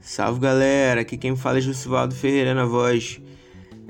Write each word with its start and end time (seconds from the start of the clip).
Salve 0.00 0.38
galera, 0.38 1.00
aqui 1.00 1.16
quem 1.16 1.34
fala 1.34 1.58
é 1.58 1.60
Jussivaldo 1.60 2.14
Ferreira 2.14 2.54
na 2.54 2.64
voz. 2.64 3.20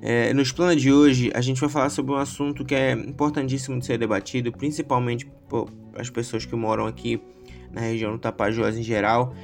É, 0.00 0.33
nos 0.33 0.50
planos 0.50 0.81
de 0.81 0.91
hoje 0.91 1.31
a 1.34 1.41
gente 1.42 1.61
vai 1.61 1.69
falar 1.69 1.91
sobre 1.91 2.12
um 2.12 2.17
assunto 2.17 2.65
que 2.65 2.75
é 2.75 2.92
importantíssimo 2.92 3.79
de 3.79 3.84
ser 3.84 3.99
debatido, 3.99 4.50
principalmente 4.50 5.26
para 5.49 5.67
as 6.00 6.08
pessoas 6.08 6.47
que 6.47 6.57
moram 6.57 6.86
aqui 6.86 7.21
na 7.71 7.83
região 7.83 8.12
do 8.12 8.18
Tapajós 8.18 8.79
em 8.79 8.82
geral, 8.82 9.34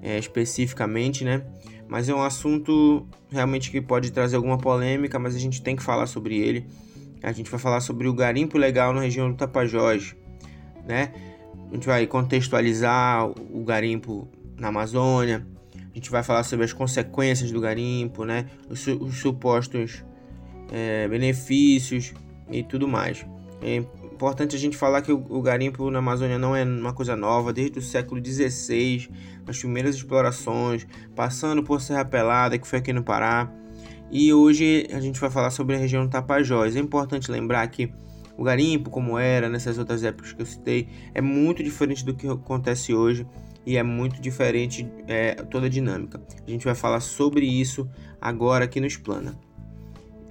é, 0.00 0.16
especificamente, 0.16 1.24
né? 1.24 1.44
Mas 1.88 2.08
é 2.08 2.14
um 2.14 2.22
assunto 2.22 3.04
realmente 3.28 3.70
que 3.70 3.80
pode 3.80 4.12
trazer 4.12 4.36
alguma 4.36 4.58
polêmica, 4.58 5.18
mas 5.18 5.34
a 5.34 5.38
gente 5.38 5.60
tem 5.60 5.74
que 5.74 5.82
falar 5.82 6.06
sobre 6.06 6.38
ele. 6.38 6.66
A 7.20 7.32
gente 7.32 7.50
vai 7.50 7.58
falar 7.58 7.80
sobre 7.80 8.06
o 8.06 8.14
garimpo 8.14 8.56
legal 8.56 8.92
na 8.92 9.00
região 9.00 9.28
do 9.28 9.36
Tapajós, 9.36 10.14
né? 10.86 11.12
A 11.68 11.74
gente 11.74 11.86
vai 11.86 12.06
contextualizar 12.06 13.28
o 13.28 13.64
garimpo 13.64 14.28
na 14.56 14.68
Amazônia, 14.68 15.46
a 15.92 15.94
gente 15.94 16.10
vai 16.10 16.22
falar 16.22 16.42
sobre 16.42 16.64
as 16.64 16.72
consequências 16.72 17.52
do 17.52 17.60
garimpo, 17.60 18.24
né? 18.24 18.46
Os, 18.68 18.86
os 18.86 19.18
supostos 19.18 20.02
é, 20.72 21.06
benefícios 21.06 22.14
e 22.50 22.62
tudo 22.62 22.88
mais. 22.88 23.26
É 23.60 23.76
importante 23.76 24.56
a 24.56 24.58
gente 24.58 24.76
falar 24.76 25.02
que 25.02 25.12
o, 25.12 25.24
o, 25.28 25.42
garimpo 25.42 25.90
na 25.90 25.98
Amazônia 25.98 26.38
não 26.38 26.56
é 26.56 26.64
uma 26.64 26.92
coisa 26.92 27.14
nova, 27.14 27.52
desde 27.52 27.78
o 27.78 27.82
século 27.82 28.24
XVI, 28.24 29.08
as 29.46 29.58
primeiras 29.58 29.94
explorações, 29.96 30.86
passando 31.14 31.62
por 31.62 31.80
Serra 31.80 32.04
Pelada, 32.04 32.58
que 32.58 32.66
foi 32.66 32.78
aqui 32.78 32.92
no 32.92 33.02
Pará. 33.02 33.52
E 34.10 34.32
hoje 34.32 34.86
a 34.92 35.00
gente 35.00 35.20
vai 35.20 35.30
falar 35.30 35.50
sobre 35.50 35.76
a 35.76 35.78
região 35.78 36.04
do 36.04 36.10
Tapajós. 36.10 36.74
É 36.74 36.80
importante 36.80 37.30
lembrar 37.30 37.66
que 37.68 37.92
o 38.36 38.42
garimpo, 38.42 38.90
como 38.90 39.18
era 39.18 39.48
nessas 39.48 39.78
outras 39.78 40.02
épocas 40.02 40.32
que 40.32 40.42
eu 40.42 40.46
citei, 40.46 40.88
é 41.14 41.20
muito 41.20 41.62
diferente 41.62 42.04
do 42.04 42.14
que 42.14 42.26
acontece 42.26 42.94
hoje 42.94 43.26
e 43.64 43.76
é 43.76 43.82
muito 43.82 44.20
diferente 44.20 44.88
é, 45.06 45.34
toda 45.34 45.66
a 45.66 45.68
dinâmica. 45.68 46.20
A 46.46 46.50
gente 46.50 46.64
vai 46.64 46.74
falar 46.74 47.00
sobre 47.00 47.46
isso 47.46 47.88
agora 48.20 48.64
aqui 48.64 48.80
no 48.80 48.86
Explana. 48.86 49.38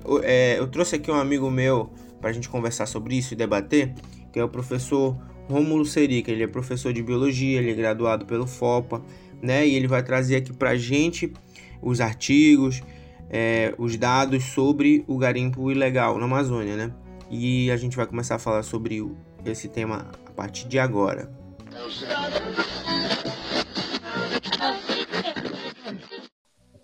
Eu, 0.03 0.21
é, 0.23 0.59
eu 0.59 0.67
trouxe 0.67 0.95
aqui 0.95 1.09
um 1.09 1.15
amigo 1.15 1.49
meu 1.49 1.91
para 2.19 2.29
a 2.29 2.33
gente 2.33 2.49
conversar 2.49 2.85
sobre 2.85 3.15
isso 3.15 3.33
e 3.33 3.37
debater, 3.37 3.93
que 4.31 4.39
é 4.39 4.43
o 4.43 4.49
professor 4.49 5.17
Rômulo 5.49 5.85
Serica. 5.85 6.31
Ele 6.31 6.43
é 6.43 6.47
professor 6.47 6.93
de 6.93 7.01
biologia, 7.01 7.59
ele 7.59 7.71
é 7.71 7.73
graduado 7.73 8.25
pelo 8.25 8.45
FOPA, 8.45 9.01
né? 9.41 9.67
E 9.67 9.75
ele 9.75 9.87
vai 9.87 10.03
trazer 10.03 10.37
aqui 10.37 10.53
para 10.53 10.71
a 10.71 10.77
gente 10.77 11.33
os 11.81 11.99
artigos, 11.99 12.81
é, 13.29 13.73
os 13.77 13.97
dados 13.97 14.43
sobre 14.43 15.03
o 15.07 15.17
garimpo 15.17 15.71
ilegal 15.71 16.17
na 16.17 16.25
Amazônia, 16.25 16.75
né? 16.75 16.93
E 17.29 17.71
a 17.71 17.77
gente 17.77 17.95
vai 17.95 18.05
começar 18.05 18.35
a 18.35 18.39
falar 18.39 18.63
sobre 18.63 19.03
esse 19.45 19.67
tema 19.67 20.11
a 20.25 20.31
partir 20.31 20.67
de 20.67 20.77
agora. 20.77 21.31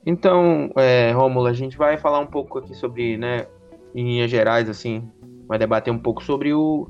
Então, 0.09 0.72
é, 0.77 1.11
Rômulo, 1.11 1.47
a 1.47 1.53
gente 1.53 1.77
vai 1.77 1.97
falar 1.97 2.19
um 2.19 2.25
pouco 2.25 2.59
aqui 2.59 2.73
sobre, 2.73 3.17
né, 3.17 3.45
em 3.94 4.05
linhas 4.05 4.31
gerais, 4.31 4.69
assim, 4.69 5.11
vai 5.45 5.59
debater 5.59 5.94
um 5.94 6.00
pouco 6.00 6.23
sobre 6.23 6.53
o, 6.53 6.89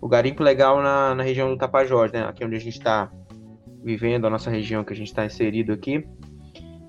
o 0.00 0.08
garimpo 0.08 0.42
legal 0.42 0.82
na, 0.82 1.14
na 1.14 1.22
região 1.22 1.48
do 1.48 1.56
Tapajós, 1.56 2.10
né, 2.10 2.24
aqui 2.24 2.44
onde 2.44 2.56
a 2.56 2.58
gente 2.58 2.76
está 2.76 3.08
vivendo, 3.84 4.26
a 4.26 4.30
nossa 4.30 4.50
região 4.50 4.82
que 4.82 4.92
a 4.92 4.96
gente 4.96 5.06
está 5.06 5.24
inserido 5.24 5.72
aqui. 5.72 6.04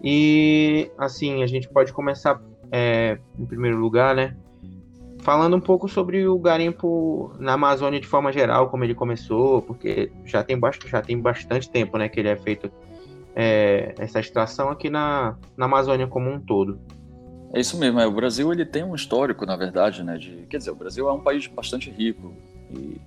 E, 0.03 0.89
assim, 0.97 1.43
a 1.43 1.47
gente 1.47 1.69
pode 1.69 1.93
começar, 1.93 2.41
é, 2.71 3.19
em 3.37 3.45
primeiro 3.45 3.77
lugar, 3.77 4.15
né, 4.15 4.35
falando 5.19 5.55
um 5.55 5.61
pouco 5.61 5.87
sobre 5.87 6.27
o 6.27 6.39
garimpo 6.39 7.31
na 7.37 7.53
Amazônia 7.53 7.99
de 7.99 8.07
forma 8.07 8.33
geral, 8.33 8.67
como 8.71 8.83
ele 8.83 8.95
começou, 8.95 9.61
porque 9.61 10.11
já 10.25 10.43
tem, 10.43 10.59
já 10.87 11.03
tem 11.03 11.21
bastante 11.21 11.69
tempo, 11.69 11.99
né, 11.99 12.09
que 12.09 12.19
ele 12.19 12.29
é 12.29 12.35
feito 12.35 12.71
é, 13.39 13.93
essa 13.99 14.19
extração 14.19 14.69
aqui 14.69 14.89
na, 14.89 15.37
na 15.55 15.65
Amazônia 15.65 16.07
como 16.07 16.27
um 16.27 16.39
todo. 16.39 16.79
É 17.53 17.59
isso 17.59 17.77
mesmo, 17.77 17.99
é, 17.99 18.07
o 18.07 18.11
Brasil 18.11 18.51
ele 18.51 18.65
tem 18.65 18.83
um 18.83 18.95
histórico, 18.95 19.45
na 19.45 19.55
verdade, 19.55 20.03
né, 20.03 20.17
de, 20.17 20.47
quer 20.49 20.57
dizer, 20.57 20.71
o 20.71 20.75
Brasil 20.75 21.07
é 21.07 21.13
um 21.13 21.19
país 21.19 21.45
bastante 21.45 21.91
rico 21.91 22.33
e, 22.71 22.99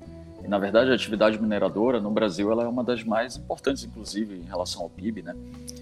e, 0.45 0.49
na 0.49 0.57
verdade 0.57 0.93
a 0.93 0.95
atividade 0.95 1.37
mineradora 1.43 2.01
no 2.01 2.13
Brasil 2.13 2.51
ela 2.51 2.63
é 2.63 2.69
uma 2.69 2.85
das 2.85 3.03
mais 3.03 3.37
importantes, 3.37 3.85
inclusive, 3.85 4.37
em 4.37 4.45
relação 4.45 4.83
ao 4.83 4.89
PIB, 4.89 5.23
né, 5.23 5.35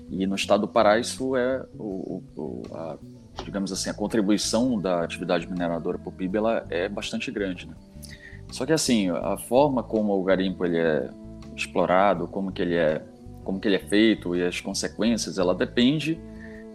e 0.09 0.27
no 0.27 0.35
estado 0.35 0.63
do 0.63 0.69
Pará 0.69 0.99
isso 0.99 1.37
é, 1.37 1.67
o, 1.79 2.23
o 2.35 2.63
a, 2.73 2.97
digamos 3.45 3.71
assim, 3.71 3.91
a 3.91 3.95
contribuição 3.95 4.81
da 4.81 5.05
atividade 5.05 5.47
mineradora 5.47 5.99
para 5.99 6.09
o 6.09 6.13
PIB 6.13 6.39
ela 6.39 6.67
é 6.71 6.89
bastante 6.89 7.31
grande, 7.31 7.67
né. 7.67 7.75
Só 8.51 8.65
que 8.65 8.73
assim, 8.73 9.11
a 9.11 9.37
forma 9.37 9.83
como 9.83 10.19
o 10.19 10.25
garimpo 10.25 10.65
ele 10.65 10.79
é 10.79 11.11
explorado, 11.55 12.27
como 12.27 12.51
que 12.51 12.63
ele 12.63 12.77
é 12.77 13.05
como 13.49 13.59
que 13.59 13.67
ele 13.67 13.77
é 13.77 13.81
feito 13.81 14.37
e 14.37 14.45
as 14.45 14.61
consequências, 14.61 15.39
ela 15.39 15.55
depende 15.55 16.21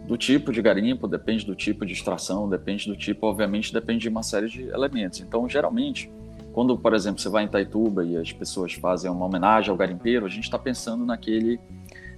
do 0.08 0.18
tipo 0.18 0.50
de 0.50 0.60
garimpo, 0.60 1.06
depende 1.06 1.46
do 1.46 1.54
tipo 1.54 1.86
de 1.86 1.92
extração, 1.92 2.48
depende 2.48 2.88
do 2.88 2.96
tipo, 2.96 3.28
obviamente, 3.28 3.72
depende 3.72 4.00
de 4.00 4.08
uma 4.08 4.24
série 4.24 4.48
de 4.48 4.64
elementos. 4.70 5.20
Então, 5.20 5.48
geralmente, 5.48 6.10
quando, 6.52 6.76
por 6.76 6.92
exemplo, 6.92 7.20
você 7.20 7.28
vai 7.28 7.44
em 7.44 7.48
Taituba 7.48 8.04
e 8.04 8.16
as 8.16 8.32
pessoas 8.32 8.72
fazem 8.72 9.08
uma 9.08 9.24
homenagem 9.24 9.70
ao 9.70 9.76
garimpeiro, 9.76 10.26
a 10.26 10.28
gente 10.28 10.42
está 10.42 10.58
pensando 10.58 11.06
naquele, 11.06 11.60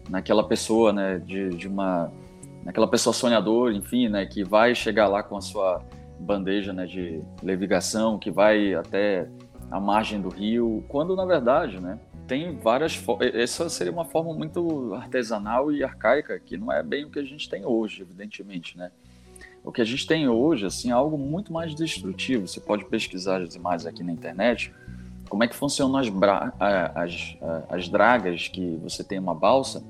naquela 0.08 0.42
pessoa, 0.42 0.90
né, 0.90 1.18
de, 1.18 1.50
de 1.50 1.68
uma, 1.68 2.10
naquela 2.64 2.88
pessoa 2.88 3.12
sonhadora, 3.12 3.74
enfim, 3.74 4.08
né, 4.08 4.24
que 4.24 4.42
vai 4.42 4.74
chegar 4.74 5.06
lá 5.06 5.22
com 5.22 5.36
a 5.36 5.42
sua 5.42 5.82
bandeja, 6.18 6.72
né, 6.72 6.86
de 6.86 7.20
levigação, 7.42 8.18
que 8.18 8.30
vai 8.30 8.72
até 8.72 9.28
a 9.70 9.78
margem 9.78 10.18
do 10.18 10.30
rio, 10.30 10.82
quando 10.88 11.14
na 11.14 11.26
verdade, 11.26 11.78
né, 11.78 11.98
tem 12.26 12.56
várias 12.56 13.02
essa 13.34 13.68
seria 13.68 13.92
uma 13.92 14.04
forma 14.04 14.34
muito 14.34 14.94
artesanal 14.94 15.70
e 15.72 15.82
arcaica 15.84 16.38
que 16.38 16.56
não 16.56 16.72
é 16.72 16.82
bem 16.82 17.04
o 17.04 17.10
que 17.10 17.18
a 17.18 17.24
gente 17.24 17.48
tem 17.48 17.64
hoje 17.64 18.02
evidentemente 18.02 18.76
né? 18.76 18.90
O 19.64 19.72
que 19.72 19.80
a 19.80 19.84
gente 19.84 20.06
tem 20.06 20.28
hoje 20.28 20.66
assim 20.66 20.90
é 20.90 20.92
algo 20.92 21.18
muito 21.18 21.52
mais 21.52 21.74
destrutivo. 21.74 22.46
Você 22.46 22.60
pode 22.60 22.84
pesquisar 22.84 23.42
as 23.42 23.56
imagens 23.56 23.84
aqui 23.84 24.04
na 24.04 24.12
internet 24.12 24.72
como 25.28 25.42
é 25.42 25.48
que 25.48 25.56
funcionam 25.56 25.96
as, 25.98 26.06
as, 26.94 27.36
as 27.68 27.88
dragas 27.88 28.48
que 28.48 28.76
você 28.82 29.02
tem 29.02 29.18
uma 29.18 29.34
balsa 29.34 29.82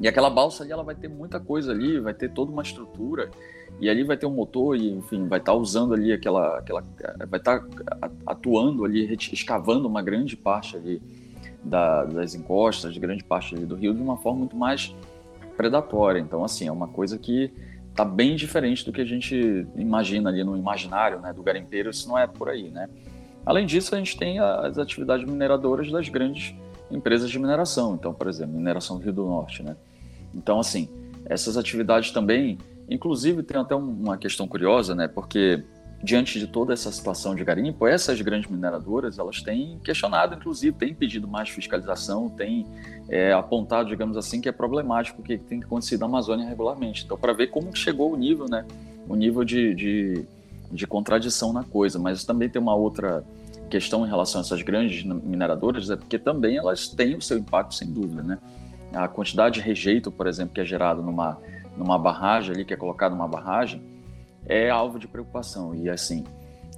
e 0.00 0.08
aquela 0.08 0.30
balsa 0.30 0.62
ali 0.62 0.72
ela 0.72 0.82
vai 0.82 0.94
ter 0.94 1.08
muita 1.08 1.40
coisa 1.40 1.72
ali 1.72 2.00
vai 2.00 2.14
ter 2.14 2.30
toda 2.30 2.52
uma 2.52 2.62
estrutura 2.62 3.30
e 3.80 3.88
ali 3.88 4.04
vai 4.04 4.16
ter 4.16 4.26
um 4.26 4.30
motor 4.30 4.76
e 4.76 4.90
enfim 4.90 5.26
vai 5.26 5.38
estar 5.38 5.52
tá 5.52 5.58
usando 5.58 5.94
ali 5.94 6.12
aquela 6.12 6.58
aquela 6.58 6.84
vai 7.28 7.40
estar 7.40 7.60
tá 7.60 8.10
atuando 8.26 8.84
ali 8.84 9.12
escavando 9.32 9.88
uma 9.88 10.02
grande 10.02 10.36
parte 10.36 10.76
ali 10.76 11.02
da, 11.64 12.04
das 12.04 12.34
encostas, 12.34 12.92
de 12.92 13.00
grande 13.00 13.24
parte 13.24 13.54
do 13.54 13.74
rio, 13.74 13.94
de 13.94 14.02
uma 14.02 14.16
forma 14.16 14.40
muito 14.40 14.56
mais 14.56 14.94
predatória. 15.56 16.20
Então, 16.20 16.44
assim, 16.44 16.68
é 16.68 16.72
uma 16.72 16.88
coisa 16.88 17.18
que 17.18 17.50
está 17.90 18.04
bem 18.04 18.36
diferente 18.36 18.84
do 18.84 18.92
que 18.92 19.00
a 19.00 19.04
gente 19.04 19.66
imagina 19.76 20.28
ali 20.28 20.42
no 20.42 20.56
imaginário 20.56 21.20
né, 21.20 21.32
do 21.32 21.42
garimpeiro, 21.42 21.90
isso 21.90 22.08
não 22.08 22.18
é 22.18 22.26
por 22.26 22.48
aí, 22.48 22.70
né? 22.70 22.88
Além 23.46 23.66
disso, 23.66 23.94
a 23.94 23.98
gente 23.98 24.16
tem 24.16 24.38
as 24.38 24.78
atividades 24.78 25.28
mineradoras 25.28 25.90
das 25.90 26.08
grandes 26.08 26.54
empresas 26.90 27.30
de 27.30 27.38
mineração. 27.38 27.94
Então, 27.94 28.12
por 28.12 28.26
exemplo, 28.26 28.54
mineração 28.54 28.96
do 28.96 29.04
Rio 29.04 29.12
do 29.12 29.24
Norte, 29.26 29.62
né? 29.62 29.76
Então, 30.34 30.58
assim, 30.58 30.88
essas 31.26 31.56
atividades 31.56 32.10
também, 32.10 32.58
inclusive 32.88 33.42
tem 33.42 33.60
até 33.60 33.74
uma 33.74 34.16
questão 34.16 34.48
curiosa, 34.48 34.94
né? 34.94 35.06
Porque 35.06 35.62
diante 36.04 36.38
de 36.38 36.46
toda 36.46 36.74
essa 36.74 36.92
situação 36.92 37.34
de 37.34 37.42
garimpo, 37.42 37.86
essas 37.86 38.20
grandes 38.20 38.50
mineradoras 38.50 39.18
elas 39.18 39.40
têm 39.42 39.78
questionado, 39.82 40.34
inclusive, 40.34 40.76
têm 40.76 40.94
pedido 40.94 41.26
mais 41.26 41.48
fiscalização, 41.48 42.28
têm 42.28 42.66
é, 43.08 43.32
apontado, 43.32 43.88
digamos 43.88 44.18
assim, 44.18 44.38
que 44.38 44.46
é 44.46 44.52
problemático 44.52 45.22
o 45.22 45.24
que 45.24 45.38
tem 45.38 45.60
que 45.60 45.64
acontecer 45.64 45.98
na 45.98 46.04
Amazônia 46.04 46.46
regularmente. 46.46 47.04
Então, 47.06 47.16
para 47.16 47.32
ver 47.32 47.46
como 47.46 47.74
chegou 47.74 48.12
o 48.12 48.16
nível, 48.16 48.44
né, 48.46 48.66
o 49.08 49.16
nível 49.16 49.44
de, 49.44 49.74
de, 49.74 50.26
de 50.70 50.86
contradição 50.86 51.54
na 51.54 51.64
coisa. 51.64 51.98
Mas 51.98 52.22
também 52.22 52.50
tem 52.50 52.60
uma 52.60 52.74
outra 52.74 53.24
questão 53.70 54.04
em 54.04 54.08
relação 54.08 54.42
a 54.42 54.44
essas 54.44 54.60
grandes 54.60 55.04
mineradoras, 55.04 55.88
é 55.88 55.96
porque 55.96 56.18
também 56.18 56.58
elas 56.58 56.86
têm 56.86 57.16
o 57.16 57.22
seu 57.22 57.38
impacto, 57.38 57.74
sem 57.74 57.90
dúvida, 57.90 58.22
né? 58.22 58.38
A 58.92 59.08
quantidade 59.08 59.54
de 59.54 59.60
rejeito, 59.62 60.10
por 60.10 60.26
exemplo, 60.26 60.52
que 60.54 60.60
é 60.60 60.64
gerado 60.66 61.02
numa, 61.02 61.38
numa 61.78 61.98
barragem 61.98 62.54
ali, 62.54 62.64
que 62.64 62.74
é 62.74 62.76
colocado 62.76 63.12
numa 63.12 63.26
barragem, 63.26 63.82
é 64.46 64.70
alvo 64.70 64.98
de 64.98 65.08
preocupação. 65.08 65.74
E 65.74 65.88
assim, 65.88 66.24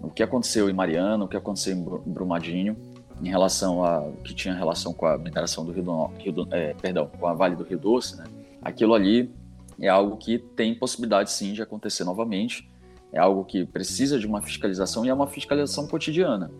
o 0.02 0.10
que 0.10 0.22
aconteceu 0.22 0.68
em 0.68 0.72
Mariana, 0.72 1.24
o 1.24 1.28
que 1.28 1.36
aconteceu 1.36 1.74
em 1.74 2.12
Brumadinho, 2.12 2.76
em 3.22 3.28
relação 3.28 3.82
a 3.82 4.10
que 4.24 4.34
tinha 4.34 4.54
relação 4.54 4.92
com 4.92 5.06
a 5.06 5.16
mineração 5.16 5.64
do 5.64 5.72
Rio 5.72 5.84
do, 5.84 6.06
Rio 6.18 6.32
do 6.32 6.48
é, 6.54 6.74
perdão, 6.74 7.10
com 7.18 7.26
a 7.26 7.34
Vale 7.34 7.56
do 7.56 7.64
Rio 7.64 7.78
Doce, 7.78 8.16
né? 8.16 8.24
Aquilo 8.60 8.94
ali 8.94 9.32
é 9.80 9.88
algo 9.88 10.16
que 10.16 10.38
tem 10.38 10.74
possibilidade 10.74 11.30
sim 11.30 11.52
de 11.52 11.62
acontecer 11.62 12.04
novamente. 12.04 12.68
É 13.12 13.18
algo 13.18 13.44
que 13.44 13.64
precisa 13.64 14.18
de 14.18 14.26
uma 14.26 14.42
fiscalização 14.42 15.06
e 15.06 15.08
é 15.08 15.14
uma 15.14 15.26
fiscalização 15.26 15.86
cotidiana. 15.86 16.50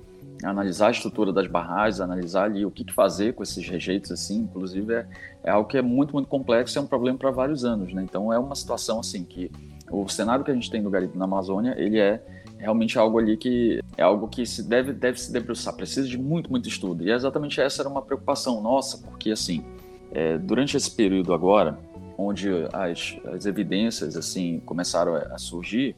Analisar 0.43 0.89
a 0.89 0.91
estrutura 0.91 1.33
das 1.33 1.47
barragens, 1.47 2.01
analisar 2.01 2.45
ali 2.45 2.65
o 2.65 2.71
que 2.71 2.91
fazer 2.93 3.35
com 3.35 3.43
esses 3.43 3.67
rejeitos, 3.67 4.11
assim, 4.13 4.41
inclusive 4.41 4.95
é, 4.95 5.07
é 5.45 5.51
algo 5.51 5.69
que 5.69 5.77
é 5.77 5.83
muito, 5.83 6.13
muito 6.13 6.29
complexo 6.29 6.79
é 6.79 6.83
um 6.83 6.87
problema 6.87 7.19
para 7.19 7.31
vários 7.31 7.65
anos, 7.65 7.93
né? 7.93 8.03
Então 8.03 8.33
é 8.33 8.39
uma 8.39 8.55
situação 8.55 9.01
assim 9.01 9.25
que 9.25 9.51
o 9.91 10.09
cenário 10.09 10.45
que 10.45 10.51
a 10.51 10.55
gente 10.55 10.71
tem 10.71 10.83
do 10.83 10.91
garimpo 10.91 11.19
na 11.19 11.25
Amazônia, 11.25 11.75
ele 11.79 11.99
é 11.99 12.23
realmente 12.59 12.99
algo 12.99 13.19
ali 13.19 13.37
que 13.37 13.81
é 13.97 14.03
algo 14.03 14.29
que 14.29 14.47
se 14.47 14.63
deve, 14.63 14.93
deve 14.93 15.21
se 15.21 15.33
debruçar, 15.33 15.75
precisa 15.75 16.09
de 16.09 16.19
muito, 16.19 16.51
muito 16.51 16.69
estudo. 16.69 17.05
E 17.05 17.11
exatamente 17.11 17.61
essa 17.61 17.83
era 17.83 17.89
uma 17.89 18.03
preocupação 18.03 18.61
nossa, 18.61 18.99
porque 18.99 19.31
assim, 19.31 19.65
é, 20.13 20.39
durante 20.39 20.77
esse 20.77 20.91
período 20.91 21.33
agora, 21.33 21.79
onde 22.19 22.49
as, 22.73 23.17
as 23.33 23.47
evidências 23.47 24.17
assim 24.17 24.61
começaram 24.65 25.15
a 25.15 25.39
surgir, 25.39 25.95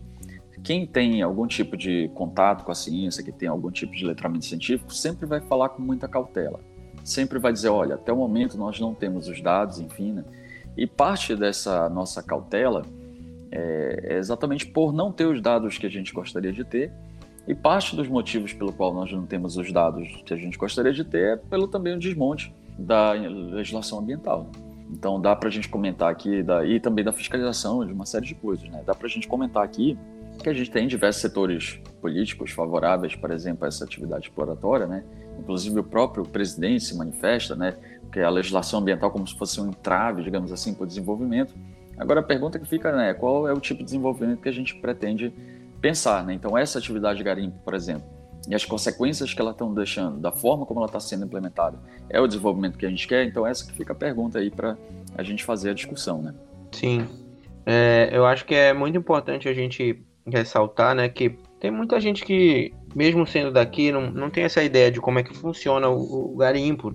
quem 0.62 0.87
tem 0.87 1.23
algum 1.23 1.46
tipo 1.46 1.76
de 1.76 2.11
contato 2.14 2.64
com 2.64 2.73
a 2.73 2.75
ciência, 2.75 3.23
que 3.23 3.31
tem 3.31 3.49
algum 3.49 3.70
tipo 3.70 3.93
de 3.94 4.05
letramento 4.05 4.44
científico, 4.44 4.93
sempre 4.93 5.25
vai 5.25 5.40
falar 5.40 5.69
com 5.70 5.81
muita 5.81 6.08
cautela. 6.08 6.61
Sempre 7.05 7.38
vai 7.38 7.52
dizer, 7.52 7.69
olha, 7.69 7.94
até 7.94 8.12
o 8.12 8.17
momento 8.17 8.58
nós 8.58 8.79
não 8.81 8.93
temos 8.93 9.29
os 9.29 9.40
dados, 9.40 9.79
enfim, 9.79 10.12
né? 10.12 10.25
E 10.76 10.87
parte 10.87 11.35
dessa 11.35 11.88
nossa 11.88 12.23
cautela 12.23 12.82
é, 13.50 14.15
é 14.15 14.19
exatamente 14.19 14.67
por 14.67 14.93
não 14.93 15.12
ter 15.12 15.27
os 15.27 15.41
dados 15.41 15.79
que 15.79 15.87
a 15.87 15.91
gente 15.91 16.12
gostaria 16.12 16.53
de 16.53 16.65
ter 16.65 16.93
e 17.47 17.55
parte 17.55 17.97
dos 17.97 18.09
motivos 18.09 18.53
pelo 18.53 18.73
qual 18.73 18.93
nós 18.93 19.11
não 19.11 19.25
temos 19.25 19.56
os 19.56 19.73
dados 19.73 20.23
que 20.27 20.35
a 20.35 20.37
gente 20.37 20.59
gostaria 20.59 20.93
de 20.93 21.05
ter 21.05 21.35
é 21.35 21.37
pelo 21.37 21.67
também 21.67 21.95
o 21.95 21.99
desmonte 21.99 22.55
da 22.79 23.12
legislação 23.12 24.00
ambiental. 24.00 24.50
Então 24.91 25.21
dá 25.21 25.35
para 25.35 25.49
a 25.49 25.53
gente 25.53 25.69
comentar 25.69 26.11
aqui, 26.11 26.43
da, 26.43 26.65
e 26.65 26.79
também 26.79 27.05
da 27.05 27.12
fiscalização 27.12 27.85
de 27.85 27.93
uma 27.93 28.06
série 28.06 28.27
de 28.27 28.35
coisas. 28.35 28.69
Né? 28.69 28.83
Dá 28.87 28.95
para 28.95 29.06
a 29.06 29.11
gente 29.11 29.27
comentar 29.27 29.62
aqui 29.62 29.99
que 30.43 30.49
a 30.49 30.53
gente 30.53 30.71
tem 30.71 30.87
diversos 30.87 31.21
setores 31.21 31.81
políticos 32.00 32.53
favoráveis, 32.53 33.17
por 33.17 33.31
exemplo, 33.31 33.65
a 33.65 33.69
essa 33.69 33.85
atividade 33.85 34.27
exploratória, 34.27 34.87
né? 34.87 35.03
Inclusive 35.39 35.81
o 35.81 35.83
próprio 35.83 36.25
presidente 36.25 36.85
se 36.85 36.97
manifesta, 36.97 37.56
né? 37.56 37.75
Que 38.12 38.21
a 38.21 38.31
legislação 38.31 38.79
ambiental 38.81 39.11
como 39.11 39.27
se 39.27 39.37
fosse 39.37 39.61
um 39.61 39.69
entrave, 39.69 40.23
digamos 40.23 40.53
assim, 40.53 40.73
para 40.73 40.85
o 40.85 40.87
desenvolvimento. 40.87 41.55
Agora 41.99 42.21
a 42.21 42.23
pergunta 42.23 42.59
que 42.59 42.69
fica, 42.69 42.93
né? 42.93 43.15
Qual 43.15 43.49
é 43.49 43.53
o 43.53 43.61
tipo 43.61 43.79
de 43.79 43.85
desenvolvimento 43.85 44.41
que 44.41 44.49
a 44.49 44.53
gente 44.53 44.75
pretende 44.77 45.33
pensar, 45.81 46.25
né? 46.25 46.35
Então 46.35 46.56
essa 46.56 46.79
atividade 46.79 47.19
de 47.19 47.25
garimpo, 47.25 47.59
por 47.65 47.75
exemplo, 47.75 48.05
e 48.49 48.55
as 48.55 48.65
consequências 48.65 49.35
que 49.35 49.41
ela 49.41 49.50
estão 49.50 49.75
deixando, 49.75 50.19
da 50.19 50.33
forma 50.33 50.65
como 50.65 50.81
ela 50.81 50.87
está 50.87 51.00
sendo 51.00 51.25
implementada, 51.25 51.79
é 52.09 52.21
o 52.21 52.27
desenvolvimento 52.27 52.79
que 52.79 52.87
a 52.87 52.91
gente 52.91 53.06
quer? 53.06 53.25
Então 53.25 53.47
essa 53.47 53.67
que 53.67 53.73
fica 53.73 53.93
a 53.93 53.97
pergunta 53.97 54.39
aí 54.39 54.50
para 54.50 54.77
a 55.17 55.23
gente 55.23 55.45
fazer 55.45 55.71
a 55.71 55.75
discussão, 55.75 56.23
né? 56.23 56.35
Sim, 56.73 57.06
é, 57.67 58.09
eu 58.12 58.25
acho 58.25 58.47
que 58.47 58.55
é 58.55 58.73
muito 58.73 58.97
importante 58.97 59.49
a 59.49 59.53
gente 59.53 60.03
ressaltar, 60.27 60.95
né, 60.95 61.09
que 61.09 61.39
tem 61.61 61.71
muita 61.71 62.00
gente 62.00 62.25
que, 62.25 62.73
mesmo 62.95 63.27
sendo 63.27 63.50
daqui, 63.50 63.91
não, 63.93 64.11
não 64.11 64.31
tem 64.31 64.45
essa 64.45 64.62
ideia 64.62 64.91
de 64.91 65.00
como 65.00 65.19
é 65.19 65.23
que 65.23 65.37
funciona 65.37 65.89
o, 65.89 66.33
o 66.33 66.37
garimpo 66.37 66.93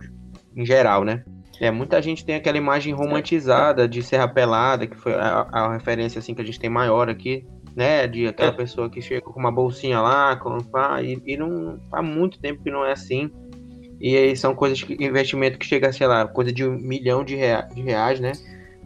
em 0.55 0.65
geral, 0.65 1.03
né? 1.03 1.23
É, 1.63 1.71
muita 1.71 2.01
gente 2.01 2.25
tem 2.25 2.35
aquela 2.35 2.57
imagem 2.57 2.93
romantizada 2.93 3.87
de 3.87 4.03
Serra 4.03 4.27
Pelada, 4.27 4.85
que 4.85 4.97
foi 4.97 5.13
a, 5.13 5.47
a 5.49 5.71
referência 5.71 6.19
assim 6.19 6.35
que 6.35 6.41
a 6.41 6.45
gente 6.45 6.59
tem 6.59 6.69
maior 6.69 7.09
aqui, 7.09 7.45
né? 7.73 8.05
De 8.05 8.27
aquela 8.27 8.49
é. 8.49 8.53
pessoa 8.53 8.89
que 8.89 9.01
chega 9.01 9.21
com 9.21 9.39
uma 9.39 9.49
bolsinha 9.49 10.01
lá, 10.01 10.35
com, 10.35 10.57
pá, 10.57 11.01
e, 11.01 11.23
e 11.25 11.37
não 11.37 11.79
há 11.89 12.01
muito 12.01 12.37
tempo 12.37 12.61
que 12.61 12.69
não 12.69 12.83
é 12.83 12.91
assim. 12.91 13.31
E 13.97 14.17
aí 14.17 14.35
são 14.35 14.53
coisas 14.53 14.83
que 14.83 15.01
investimento 15.01 15.57
que 15.57 15.65
chega, 15.65 15.93
sei 15.93 16.05
lá, 16.05 16.27
coisa 16.27 16.51
de 16.51 16.67
um 16.67 16.77
milhão 16.77 17.23
de, 17.23 17.37
rea, 17.37 17.61
de 17.73 17.81
reais, 17.81 18.19
né? 18.19 18.33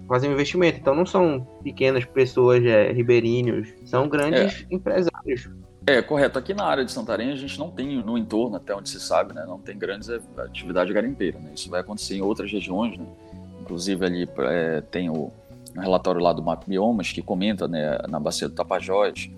Fazer 0.08 0.28
um 0.28 0.34
investimento. 0.34 0.78
Então 0.80 0.94
não 0.94 1.06
são 1.08 1.48
pequenas 1.64 2.06
pessoas 2.06 2.64
é, 2.64 2.92
ribeirinhos, 2.92 3.74
são 3.86 4.08
grandes 4.08 4.68
é. 4.70 4.76
empresários. 4.76 5.50
É, 5.88 6.02
correto. 6.02 6.38
Aqui 6.38 6.54
na 6.54 6.66
área 6.66 6.84
de 6.84 6.92
Santarém 6.92 7.32
a 7.32 7.36
gente 7.38 7.58
não 7.58 7.72
tem, 7.72 8.04
no 8.04 8.18
entorno, 8.18 8.58
até 8.58 8.76
onde 8.76 8.90
se 8.90 9.00
sabe, 9.00 9.34
né? 9.34 9.46
Não 9.48 9.58
tem 9.58 9.78
grandes 9.78 10.10
é, 10.10 10.20
atividade 10.40 10.92
garimpeira, 10.92 11.40
né? 11.40 11.52
Isso 11.56 11.70
vai 11.70 11.80
acontecer 11.80 12.18
em 12.18 12.22
outras 12.22 12.52
regiões, 12.52 12.98
né? 12.98 13.06
Inclusive 13.62 14.06
ali 14.06 14.30
é, 14.40 14.82
tem 14.82 15.10
o 15.10 15.32
um 15.78 15.80
relatório 15.80 16.20
lá 16.20 16.34
do 16.34 16.44
Map 16.44 16.68
Biomas 16.68 17.14
que 17.14 17.22
comenta 17.22 17.70
né, 17.70 18.00
na 18.10 18.20
bacia 18.20 18.50
do 18.50 18.56
Tapajós, 18.56 19.30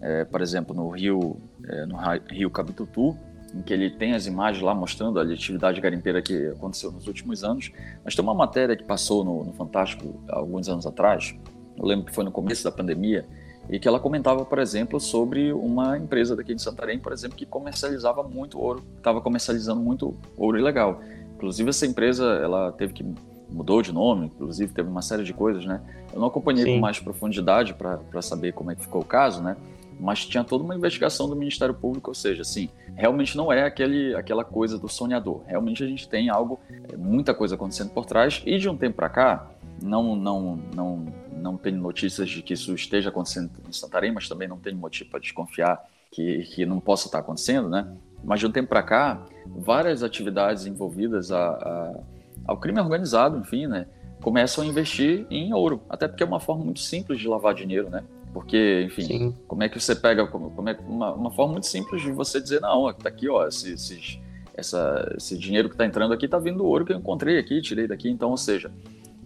é, 0.00 0.24
por 0.24 0.40
exemplo, 0.40 0.74
no 0.74 0.88
rio, 0.88 1.36
é, 1.66 1.84
no 1.84 1.98
rio 2.30 2.50
Cabitutu, 2.50 3.14
em 3.54 3.60
que 3.60 3.74
ele 3.74 3.90
tem 3.90 4.14
as 4.14 4.26
imagens 4.26 4.62
lá 4.62 4.74
mostrando 4.74 5.20
a 5.20 5.24
atividade 5.24 5.78
garimpeira 5.78 6.22
que 6.22 6.48
aconteceu 6.48 6.90
nos 6.90 7.06
últimos 7.06 7.44
anos. 7.44 7.70
Mas 8.02 8.14
tem 8.14 8.22
uma 8.22 8.34
matéria 8.34 8.74
que 8.74 8.84
passou 8.84 9.24
no, 9.24 9.44
no 9.44 9.52
Fantástico 9.52 10.22
alguns 10.30 10.70
anos 10.70 10.86
atrás, 10.86 11.34
eu 11.76 11.84
lembro 11.84 12.06
que 12.06 12.14
foi 12.14 12.24
no 12.24 12.32
começo 12.32 12.64
da 12.64 12.72
pandemia, 12.72 13.26
e 13.68 13.78
que 13.78 13.86
ela 13.86 14.00
comentava, 14.00 14.44
por 14.44 14.58
exemplo, 14.58 14.98
sobre 14.98 15.52
uma 15.52 15.98
empresa 15.98 16.34
daqui 16.34 16.54
de 16.54 16.62
Santarém, 16.62 16.98
por 16.98 17.12
exemplo, 17.12 17.36
que 17.36 17.44
comercializava 17.44 18.22
muito 18.22 18.58
ouro, 18.58 18.82
estava 18.96 19.20
comercializando 19.20 19.80
muito 19.80 20.14
ouro 20.36 20.58
ilegal. 20.58 21.02
Inclusive 21.36 21.68
essa 21.70 21.86
empresa, 21.86 22.24
ela 22.24 22.72
teve 22.72 22.92
que 22.92 23.04
mudou 23.50 23.82
de 23.82 23.92
nome, 23.92 24.26
inclusive 24.26 24.72
teve 24.72 24.88
uma 24.88 25.02
série 25.02 25.24
de 25.24 25.32
coisas, 25.32 25.64
né? 25.64 25.80
Eu 26.12 26.20
não 26.20 26.28
acompanhei 26.28 26.64
Sim. 26.64 26.74
com 26.74 26.80
mais 26.80 26.98
profundidade 26.98 27.74
para 27.74 28.22
saber 28.22 28.52
como 28.52 28.70
é 28.70 28.74
que 28.74 28.82
ficou 28.82 29.02
o 29.02 29.04
caso, 29.04 29.42
né? 29.42 29.56
Mas 30.00 30.24
tinha 30.24 30.44
toda 30.44 30.62
uma 30.62 30.76
investigação 30.76 31.28
do 31.28 31.34
Ministério 31.34 31.74
Público, 31.74 32.10
ou 32.10 32.14
seja, 32.14 32.42
assim, 32.42 32.68
realmente 32.94 33.36
não 33.36 33.52
é 33.52 33.64
aquele, 33.64 34.14
aquela 34.14 34.44
coisa 34.44 34.78
do 34.78 34.88
sonhador. 34.88 35.42
Realmente 35.46 35.82
a 35.82 35.86
gente 35.86 36.08
tem 36.08 36.28
algo, 36.28 36.60
é, 36.92 36.96
muita 36.96 37.34
coisa 37.34 37.56
acontecendo 37.56 37.90
por 37.90 38.06
trás 38.06 38.42
e 38.46 38.58
de 38.58 38.68
um 38.68 38.76
tempo 38.76 38.96
para 38.96 39.08
cá, 39.08 39.50
não, 39.82 40.16
não, 40.16 40.58
não, 40.74 41.06
não 41.32 41.56
tenho 41.56 41.78
notícias 41.78 42.28
de 42.28 42.42
que 42.42 42.54
isso 42.54 42.74
esteja 42.74 43.08
acontecendo 43.08 43.50
em 43.68 43.72
Santarém, 43.72 44.12
mas 44.12 44.28
também 44.28 44.48
não 44.48 44.58
tenho 44.58 44.76
motivo 44.76 45.10
para 45.10 45.20
desconfiar 45.20 45.82
que, 46.10 46.44
que 46.44 46.66
não 46.66 46.80
possa 46.80 47.06
estar 47.06 47.18
acontecendo, 47.20 47.68
né? 47.68 47.86
Mas 48.24 48.40
de 48.40 48.46
um 48.46 48.50
tempo 48.50 48.68
para 48.68 48.82
cá, 48.82 49.24
várias 49.46 50.02
atividades 50.02 50.66
envolvidas 50.66 51.30
a, 51.30 51.48
a 51.50 52.00
ao 52.48 52.56
crime 52.56 52.80
organizado, 52.80 53.36
enfim, 53.36 53.66
né, 53.66 53.86
começam 54.22 54.64
a 54.64 54.66
investir 54.66 55.26
em 55.30 55.52
ouro, 55.52 55.82
até 55.88 56.08
porque 56.08 56.22
é 56.22 56.26
uma 56.26 56.40
forma 56.40 56.64
muito 56.64 56.80
simples 56.80 57.20
de 57.20 57.28
lavar 57.28 57.54
dinheiro, 57.54 57.90
né? 57.90 58.02
Porque, 58.32 58.84
enfim, 58.86 59.02
Sim. 59.02 59.34
como 59.46 59.62
é 59.62 59.68
que 59.68 59.78
você 59.80 59.94
pega, 59.94 60.26
como, 60.26 60.50
como 60.50 60.68
é 60.68 60.76
uma, 60.86 61.12
uma, 61.12 61.30
forma 61.30 61.52
muito 61.52 61.66
simples 61.66 62.02
de 62.02 62.10
você 62.10 62.40
dizer, 62.40 62.60
não, 62.60 62.92
tá 62.92 63.08
aqui, 63.08 63.28
ó, 63.28 63.46
esse, 63.46 63.72
esse, 63.72 64.20
essa, 64.54 65.14
esse 65.16 65.36
dinheiro 65.36 65.68
que 65.68 65.74
está 65.74 65.86
entrando 65.86 66.12
aqui 66.12 66.24
está 66.24 66.38
vindo 66.38 66.58
do 66.58 66.66
ouro 66.66 66.84
que 66.84 66.92
eu 66.92 66.96
encontrei 66.96 67.38
aqui, 67.38 67.60
tirei 67.60 67.86
daqui, 67.86 68.08
então, 68.08 68.30
ou 68.30 68.36
seja, 68.36 68.70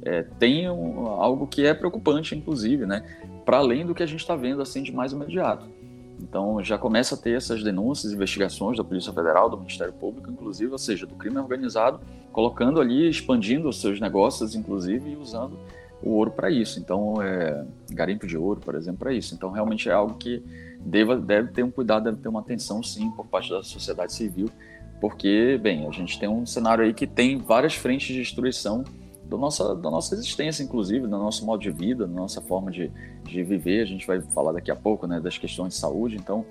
é, 0.04 0.22
tem 0.38 0.68
um, 0.68 1.06
algo 1.06 1.46
que 1.46 1.64
é 1.64 1.74
preocupante, 1.74 2.34
inclusive, 2.34 2.86
né? 2.86 3.04
Para 3.44 3.58
além 3.58 3.86
do 3.86 3.94
que 3.94 4.02
a 4.02 4.06
gente 4.06 4.20
está 4.20 4.34
vendo 4.34 4.60
assim 4.60 4.82
de 4.82 4.92
mais 4.92 5.12
imediato. 5.12 5.66
Então 6.20 6.62
já 6.62 6.78
começa 6.78 7.14
a 7.14 7.18
ter 7.18 7.36
essas 7.36 7.62
denúncias, 7.62 8.12
investigações 8.12 8.76
da 8.76 8.84
Polícia 8.84 9.12
Federal, 9.12 9.50
do 9.50 9.56
Ministério 9.56 9.92
Público, 9.92 10.30
inclusive, 10.30 10.70
ou 10.70 10.78
seja, 10.78 11.06
do 11.06 11.14
crime 11.14 11.38
organizado, 11.38 12.00
colocando 12.32 12.80
ali, 12.80 13.08
expandindo 13.08 13.68
os 13.68 13.80
seus 13.80 14.00
negócios, 14.00 14.54
inclusive, 14.54 15.10
e 15.10 15.16
usando 15.16 15.58
o 16.02 16.10
ouro 16.10 16.30
para 16.30 16.50
isso. 16.50 16.78
Então, 16.78 17.20
é, 17.22 17.64
garimpo 17.90 18.26
de 18.26 18.36
ouro, 18.36 18.60
por 18.60 18.74
exemplo, 18.74 19.00
para 19.00 19.12
isso. 19.12 19.34
Então, 19.34 19.50
realmente 19.50 19.88
é 19.88 19.92
algo 19.92 20.14
que 20.14 20.42
deva, 20.80 21.16
deve 21.16 21.50
ter 21.50 21.62
um 21.62 21.70
cuidado, 21.70 22.04
deve 22.04 22.16
ter 22.18 22.28
uma 22.28 22.40
atenção, 22.40 22.82
sim, 22.82 23.10
por 23.10 23.26
parte 23.26 23.50
da 23.50 23.62
sociedade 23.62 24.12
civil, 24.12 24.48
porque, 25.00 25.58
bem, 25.60 25.86
a 25.86 25.90
gente 25.90 26.18
tem 26.18 26.28
um 26.28 26.46
cenário 26.46 26.84
aí 26.84 26.94
que 26.94 27.06
tem 27.06 27.38
várias 27.38 27.74
frentes 27.74 28.08
de 28.08 28.20
destruição 28.20 28.84
da 29.32 29.38
nossa, 29.38 29.74
da 29.74 29.90
nossa 29.90 30.14
existência, 30.14 30.62
inclusive, 30.62 31.06
do 31.06 31.18
nosso 31.18 31.44
modo 31.44 31.60
de 31.60 31.70
vida, 31.70 32.06
da 32.06 32.12
nossa 32.12 32.40
forma 32.40 32.70
de, 32.70 32.90
de 33.24 33.42
viver. 33.42 33.82
A 33.82 33.86
gente 33.86 34.06
vai 34.06 34.20
falar 34.20 34.52
daqui 34.52 34.70
a 34.70 34.76
pouco 34.76 35.06
né, 35.06 35.20
das 35.20 35.38
questões 35.38 35.74
de 35.74 35.80
saúde. 35.80 36.16
Então, 36.16 36.44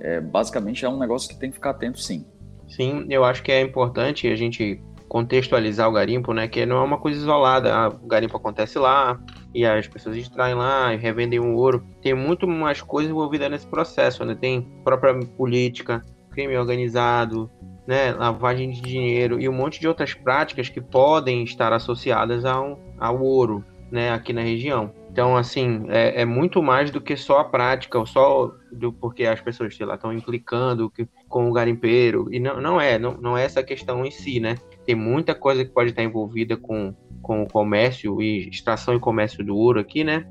é, 0.00 0.20
basicamente, 0.20 0.84
é 0.84 0.88
um 0.88 0.98
negócio 0.98 1.28
que 1.28 1.36
tem 1.36 1.50
que 1.50 1.56
ficar 1.56 1.70
atento, 1.70 2.00
sim. 2.00 2.24
Sim, 2.68 3.06
eu 3.08 3.24
acho 3.24 3.42
que 3.42 3.52
é 3.52 3.60
importante 3.60 4.26
a 4.26 4.36
gente 4.36 4.80
contextualizar 5.08 5.88
o 5.88 5.92
garimpo, 5.92 6.32
né? 6.32 6.48
Que 6.48 6.66
não 6.66 6.76
é 6.76 6.82
uma 6.82 6.98
coisa 6.98 7.18
isolada. 7.18 7.74
Ah, 7.74 7.88
o 7.88 8.06
garimpo 8.06 8.36
acontece 8.36 8.78
lá 8.78 9.18
e 9.54 9.64
as 9.64 9.86
pessoas 9.86 10.16
extraem 10.16 10.54
lá 10.54 10.92
e 10.92 10.96
revendem 10.96 11.38
o 11.38 11.54
ouro. 11.54 11.84
Tem 12.02 12.14
muito 12.14 12.46
mais 12.46 12.82
coisa 12.82 13.08
envolvida 13.08 13.48
nesse 13.48 13.66
processo, 13.66 14.24
né? 14.24 14.34
Tem 14.34 14.62
própria 14.84 15.18
política, 15.36 16.02
crime 16.36 16.54
organizado, 16.58 17.50
né, 17.86 18.12
lavagem 18.12 18.70
de 18.70 18.82
dinheiro 18.82 19.40
e 19.40 19.48
um 19.48 19.52
monte 19.52 19.80
de 19.80 19.88
outras 19.88 20.12
práticas 20.12 20.68
que 20.68 20.82
podem 20.82 21.42
estar 21.42 21.72
associadas 21.72 22.44
ao, 22.44 22.78
ao 22.98 23.22
ouro, 23.22 23.64
né, 23.90 24.12
aqui 24.12 24.34
na 24.34 24.42
região. 24.42 24.92
Então, 25.10 25.34
assim, 25.34 25.86
é, 25.88 26.20
é, 26.20 26.24
muito 26.26 26.62
mais 26.62 26.90
do 26.90 27.00
que 27.00 27.16
só 27.16 27.38
a 27.38 27.44
prática, 27.44 28.04
só 28.04 28.52
do 28.70 28.92
porque 28.92 29.24
as 29.24 29.40
pessoas, 29.40 29.72
estão 29.72 30.12
implicando 30.12 30.90
que, 30.90 31.08
com 31.26 31.48
o 31.48 31.52
garimpeiro. 31.54 32.28
E 32.30 32.38
não, 32.38 32.60
não 32.60 32.78
é, 32.78 32.98
não, 32.98 33.16
não 33.16 33.38
é 33.38 33.44
essa 33.44 33.62
questão 33.62 34.04
em 34.04 34.10
si, 34.10 34.40
né? 34.40 34.56
Tem 34.84 34.94
muita 34.94 35.34
coisa 35.34 35.64
que 35.64 35.70
pode 35.70 35.88
estar 35.88 36.02
envolvida 36.02 36.54
com, 36.54 36.94
com 37.22 37.44
o 37.44 37.48
comércio 37.48 38.20
e 38.20 38.46
extração 38.50 38.94
e 38.94 39.00
comércio 39.00 39.42
do 39.42 39.56
ouro 39.56 39.80
aqui, 39.80 40.04
né? 40.04 40.26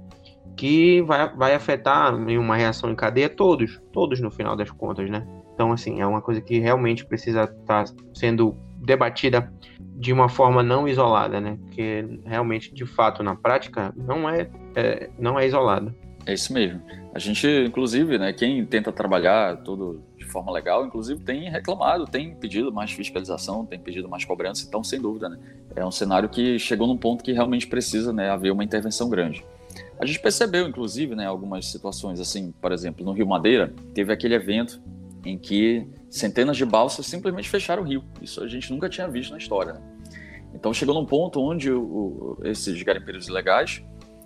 Que 0.56 1.02
vai, 1.02 1.36
vai 1.36 1.56
afetar 1.56 2.14
em 2.30 2.38
uma 2.38 2.56
reação 2.56 2.92
em 2.92 2.96
cadeia 2.96 3.28
todos, 3.28 3.82
todos 3.92 4.20
no 4.20 4.30
final 4.30 4.56
das 4.56 4.70
contas, 4.70 5.10
né? 5.10 5.26
Então, 5.56 5.72
assim, 5.72 6.02
é 6.02 6.06
uma 6.06 6.22
coisa 6.22 6.42
que 6.42 6.60
realmente 6.60 7.06
precisa 7.06 7.46
estar 7.46 7.86
tá 7.86 7.94
sendo 8.14 8.56
debatida 8.78 9.52
de 9.80 10.12
uma 10.12 10.28
forma 10.28 10.62
não 10.62 10.88
isolada, 10.88 11.40
né? 11.40 11.58
Que 11.72 12.20
realmente, 12.26 12.74
de 12.74 12.86
fato, 12.86 13.24
na 13.24 13.36
prática, 13.36 13.94
não 13.96 14.30
é, 14.30 14.50
é 14.76 15.10
não 15.18 15.40
é 15.40 15.48
isolada. 15.48 15.96
É 16.26 16.34
isso 16.34 16.54
mesmo. 16.54 16.82
A 17.14 17.20
gente, 17.20 17.48
inclusive, 17.48 18.18
né, 18.18 18.34
quem 18.34 18.66
tenta 18.66 18.92
trabalhar 18.92 19.58
tudo 19.58 20.02
de 20.18 20.26
forma 20.26 20.52
legal, 20.52 20.86
inclusive, 20.86 21.22
tem 21.22 21.50
reclamado, 21.50 22.06
tem 22.06 22.36
pedido 22.36 22.74
mais 22.74 22.92
fiscalização, 22.92 23.66
tem 23.66 23.80
pedido 23.80 24.10
mais 24.10 24.26
cobrança, 24.26 24.66
então, 24.68 24.84
sem 24.84 25.00
dúvida, 25.00 25.30
né, 25.30 25.38
é 25.76 25.86
um 25.86 25.92
cenário 25.92 26.28
que 26.28 26.58
chegou 26.58 26.88
num 26.88 26.98
ponto 26.98 27.24
que 27.24 27.32
realmente 27.32 27.68
precisa 27.68 28.12
né, 28.12 28.30
haver 28.30 28.52
uma 28.52 28.64
intervenção 28.64 29.08
grande. 29.08 29.46
A 30.00 30.06
gente 30.06 30.20
percebeu, 30.20 30.68
inclusive, 30.68 31.16
né, 31.16 31.26
algumas 31.26 31.68
situações, 31.68 32.20
assim, 32.20 32.54
por 32.60 32.72
exemplo, 32.72 33.06
no 33.06 33.12
Rio 33.14 33.28
Madeira, 33.28 33.72
teve 33.94 34.12
aquele 34.12 34.34
evento 34.34 34.82
em 35.26 35.38
que 35.38 35.88
centenas 36.10 36.56
de 36.56 36.66
balsas 36.66 37.06
simplesmente 37.06 37.50
fecharam 37.50 37.84
o 37.84 37.86
rio. 37.86 38.04
Isso 38.22 38.42
a 38.44 38.48
gente 38.48 38.72
nunca 38.72 38.88
tinha 38.88 39.08
visto 39.08 39.32
na 39.32 39.38
história. 39.38 39.74
Né? 39.74 39.82
Então 40.54 40.74
chegou 40.74 40.94
num 40.94 41.06
ponto 41.06 41.42
onde 41.42 41.72
o, 41.72 42.38
esses 42.44 42.82
garimpeiros 42.84 43.28
ilegais 43.28 43.84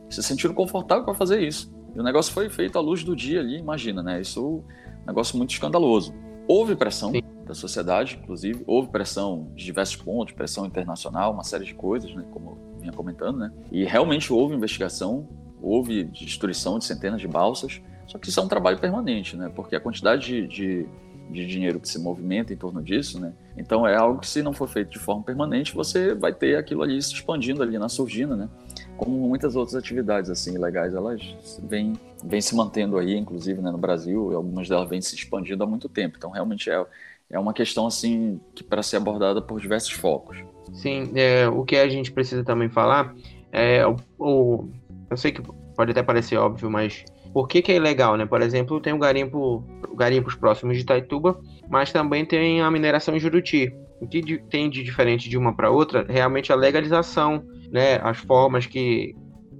se 0.10 0.22
sentindo 0.22 0.54
confortável 0.54 1.06
para 1.06 1.14
fazer 1.14 1.42
isso. 1.42 1.74
E 1.96 2.00
o 2.00 2.04
negócio 2.04 2.34
foi 2.34 2.50
feito 2.50 2.78
à 2.78 2.82
luz 2.82 3.04
do 3.04 3.16
dia 3.16 3.40
ali, 3.40 3.58
imagina, 3.58 4.04
né? 4.04 4.22
Isso 4.22 4.64
é 4.86 5.04
um 5.04 5.08
negócio 5.08 5.38
muito 5.38 5.52
escandaloso. 5.52 6.14
Houve 6.48 6.76
pressão 6.76 7.12
Sim. 7.12 7.22
da 7.46 7.54
sociedade, 7.54 8.20
inclusive, 8.22 8.64
houve 8.68 8.90
pressão 8.90 9.52
de 9.56 9.66
diversos 9.66 9.96
pontos, 9.96 10.34
pressão 10.34 10.66
internacional, 10.66 11.32
uma 11.32 11.44
série 11.44 11.66
de 11.66 11.74
coisas, 11.74 12.14
né? 12.14 12.24
Como 12.32 12.52
eu 12.52 12.80
vinha 12.80 12.92
comentando, 12.92 13.38
né? 13.38 13.52
E 13.72 13.84
realmente 13.86 14.32
houve 14.32 14.56
investigação, 14.56 15.28
houve 15.62 16.04
destruição 16.06 16.78
de 16.80 16.86
centenas 16.86 17.22
de 17.22 17.28
balsas, 17.28 17.82
só 18.10 18.18
que 18.18 18.28
isso 18.28 18.40
é 18.40 18.44
um 18.44 18.48
trabalho 18.48 18.80
permanente, 18.80 19.38
né? 19.38 19.52
Porque 19.56 19.76
a 19.76 19.80
quantidade 19.80 20.26
de, 20.26 20.48
de, 20.48 20.88
de, 21.30 21.46
dinheiro 21.46 21.80
que 21.80 21.88
se 21.88 22.00
movimenta 22.00 22.52
em 22.52 22.58
torno 22.58 22.82
disso, 22.82 23.20
né? 23.22 23.32
Então 23.56 23.88
é 23.88 23.96
algo 23.96 24.20
que 24.20 24.28
se 24.28 24.42
não 24.42 24.52
for 24.52 24.68
feito 24.68 24.90
de 24.90 24.98
forma 24.98 25.22
permanente, 25.22 25.76
você 25.76 26.16
vai 26.16 26.34
ter 26.34 26.58
aquilo 26.58 26.82
ali 26.82 27.00
se 27.04 27.14
expandindo 27.14 27.62
ali 27.62 27.78
na 27.78 27.88
surgina, 27.88 28.36
né? 28.36 28.50
Como 28.98 29.12
muitas 29.12 29.56
outras 29.56 29.76
atividades 29.76 30.32
assim 30.32 30.58
legais, 30.58 30.96
elas 30.96 31.22
vêm, 31.62 31.94
vêm 32.24 32.42
se 32.42 32.56
mantendo 32.56 32.98
aí, 32.98 33.16
inclusive 33.16 33.62
né, 33.62 33.70
no 33.70 33.78
Brasil, 33.78 34.36
algumas 34.36 34.68
delas 34.68 34.90
vêm 34.90 35.02
se 35.02 35.14
expandindo 35.14 35.64
há 35.64 35.68
muito 35.68 35.88
tempo. 35.88 36.16
Então 36.18 36.32
realmente 36.32 36.68
é, 36.72 36.84
é 37.30 37.38
uma 37.38 37.54
questão 37.54 37.86
assim 37.86 38.42
que 38.56 38.64
para 38.64 38.82
ser 38.82 38.98
abordada 38.98 39.40
por 39.40 39.62
diversos 39.62 39.92
focos. 39.92 40.38
Sim, 40.74 41.12
é, 41.14 41.48
o 41.48 41.64
que 41.64 41.76
a 41.76 41.88
gente 41.88 42.12
precisa 42.12 42.44
também 42.44 42.70
falar 42.70 43.14
é 43.52 43.86
o, 43.86 43.96
o 44.18 44.70
eu 45.12 45.18
sei 45.18 45.32
que 45.32 45.44
pode 45.76 45.92
até 45.92 46.02
parecer 46.02 46.38
óbvio, 46.38 46.72
mas 46.72 47.06
por 47.34 47.48
que, 47.48 47.62
que 47.62 47.72
é 47.72 47.76
ilegal, 47.76 48.18
né? 48.18 48.26
Por 48.26 48.42
exemplo, 48.42 48.80
tem 48.80 48.94
o 48.94 48.98
garimpo, 48.98 49.64
garimpos 49.96 50.36
próximos 50.36 50.76
de 50.76 50.84
Itaituba, 50.84 51.40
mas 51.70 51.92
também 51.92 52.26
tem 52.26 52.62
a 52.62 52.72
mineração 52.72 53.16
em 53.16 53.20
Juruti. 53.20 53.72
O 54.02 54.08
que 54.08 54.40
tem 54.50 54.70
de 54.70 54.82
diferente 54.82 55.30
de 55.30 55.38
uma 55.38 55.54
para 55.54 55.70
outra, 55.70 56.06
realmente 56.08 56.52
a 56.52 56.56
legalização, 56.56 57.44
né? 57.72 58.00
As 58.02 58.18
formas 58.18 58.66
que, 58.66 59.16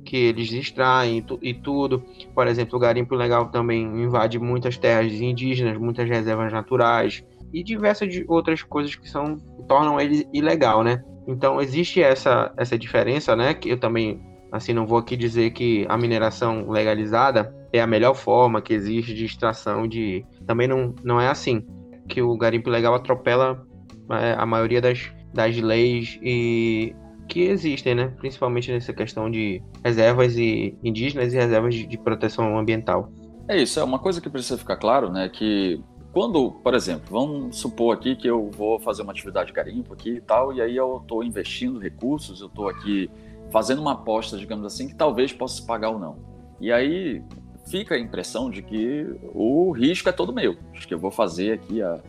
que 0.06 0.18
eles 0.18 0.52
extraem 0.52 1.24
e 1.42 1.54
tudo. 1.54 2.04
Por 2.34 2.48
exemplo, 2.48 2.78
o 2.78 2.80
garimpo 2.80 3.14
ilegal 3.14 3.50
também 3.50 3.84
invade 3.84 4.40
muitas 4.40 4.78
terras 4.78 5.12
indígenas, 5.12 5.78
muitas 5.78 6.10
reservas 6.10 6.52
naturais 6.52 7.24
e 7.54 7.64
diversas 7.64 8.10
outras 8.28 8.64
coisas 8.64 8.96
que 8.96 9.10
são 9.10 9.38
tornam 9.68 10.00
ele 10.00 10.28
ilegal, 10.34 10.84
né? 10.84 11.04
Então 11.28 11.62
existe 11.62 12.02
essa 12.02 12.52
essa 12.58 12.78
diferença, 12.78 13.36
né? 13.36 13.54
Que 13.54 13.70
eu 13.70 13.78
também 13.78 14.22
assim 14.52 14.74
não 14.74 14.88
vou 14.88 14.98
aqui 14.98 15.16
dizer 15.16 15.52
que 15.52 15.86
a 15.90 15.98
mineração 15.98 16.70
legalizada 16.70 17.59
é 17.72 17.82
a 17.82 17.88
melhor 17.88 18.16
forma 18.16 18.62
que 18.62 18.74
existe 18.74 19.14
de 19.14 19.26
extração 19.26 19.88
de. 19.88 20.26
Também 20.46 20.68
não, 20.68 20.94
não 21.04 21.20
é 21.20 21.28
assim. 21.28 21.66
Que 22.08 22.22
o 22.22 22.36
garimpo 22.38 22.70
legal 22.70 22.96
atropela 22.96 23.66
é, 24.12 24.34
a 24.34 24.46
maioria 24.46 24.82
das, 24.82 25.12
das 25.34 25.58
leis 25.58 26.20
e 26.24 26.96
que 27.28 27.42
existem, 27.42 27.94
né? 27.94 28.08
Principalmente 28.18 28.72
nessa 28.72 28.92
questão 28.92 29.30
de 29.30 29.62
reservas 29.84 30.36
e 30.36 30.76
indígenas 30.84 31.32
e 31.32 31.38
reservas 31.38 31.76
de, 31.76 31.86
de 31.86 31.98
proteção 31.98 32.58
ambiental. 32.58 33.12
É 33.48 33.62
isso, 33.62 33.80
é 33.80 33.84
uma 33.84 34.00
coisa 34.00 34.20
que 34.20 34.30
precisa 34.30 34.58
ficar 34.58 34.78
claro, 34.78 35.12
né? 35.12 35.30
Que 35.30 35.80
quando, 36.12 36.52
por 36.52 36.74
exemplo, 36.74 37.06
vamos 37.12 37.58
supor 37.58 37.96
aqui 37.96 38.16
que 38.16 38.28
eu 38.28 38.50
vou 38.50 38.80
fazer 38.80 39.04
uma 39.04 39.12
atividade 39.12 39.48
de 39.48 39.54
garimpo 39.54 39.94
aqui 39.94 40.16
e 40.16 40.22
tal, 40.22 40.52
e 40.54 40.62
aí 40.62 40.76
eu 40.76 40.98
estou 40.98 41.24
investindo 41.24 41.80
recursos, 41.80 42.42
eu 42.42 42.48
estou 42.48 42.68
aqui 42.68 43.10
fazendo 43.52 43.80
uma 43.80 43.94
aposta, 43.94 44.38
digamos 44.38 44.66
assim, 44.66 44.88
que 44.88 44.96
talvez 44.96 45.32
possa 45.32 45.56
se 45.56 45.66
pagar 45.66 45.90
ou 45.90 46.00
não. 46.00 46.18
E 46.60 46.72
aí 46.72 47.24
fica 47.70 47.96
a 47.96 48.00
impressão 48.00 48.50
de 48.50 48.62
que 48.62 49.06
o 49.34 49.72
risco 49.72 50.10
é 50.10 50.12
todo 50.12 50.34
meu. 50.34 50.58
Acho 50.74 50.88
que 50.88 50.94
eu 50.94 51.00
vou 51.00 51.12
fazer 51.12 51.54
aqui 51.54 51.82
a, 51.82 52.00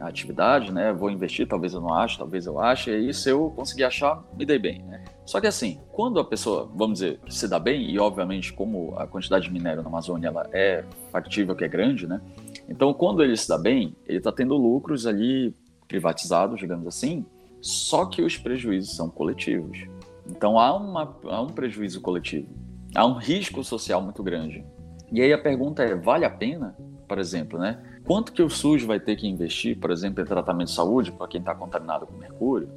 a 0.00 0.08
atividade, 0.08 0.72
né? 0.72 0.92
Vou 0.92 1.10
investir, 1.10 1.46
talvez 1.46 1.74
eu 1.74 1.80
não 1.80 1.92
ache, 1.92 2.18
talvez 2.18 2.46
eu 2.46 2.58
ache, 2.58 2.90
e 2.90 2.94
aí 2.94 3.14
se 3.14 3.30
eu 3.30 3.50
conseguir 3.50 3.84
achar, 3.84 4.24
me 4.36 4.46
dei 4.46 4.58
bem, 4.58 4.82
né? 4.82 5.04
Só 5.26 5.40
que 5.40 5.46
assim, 5.46 5.78
quando 5.92 6.18
a 6.18 6.24
pessoa, 6.24 6.68
vamos 6.74 6.98
dizer, 6.98 7.20
se 7.28 7.46
dá 7.46 7.58
bem, 7.58 7.88
e 7.90 7.98
obviamente 7.98 8.52
como 8.52 8.94
a 8.96 9.06
quantidade 9.06 9.44
de 9.44 9.52
minério 9.52 9.82
na 9.82 9.88
Amazônia 9.88 10.28
ela 10.28 10.48
é 10.52 10.84
factível, 11.12 11.54
que 11.54 11.64
é 11.64 11.68
grande, 11.68 12.06
né? 12.06 12.20
Então 12.68 12.92
quando 12.94 13.22
ele 13.22 13.36
se 13.36 13.48
dá 13.48 13.58
bem, 13.58 13.94
ele 14.06 14.18
está 14.18 14.32
tendo 14.32 14.56
lucros 14.56 15.06
ali 15.06 15.54
privatizados, 15.86 16.58
digamos 16.58 16.86
assim, 16.86 17.26
só 17.60 18.06
que 18.06 18.22
os 18.22 18.38
prejuízos 18.38 18.96
são 18.96 19.10
coletivos. 19.10 19.78
Então 20.26 20.58
há, 20.58 20.74
uma, 20.74 21.16
há 21.24 21.42
um 21.42 21.48
prejuízo 21.48 22.00
coletivo, 22.00 22.48
há 22.94 23.04
um 23.04 23.18
risco 23.18 23.62
social 23.62 24.00
muito 24.00 24.22
grande. 24.22 24.64
E 25.12 25.20
aí 25.20 25.32
a 25.32 25.38
pergunta 25.38 25.82
é, 25.82 25.94
vale 25.94 26.24
a 26.24 26.30
pena, 26.30 26.76
por 27.08 27.18
exemplo, 27.18 27.58
né? 27.58 27.82
Quanto 28.04 28.32
que 28.32 28.42
o 28.42 28.48
SUS 28.48 28.82
vai 28.82 28.98
ter 28.98 29.16
que 29.16 29.26
investir, 29.26 29.78
por 29.78 29.90
exemplo, 29.90 30.22
em 30.22 30.26
tratamento 30.26 30.68
de 30.68 30.74
saúde 30.74 31.12
para 31.12 31.26
quem 31.28 31.40
está 31.40 31.54
contaminado 31.54 32.06
com 32.06 32.16
mercúrio? 32.16 32.68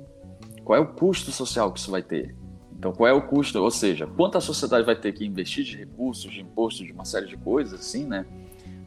Qual 0.64 0.78
é 0.78 0.82
o 0.82 0.88
custo 0.88 1.32
social 1.32 1.72
que 1.72 1.80
isso 1.80 1.92
vai 1.92 2.02
ter? 2.02 2.36
Então, 2.78 2.92
qual 2.92 3.08
é 3.08 3.14
o 3.14 3.22
custo? 3.22 3.62
Ou 3.62 3.72
seja, 3.72 4.06
quanto 4.06 4.38
a 4.38 4.42
sociedade 4.42 4.86
vai 4.86 4.96
ter 4.96 5.14
que 5.14 5.26
investir 5.26 5.64
de 5.64 5.78
recursos, 5.78 6.32
de 6.32 6.42
impostos, 6.42 6.86
de 6.86 6.92
uma 6.92 7.06
série 7.06 7.28
de 7.28 7.38
coisas, 7.38 7.80
assim, 7.80 8.06
né? 8.06 8.26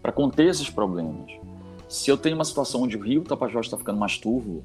Para 0.02 0.12
conter 0.12 0.48
esses 0.48 0.68
problemas. 0.68 1.32
Se 1.88 2.10
eu 2.10 2.18
tenho 2.18 2.34
uma 2.34 2.44
situação 2.44 2.82
onde 2.82 2.96
o 2.96 3.00
rio 3.00 3.22
Tapajós 3.22 3.66
está 3.66 3.78
ficando 3.78 3.98
mais 3.98 4.18
turvo, 4.18 4.64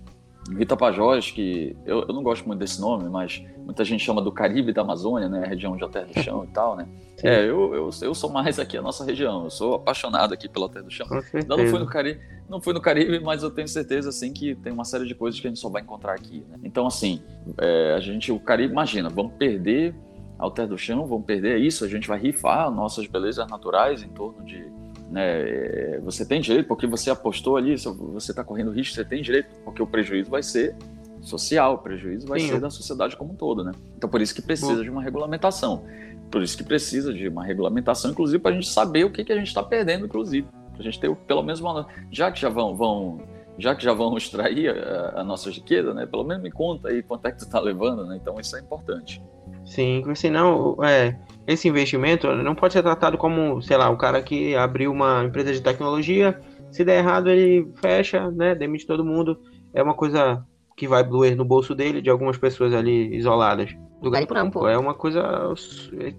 Rio 0.49 0.65
Tapajós, 0.65 1.29
que 1.29 1.75
eu, 1.85 2.05
eu, 2.07 2.13
não 2.13 2.23
gosto 2.23 2.45
muito 2.47 2.59
desse 2.59 2.81
nome, 2.81 3.07
mas 3.09 3.43
muita 3.63 3.85
gente 3.85 4.03
chama 4.03 4.21
do 4.21 4.31
Caribe 4.31 4.73
da 4.73 4.81
Amazônia, 4.81 5.29
né? 5.29 5.43
A 5.45 5.47
região 5.47 5.77
de 5.77 5.87
Terra 5.89 6.05
do 6.05 6.19
Chão 6.19 6.43
e 6.43 6.47
tal, 6.47 6.75
né? 6.75 6.87
É, 7.23 7.41
eu, 7.41 7.73
eu, 7.75 7.89
eu 8.01 8.15
sou 8.15 8.29
mais 8.29 8.57
aqui 8.57 8.75
a 8.75 8.81
nossa 8.81 9.05
região, 9.05 9.43
eu 9.43 9.49
sou 9.51 9.75
apaixonado 9.75 10.33
aqui 10.33 10.49
pela 10.49 10.67
Terra 10.67 10.85
do 10.85 10.91
Chão. 10.91 11.07
Não, 11.47 11.57
não 11.57 11.67
fui 11.67 11.79
no 11.79 11.85
Caribe, 11.85 12.19
não 12.49 12.59
fui 12.59 12.73
no 12.73 12.81
Caribe, 12.81 13.19
mas 13.19 13.43
eu 13.43 13.51
tenho 13.51 13.67
certeza 13.67 14.09
assim 14.09 14.33
que 14.33 14.55
tem 14.55 14.73
uma 14.73 14.83
série 14.83 15.05
de 15.05 15.13
coisas 15.13 15.39
que 15.39 15.45
a 15.45 15.49
gente 15.49 15.59
só 15.59 15.69
vai 15.69 15.83
encontrar 15.83 16.13
aqui. 16.13 16.43
Né? 16.49 16.57
Então 16.63 16.87
assim, 16.87 17.21
é, 17.59 17.93
a 17.95 17.99
gente, 17.99 18.31
o 18.31 18.39
Caribe, 18.39 18.71
imagina, 18.71 19.09
vamos 19.09 19.33
perder 19.33 19.93
a 20.39 20.49
Terra 20.49 20.69
do 20.69 20.77
Chão, 20.77 21.05
vamos 21.05 21.25
perder 21.25 21.59
isso, 21.59 21.85
a 21.85 21.87
gente 21.87 22.07
vai 22.07 22.19
rifar 22.19 22.71
nossas 22.71 23.05
belezas 23.05 23.47
naturais 23.47 24.01
em 24.01 24.09
torno 24.09 24.43
de 24.43 24.65
né? 25.11 25.41
É, 25.41 25.99
você 26.03 26.25
tem 26.25 26.39
direito 26.39 26.67
porque 26.67 26.87
você 26.87 27.09
apostou 27.11 27.57
ali, 27.57 27.77
você 27.77 28.31
está 28.31 28.43
correndo 28.43 28.71
risco, 28.71 28.95
você 28.95 29.03
tem 29.03 29.21
direito, 29.21 29.49
porque 29.65 29.83
o 29.83 29.87
prejuízo 29.87 30.29
vai 30.29 30.41
ser 30.41 30.75
social, 31.21 31.75
o 31.75 31.77
prejuízo 31.77 32.25
vai 32.25 32.39
Sim. 32.39 32.47
ser 32.47 32.59
da 32.59 32.69
sociedade 32.69 33.15
como 33.17 33.33
um 33.33 33.35
todo, 33.35 33.63
né? 33.63 33.73
Então 33.97 34.09
por 34.09 34.21
isso 34.21 34.33
que 34.33 34.41
precisa 34.41 34.75
Bom. 34.75 34.81
de 34.81 34.89
uma 34.89 35.03
regulamentação, 35.03 35.83
por 36.31 36.41
isso 36.41 36.57
que 36.57 36.63
precisa 36.63 37.13
de 37.13 37.27
uma 37.27 37.43
regulamentação, 37.43 38.11
inclusive 38.11 38.39
para 38.39 38.51
a 38.51 38.53
gente 38.53 38.69
saber 38.69 39.03
o 39.03 39.11
que, 39.11 39.23
que 39.23 39.33
a 39.33 39.37
gente 39.37 39.47
está 39.47 39.61
perdendo, 39.61 40.05
inclusive, 40.05 40.47
para 40.71 40.79
a 40.79 40.83
gente 40.83 40.99
ter 40.99 41.13
pelo 41.13 41.43
menos 41.43 41.59
uma, 41.59 41.85
já 42.09 42.31
que 42.31 42.39
já 42.39 42.49
vão, 42.49 42.75
vão 42.75 43.21
já 43.59 43.75
que 43.75 43.83
já 43.83 43.93
vão 43.93 44.15
extrair 44.17 44.69
a, 44.69 45.19
a 45.19 45.23
nossa 45.23 45.51
riqueza, 45.51 45.93
né? 45.93 46.05
Pelo 46.05 46.23
menos 46.23 46.41
me 46.41 46.51
conta 46.51 46.87
aí 46.87 47.03
quanto 47.03 47.27
é 47.27 47.31
que 47.31 47.39
tu 47.39 47.43
está 47.43 47.59
levando, 47.59 48.05
né? 48.05 48.17
Então 48.19 48.39
isso 48.39 48.55
é 48.55 48.61
importante. 48.61 49.21
Sim, 49.65 50.03
senão, 50.15 50.77
é, 50.83 51.15
esse 51.47 51.67
investimento 51.67 52.27
não 52.35 52.55
pode 52.55 52.73
ser 52.73 52.83
tratado 52.83 53.17
como, 53.17 53.61
sei 53.61 53.77
lá, 53.77 53.89
o 53.89 53.97
cara 53.97 54.21
que 54.21 54.55
abriu 54.55 54.91
uma 54.91 55.23
empresa 55.23 55.51
de 55.51 55.61
tecnologia, 55.61 56.39
se 56.71 56.83
der 56.83 56.99
errado 56.99 57.29
ele 57.29 57.67
fecha, 57.81 58.31
né, 58.31 58.55
demite 58.55 58.87
todo 58.87 59.05
mundo. 59.05 59.39
É 59.73 59.81
uma 59.81 59.93
coisa 59.93 60.45
que 60.77 60.87
vai 60.87 61.03
doer 61.03 61.35
no 61.35 61.45
bolso 61.45 61.75
dele, 61.75 62.01
de 62.01 62.09
algumas 62.09 62.37
pessoas 62.37 62.73
ali 62.73 63.15
isoladas. 63.15 63.75
Do 64.01 64.09
garimpo 64.09 64.67
é 64.67 64.77
uma 64.77 64.95
coisa 64.95 65.53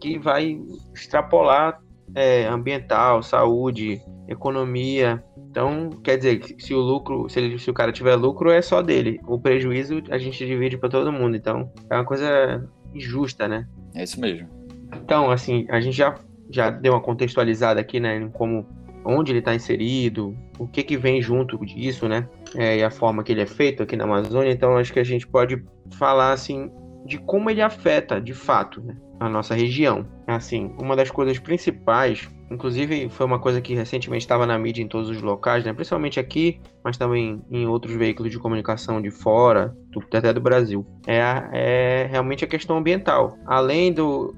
que 0.00 0.18
vai 0.18 0.60
extrapolar 0.94 1.80
é, 2.14 2.46
ambiental, 2.46 3.22
saúde, 3.22 4.00
economia. 4.28 5.22
Então, 5.50 5.90
quer 6.02 6.16
dizer, 6.16 6.42
se 6.58 6.72
o 6.74 6.78
lucro, 6.78 7.28
se, 7.28 7.40
ele, 7.40 7.58
se 7.58 7.70
o 7.70 7.74
cara 7.74 7.92
tiver 7.92 8.14
lucro, 8.14 8.50
é 8.50 8.62
só 8.62 8.80
dele. 8.82 9.20
O 9.26 9.38
prejuízo 9.38 10.02
a 10.10 10.18
gente 10.18 10.46
divide 10.46 10.78
para 10.78 10.88
todo 10.88 11.12
mundo. 11.12 11.36
Então, 11.36 11.70
é 11.90 11.94
uma 11.96 12.04
coisa 12.04 12.64
injusta, 12.94 13.48
né? 13.48 13.66
É 13.94 14.04
isso 14.04 14.20
mesmo. 14.20 14.48
Então, 14.94 15.30
assim, 15.30 15.66
a 15.68 15.80
gente 15.80 15.96
já, 15.96 16.14
já 16.50 16.70
deu 16.70 16.92
uma 16.92 17.00
contextualizada 17.00 17.80
aqui, 17.80 18.00
né, 18.00 18.28
como 18.32 18.66
onde 19.04 19.32
ele 19.32 19.40
está 19.40 19.54
inserido, 19.54 20.36
o 20.58 20.66
que 20.66 20.82
que 20.82 20.96
vem 20.96 21.20
junto 21.20 21.58
disso, 21.64 22.08
né, 22.08 22.28
é, 22.54 22.78
e 22.78 22.84
a 22.84 22.90
forma 22.90 23.24
que 23.24 23.32
ele 23.32 23.42
é 23.42 23.46
feito 23.46 23.82
aqui 23.82 23.96
na 23.96 24.04
Amazônia. 24.04 24.52
Então, 24.52 24.76
acho 24.76 24.92
que 24.92 25.00
a 25.00 25.04
gente 25.04 25.26
pode 25.26 25.62
falar 25.98 26.32
assim 26.32 26.70
de 27.04 27.18
como 27.18 27.50
ele 27.50 27.60
afeta, 27.60 28.20
de 28.20 28.32
fato, 28.32 28.80
né, 28.80 28.96
a 29.18 29.28
nossa 29.28 29.54
região. 29.54 30.06
Assim, 30.26 30.72
uma 30.80 30.94
das 30.94 31.10
coisas 31.10 31.38
principais, 31.38 32.28
inclusive 32.50 33.08
foi 33.08 33.26
uma 33.26 33.40
coisa 33.40 33.60
que 33.60 33.74
recentemente 33.74 34.24
estava 34.24 34.46
na 34.46 34.58
mídia 34.58 34.82
em 34.82 34.88
todos 34.88 35.10
os 35.10 35.20
locais, 35.20 35.64
né, 35.64 35.72
principalmente 35.72 36.20
aqui, 36.20 36.60
mas 36.84 36.96
também 36.96 37.42
em 37.50 37.66
outros 37.66 37.94
veículos 37.94 38.30
de 38.30 38.38
comunicação 38.38 39.02
de 39.02 39.10
fora, 39.10 39.76
do, 39.90 40.00
até 40.16 40.32
do 40.32 40.40
Brasil, 40.40 40.86
é, 41.06 41.20
é 41.52 42.08
realmente 42.10 42.44
a 42.44 42.48
questão 42.48 42.78
ambiental. 42.78 43.36
Além 43.46 43.92
do, 43.92 44.34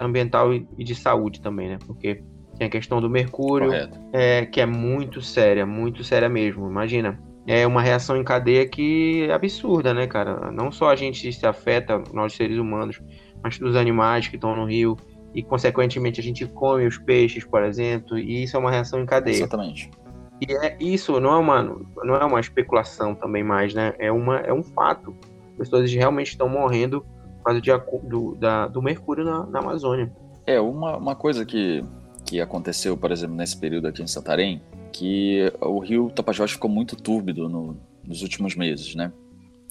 ambiental 0.00 0.52
e 0.54 0.84
de 0.84 0.94
saúde 0.94 1.40
também, 1.40 1.68
né? 1.68 1.78
Porque 1.86 2.22
tem 2.58 2.66
a 2.66 2.70
questão 2.70 3.00
do 3.00 3.10
mercúrio, 3.10 3.72
é, 4.12 4.46
que 4.46 4.60
é 4.60 4.66
muito 4.66 5.20
séria, 5.20 5.66
muito 5.66 6.04
séria 6.04 6.28
mesmo. 6.28 6.68
Imagina, 6.68 7.18
é 7.46 7.66
uma 7.66 7.82
reação 7.82 8.16
em 8.16 8.24
cadeia 8.24 8.66
que 8.66 9.26
é 9.28 9.32
absurda, 9.32 9.92
né, 9.92 10.06
cara? 10.06 10.50
Não 10.50 10.70
só 10.70 10.90
a 10.90 10.96
gente 10.96 11.30
se 11.32 11.46
afeta, 11.46 12.02
nós 12.12 12.32
seres 12.32 12.58
humanos, 12.58 13.00
mas 13.42 13.60
os 13.60 13.76
animais 13.76 14.28
que 14.28 14.36
estão 14.36 14.54
no 14.56 14.64
rio 14.64 14.96
e, 15.34 15.42
consequentemente, 15.42 16.20
a 16.20 16.22
gente 16.22 16.46
come 16.46 16.86
os 16.86 16.96
peixes, 16.96 17.44
por 17.44 17.62
exemplo, 17.62 18.18
e 18.18 18.44
isso 18.44 18.56
é 18.56 18.60
uma 18.60 18.70
reação 18.70 19.00
em 19.00 19.06
cadeia. 19.06 19.34
Exatamente. 19.34 19.90
E 20.40 20.52
é, 20.52 20.76
isso 20.80 21.20
não 21.20 21.32
é 21.32 21.38
uma, 21.38 21.62
não 22.04 22.14
é 22.14 22.24
uma 22.24 22.40
especulação 22.40 23.14
também 23.14 23.42
mais, 23.42 23.74
né? 23.74 23.94
É, 23.98 24.10
uma, 24.10 24.38
é 24.38 24.52
um 24.52 24.62
fato. 24.62 25.14
As 25.52 25.58
pessoas 25.68 25.92
realmente 25.92 26.28
estão 26.28 26.48
morrendo 26.48 27.04
causa 27.44 27.60
de, 27.60 27.70
do, 28.02 28.34
da, 28.34 28.66
do 28.66 28.82
mercúrio 28.82 29.24
na, 29.24 29.46
na, 29.46 29.58
Amazônia. 29.60 30.10
É, 30.46 30.60
uma, 30.60 30.96
uma 30.96 31.14
coisa 31.14 31.44
que, 31.44 31.84
que 32.24 32.40
aconteceu, 32.40 32.96
por 32.96 33.12
exemplo, 33.12 33.36
nesse 33.36 33.56
período 33.56 33.86
aqui 33.86 34.02
em 34.02 34.06
Santarém, 34.06 34.62
que 34.92 35.52
o 35.60 35.78
rio 35.78 36.10
Tapajós 36.10 36.52
ficou 36.52 36.70
muito 36.70 36.96
túrbido 36.96 37.48
no, 37.48 37.76
nos 38.04 38.22
últimos 38.22 38.54
meses, 38.54 38.94
né? 38.94 39.12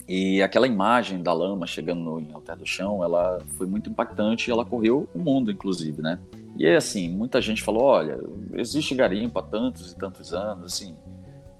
E 0.08 0.42
aquela 0.42 0.68
imagem 0.68 1.24
da 1.24 1.32
lama 1.32 1.65
chegando 1.65 2.01
no, 2.01 2.20
em 2.20 2.34
Alter 2.34 2.58
do 2.58 2.65
Chão, 2.65 3.03
ela 3.03 3.39
foi 3.58 3.65
muito 3.65 3.89
impactante 3.89 4.50
e 4.50 4.51
ela 4.51 4.65
correu 4.65 5.08
o 5.13 5.20
mundo, 5.20 5.50
inclusive, 5.50 6.01
né? 6.01 6.20
E 6.58 6.65
é 6.65 6.75
assim, 6.75 7.10
muita 7.10 7.42
gente 7.42 7.63
falou, 7.63 7.84
olha, 7.84 8.20
existe 8.53 8.94
garimpo 8.94 9.39
há 9.39 9.42
tantos 9.42 9.92
e 9.92 9.98
tantos 9.98 10.34
anos, 10.34 10.74
assim, 10.74 10.96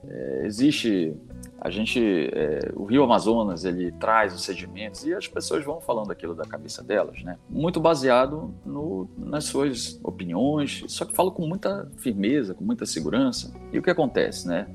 é, 0.08 0.43
existe 0.46 1.15
a 1.63 1.70
gente 1.70 2.29
é, 2.34 2.74
o 2.75 2.84
Rio 2.84 3.03
Amazonas 3.03 3.63
ele 3.63 3.89
traz 3.93 4.36
os 4.36 4.43
sedimentos 4.43 5.05
e 5.05 5.13
as 5.13 5.29
pessoas 5.29 5.63
vão 5.63 5.79
falando 5.79 6.12
aquilo 6.12 6.36
da 6.36 6.43
cabeça 6.43 6.84
delas 6.84 7.24
né 7.24 7.38
muito 7.50 7.79
baseado 7.79 8.53
no, 8.65 9.10
nas 9.17 9.46
suas 9.46 9.98
opiniões 10.03 10.84
só 10.89 11.05
que 11.05 11.15
falo 11.15 11.32
com 11.32 11.48
muita 11.48 11.89
firmeza 12.00 12.53
com 12.53 12.65
muita 12.65 12.86
segurança 12.86 13.53
e 13.72 13.79
o 13.79 13.82
que 13.82 13.89
acontece 13.89 14.46
né 14.46 14.67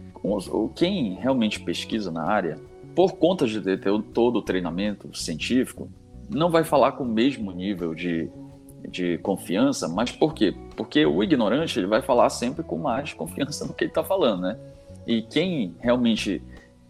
quem 0.75 1.15
realmente 1.17 1.61
pesquisa 1.61 2.11
na 2.11 2.25
área 2.25 2.59
por 2.97 3.13
conta 3.13 3.47
de 3.47 3.61
ter 3.61 3.81
todo 4.15 4.37
o 4.37 4.43
treinamento 4.43 5.15
científico 5.15 5.91
não 6.31 6.51
vai 6.51 6.65
falar 6.65 6.93
com 6.93 7.05
o 7.05 7.09
mesmo 7.09 7.53
nível 7.53 7.95
de 7.95 8.31
de 8.89 9.19
confiança, 9.19 9.89
mas 9.89 10.13
por 10.13 10.33
quê? 10.33 10.55
Porque 10.77 11.05
o 11.05 11.23
ignorante 11.23 11.79
ele 11.79 11.89
vai 11.89 12.01
falar 12.01 12.31
sempre 12.31 12.63
com 12.63 12.79
mais 12.79 13.13
confiança 13.13 13.67
no 13.67 13.75
que 13.75 13.85
ele 13.85 13.91
está 13.91 14.05
falando, 14.05 14.43
né? 14.43 14.59
E 15.05 15.23
quem 15.23 15.75
realmente 15.81 16.41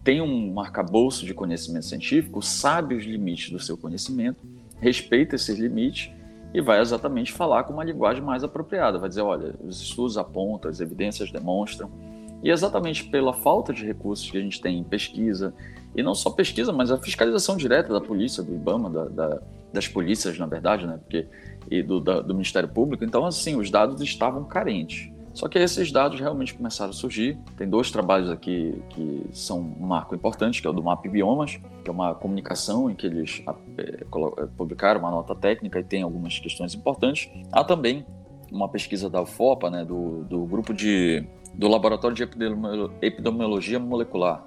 tem 0.09 0.23
um 0.23 0.59
arcabouço 0.59 1.27
de 1.27 1.35
conhecimento 1.35 1.85
científico, 1.85 2.41
sabe 2.41 2.95
os 2.95 3.05
limites 3.05 3.51
do 3.51 3.61
seu 3.61 3.77
conhecimento, 3.77 4.39
respeita 4.81 5.37
esses 5.37 5.59
limites 5.59 6.11
e 6.55 6.63
vai 6.63 6.81
exatamente 6.81 7.31
falar 7.31 7.65
com 7.65 7.75
uma 7.75 7.85
linguagem 7.85 8.23
mais 8.23 8.43
apropriada. 8.43 8.99
Vai 8.99 9.11
dizer, 9.11 9.21
olha, 9.21 9.55
os 9.63 9.83
estudos 9.83 10.17
apontam, 10.17 10.71
as 10.71 10.81
evidências 10.81 11.31
demonstram. 11.31 11.91
E 12.43 12.49
exatamente 12.49 13.05
pela 13.05 13.35
falta 13.35 13.71
de 13.71 13.85
recursos 13.85 14.31
que 14.31 14.39
a 14.39 14.41
gente 14.41 14.59
tem 14.63 14.79
em 14.79 14.83
pesquisa, 14.83 15.53
e 15.95 16.03
não 16.03 16.15
só 16.15 16.31
pesquisa, 16.31 16.73
mas 16.73 16.91
a 16.91 16.97
fiscalização 16.97 17.55
direta 17.55 17.93
da 17.93 18.01
polícia, 18.01 18.43
do 18.43 18.55
IBAMA, 18.55 18.89
da, 18.89 19.05
da, 19.05 19.43
das 19.75 19.89
polícias, 19.89 20.39
na 20.39 20.47
verdade, 20.47 20.87
né? 20.87 20.99
Porque, 21.03 21.27
e 21.71 21.83
do, 21.83 22.01
da, 22.01 22.23
do 22.23 22.33
Ministério 22.33 22.71
Público. 22.71 23.05
Então, 23.05 23.27
assim, 23.27 23.57
os 23.57 23.71
dados 23.71 24.01
estavam 24.01 24.43
carentes. 24.45 25.11
Só 25.39 25.47
que 25.47 25.57
esses 25.57 25.93
dados 25.93 26.19
realmente 26.19 26.53
começaram 26.53 26.91
a 26.91 26.93
surgir. 26.93 27.39
Tem 27.57 27.69
dois 27.69 27.93
trabalhos 27.93 28.29
aqui 28.29 28.83
que 28.91 29.25
são 29.33 29.61
um 29.61 29.87
marco 29.87 30.13
importante, 30.13 30.61
que 30.61 30.67
é 30.67 30.71
o 30.71 30.73
do 30.73 30.83
MAP 30.83 31.07
Biomas, 31.07 31.61
que 31.85 31.89
é 31.89 31.93
uma 31.93 32.13
comunicação 32.13 32.91
em 32.91 32.97
que 32.97 33.07
eles 33.07 33.41
é, 33.79 34.05
publicaram 34.57 34.99
uma 34.99 35.13
nota 35.13 35.37
técnica 35.37 35.79
e 35.79 35.85
tem 35.85 36.03
algumas 36.03 36.41
questões 36.41 36.75
importantes. 36.75 37.31
Há 37.53 37.63
também 37.63 38.05
uma 38.51 38.69
pesquisa 38.69 39.09
da 39.09 39.23
UFOPA, 39.23 39.71
né, 39.71 39.85
do, 39.85 40.25
do 40.25 40.45
grupo 40.45 40.75
de 40.75 41.25
do 41.55 41.69
Laboratório 41.69 42.17
de 42.17 42.25
Epidemiologia 43.01 43.79
Molecular. 43.79 44.45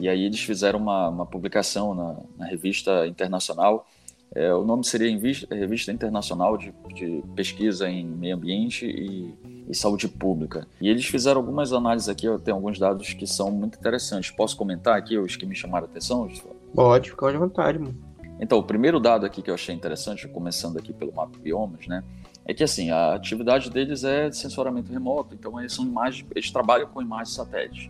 E 0.00 0.08
aí 0.08 0.24
eles 0.24 0.40
fizeram 0.40 0.78
uma, 0.78 1.10
uma 1.10 1.26
publicação 1.26 1.94
na, 1.94 2.16
na 2.38 2.46
revista 2.46 3.06
internacional 3.06 3.86
é, 4.34 4.52
o 4.54 4.64
nome 4.64 4.82
seria 4.84 5.10
Revista 5.50 5.92
Internacional 5.92 6.56
de, 6.56 6.72
de 6.94 7.22
Pesquisa 7.36 7.88
em 7.88 8.06
Meio 8.06 8.34
Ambiente 8.34 8.86
e, 8.86 9.34
e, 9.72 9.74
Saúde 9.74 10.06
Pública. 10.06 10.66
E 10.80 10.88
eles 10.88 11.06
fizeram 11.06 11.40
algumas 11.40 11.72
análises 11.72 12.08
aqui, 12.08 12.26
eu 12.26 12.38
tenho 12.38 12.56
alguns 12.56 12.78
dados 12.78 13.12
que 13.14 13.26
são 13.26 13.50
muito 13.50 13.78
interessantes. 13.78 14.30
Posso 14.30 14.56
comentar 14.56 14.96
aqui 14.96 15.18
os 15.18 15.34
que 15.34 15.46
me 15.46 15.54
chamaram 15.54 15.86
a 15.86 15.90
atenção? 15.90 16.28
Pode, 16.74 17.10
fica 17.10 17.28
à 17.28 17.38
vontade, 17.38 17.78
mano. 17.78 17.96
Então, 18.38 18.58
o 18.58 18.62
primeiro 18.62 18.98
dado 18.98 19.24
aqui 19.24 19.40
que 19.40 19.50
eu 19.50 19.54
achei 19.54 19.74
interessante, 19.74 20.26
começando 20.28 20.76
aqui 20.76 20.92
pelo 20.92 21.12
mapa 21.12 21.38
biomas, 21.38 21.86
né? 21.86 22.02
É 22.44 22.52
que 22.52 22.64
assim, 22.64 22.90
a 22.90 23.14
atividade 23.14 23.70
deles 23.70 24.02
é 24.02 24.28
de 24.28 24.36
sensoramento 24.36 24.92
remoto, 24.92 25.34
então 25.34 25.60
eles 25.60 25.72
são 25.72 25.84
imagens, 25.84 26.26
eles 26.34 26.50
trabalham 26.50 26.88
com 26.88 27.00
imagens 27.00 27.34
satélites. 27.34 27.88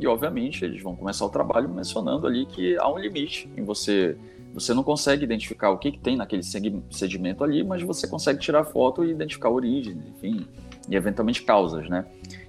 E 0.00 0.06
obviamente 0.06 0.64
eles 0.64 0.82
vão 0.82 0.96
começar 0.96 1.24
o 1.24 1.28
trabalho 1.28 1.68
mencionando 1.68 2.26
ali 2.26 2.44
que 2.44 2.76
há 2.76 2.88
um 2.92 2.98
limite 2.98 3.48
em 3.56 3.62
você 3.62 4.16
você 4.54 4.72
não 4.72 4.84
consegue 4.84 5.24
identificar 5.24 5.70
o 5.70 5.78
que, 5.78 5.90
que 5.90 5.98
tem 5.98 6.16
naquele 6.16 6.44
sedimento 6.90 7.42
ali, 7.42 7.64
mas 7.64 7.82
você 7.82 8.06
consegue 8.06 8.38
tirar 8.38 8.64
foto 8.64 9.04
e 9.04 9.10
identificar 9.10 9.48
a 9.48 9.52
origem, 9.52 9.98
enfim, 10.14 10.46
e 10.88 10.96
eventualmente 10.96 11.42
causas, 11.42 11.88
né? 11.88 12.04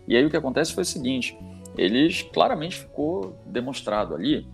E 0.08 0.16
aí 0.16 0.26
o 0.26 0.30
que 0.30 0.38
acontece 0.38 0.74
foi 0.74 0.84
o 0.84 0.86
seguinte, 0.86 1.38
eles 1.78 2.22
claramente 2.22 2.80
ficou 2.80 3.38
demonstrado 3.46 4.14
ali 4.14 4.48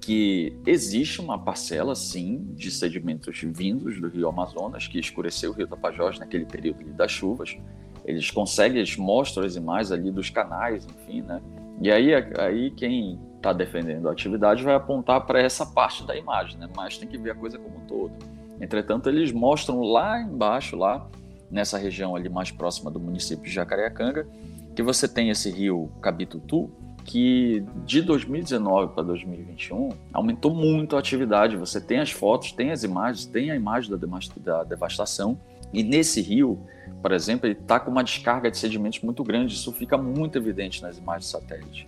que 0.00 0.54
existe 0.66 1.20
uma 1.20 1.38
parcela, 1.38 1.94
sim, 1.94 2.46
de 2.54 2.70
sedimentos 2.70 3.40
vindos 3.42 3.98
do 3.98 4.08
rio 4.08 4.28
Amazonas, 4.28 4.86
que 4.86 4.98
escureceu 4.98 5.50
o 5.50 5.54
rio 5.54 5.66
Tapajós 5.66 6.18
naquele 6.18 6.44
período 6.44 6.84
das 6.92 7.10
chuvas. 7.10 7.56
Eles 8.04 8.30
conseguem, 8.30 8.78
eles 8.78 8.98
mostram 8.98 9.46
as 9.46 9.56
imagens 9.56 9.90
ali 9.90 10.10
dos 10.10 10.28
canais, 10.28 10.86
enfim, 10.86 11.22
né? 11.22 11.40
E 11.80 11.90
aí, 11.90 12.14
aí 12.38 12.70
quem 12.70 13.18
está 13.36 13.52
defendendo 13.52 14.08
a 14.08 14.12
atividade 14.12 14.62
vai 14.62 14.74
apontar 14.74 15.26
para 15.26 15.40
essa 15.40 15.66
parte 15.66 16.06
da 16.06 16.16
imagem, 16.16 16.58
né? 16.58 16.68
mas 16.74 16.96
tem 16.96 17.08
que 17.08 17.18
ver 17.18 17.30
a 17.30 17.34
coisa 17.34 17.58
como 17.58 17.76
um 17.76 17.86
todo. 17.86 18.12
Entretanto, 18.60 19.08
eles 19.08 19.32
mostram 19.32 19.80
lá 19.82 20.20
embaixo, 20.20 20.76
lá 20.76 21.06
nessa 21.54 21.78
região 21.78 22.16
ali 22.16 22.28
mais 22.28 22.50
próxima 22.50 22.90
do 22.90 22.98
município 22.98 23.44
de 23.44 23.50
Jacareacanga, 23.50 24.26
que 24.74 24.82
você 24.82 25.06
tem 25.06 25.30
esse 25.30 25.48
rio 25.50 25.88
Cabitutu, 26.02 26.68
que 27.04 27.64
de 27.84 28.02
2019 28.02 28.92
para 28.92 29.04
2021 29.04 29.90
aumentou 30.12 30.52
muito 30.52 30.96
a 30.96 30.98
atividade. 30.98 31.56
Você 31.56 31.80
tem 31.80 32.00
as 32.00 32.10
fotos, 32.10 32.50
tem 32.50 32.72
as 32.72 32.82
imagens, 32.82 33.24
tem 33.24 33.52
a 33.52 33.56
imagem 33.56 33.96
da 34.36 34.64
devastação. 34.64 35.38
E 35.72 35.82
nesse 35.84 36.20
rio, 36.20 36.58
por 37.00 37.12
exemplo, 37.12 37.46
ele 37.46 37.58
está 37.58 37.78
com 37.78 37.90
uma 37.90 38.02
descarga 38.02 38.50
de 38.50 38.58
sedimentos 38.58 39.00
muito 39.00 39.22
grande. 39.22 39.54
Isso 39.54 39.70
fica 39.70 39.96
muito 39.96 40.36
evidente 40.36 40.82
nas 40.82 40.98
imagens 40.98 41.30
satélite. 41.30 41.86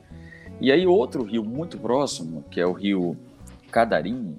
E 0.61 0.71
aí 0.71 0.87
outro 0.87 1.25
rio 1.25 1.43
muito 1.43 1.77
próximo, 1.77 2.45
que 2.51 2.61
é 2.61 2.67
o 2.67 2.73
rio 2.73 3.17
Cadarim, 3.73 4.37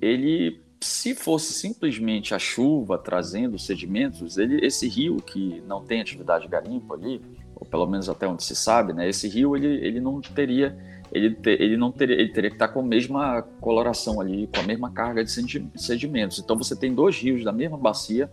ele, 0.00 0.60
se 0.84 1.14
fosse 1.14 1.52
simplesmente 1.54 2.34
a 2.34 2.38
chuva 2.38 2.98
trazendo 2.98 3.58
sedimentos, 3.58 4.36
ele, 4.36 4.64
esse 4.64 4.86
rio 4.88 5.16
que 5.16 5.62
não 5.66 5.82
tem 5.82 6.00
atividade 6.00 6.46
garimpo 6.46 6.92
ali, 6.92 7.22
ou 7.54 7.66
pelo 7.66 7.86
menos 7.86 8.08
até 8.08 8.26
onde 8.26 8.44
se 8.44 8.54
sabe, 8.54 8.92
né, 8.92 9.08
esse 9.08 9.26
rio 9.28 9.56
ele, 9.56 9.66
ele 9.66 10.00
não 10.00 10.20
teria 10.20 10.76
ele, 11.10 11.34
ter, 11.34 11.60
ele 11.60 11.76
não 11.76 11.92
teria, 11.92 12.16
ele 12.16 12.32
teria 12.32 12.50
que 12.50 12.56
estar 12.56 12.68
com 12.68 12.80
a 12.80 12.82
mesma 12.82 13.42
coloração 13.60 14.20
ali, 14.20 14.48
com 14.52 14.60
a 14.60 14.64
mesma 14.64 14.90
carga 14.90 15.24
de 15.24 15.30
sedimentos. 15.30 16.38
Então 16.38 16.56
você 16.56 16.74
tem 16.74 16.92
dois 16.92 17.16
rios 17.16 17.44
da 17.44 17.52
mesma 17.52 17.78
bacia, 17.78 18.30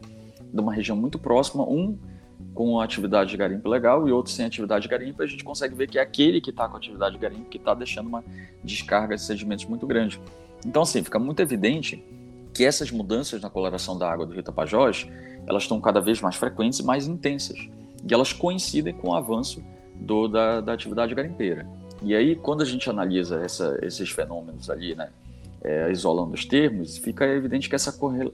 de 0.51 0.59
uma 0.59 0.73
região 0.73 0.97
muito 0.97 1.19
próxima, 1.19 1.63
um 1.63 1.97
com 2.53 2.81
atividade 2.81 3.29
de 3.29 3.37
garimpo 3.37 3.69
legal 3.69 4.07
e 4.07 4.11
outro 4.11 4.31
sem 4.31 4.45
atividade 4.45 4.83
de 4.83 4.89
garimpo, 4.89 5.21
a 5.21 5.27
gente 5.27 5.43
consegue 5.43 5.73
ver 5.73 5.87
que 5.87 5.97
é 5.97 6.01
aquele 6.01 6.41
que 6.41 6.49
está 6.49 6.67
com 6.67 6.75
atividade 6.75 7.15
de 7.15 7.21
garimpo 7.21 7.49
que 7.49 7.57
está 7.57 7.73
deixando 7.73 8.07
uma 8.07 8.23
descarga 8.63 9.15
de 9.15 9.21
sedimentos 9.21 9.65
muito 9.65 9.87
grande. 9.87 10.19
Então, 10.65 10.81
assim, 10.81 11.03
fica 11.03 11.17
muito 11.17 11.39
evidente 11.39 12.03
que 12.53 12.65
essas 12.65 12.91
mudanças 12.91 13.41
na 13.41 13.49
coloração 13.49 13.97
da 13.97 14.11
água 14.11 14.25
do 14.25 14.33
Rio 14.33 14.43
Tapajós, 14.43 15.07
elas 15.47 15.63
estão 15.63 15.79
cada 15.79 15.99
vez 15.99 16.21
mais 16.21 16.35
frequentes 16.35 16.79
e 16.79 16.83
mais 16.83 17.07
intensas. 17.07 17.57
E 18.07 18.13
elas 18.13 18.33
coincidem 18.33 18.93
com 18.93 19.09
o 19.09 19.15
avanço 19.15 19.63
do, 19.95 20.27
da, 20.27 20.61
da 20.61 20.73
atividade 20.73 21.13
garimpeira. 21.13 21.67
E 22.03 22.15
aí, 22.15 22.35
quando 22.35 22.61
a 22.61 22.65
gente 22.65 22.89
analisa 22.89 23.41
essa, 23.43 23.77
esses 23.83 24.09
fenômenos 24.09 24.69
ali, 24.69 24.95
né, 24.95 25.09
é, 25.63 25.91
isolando 25.91 26.33
os 26.33 26.45
termos, 26.45 26.97
fica 26.97 27.25
evidente 27.25 27.69
que 27.69 27.75
essa 27.75 27.91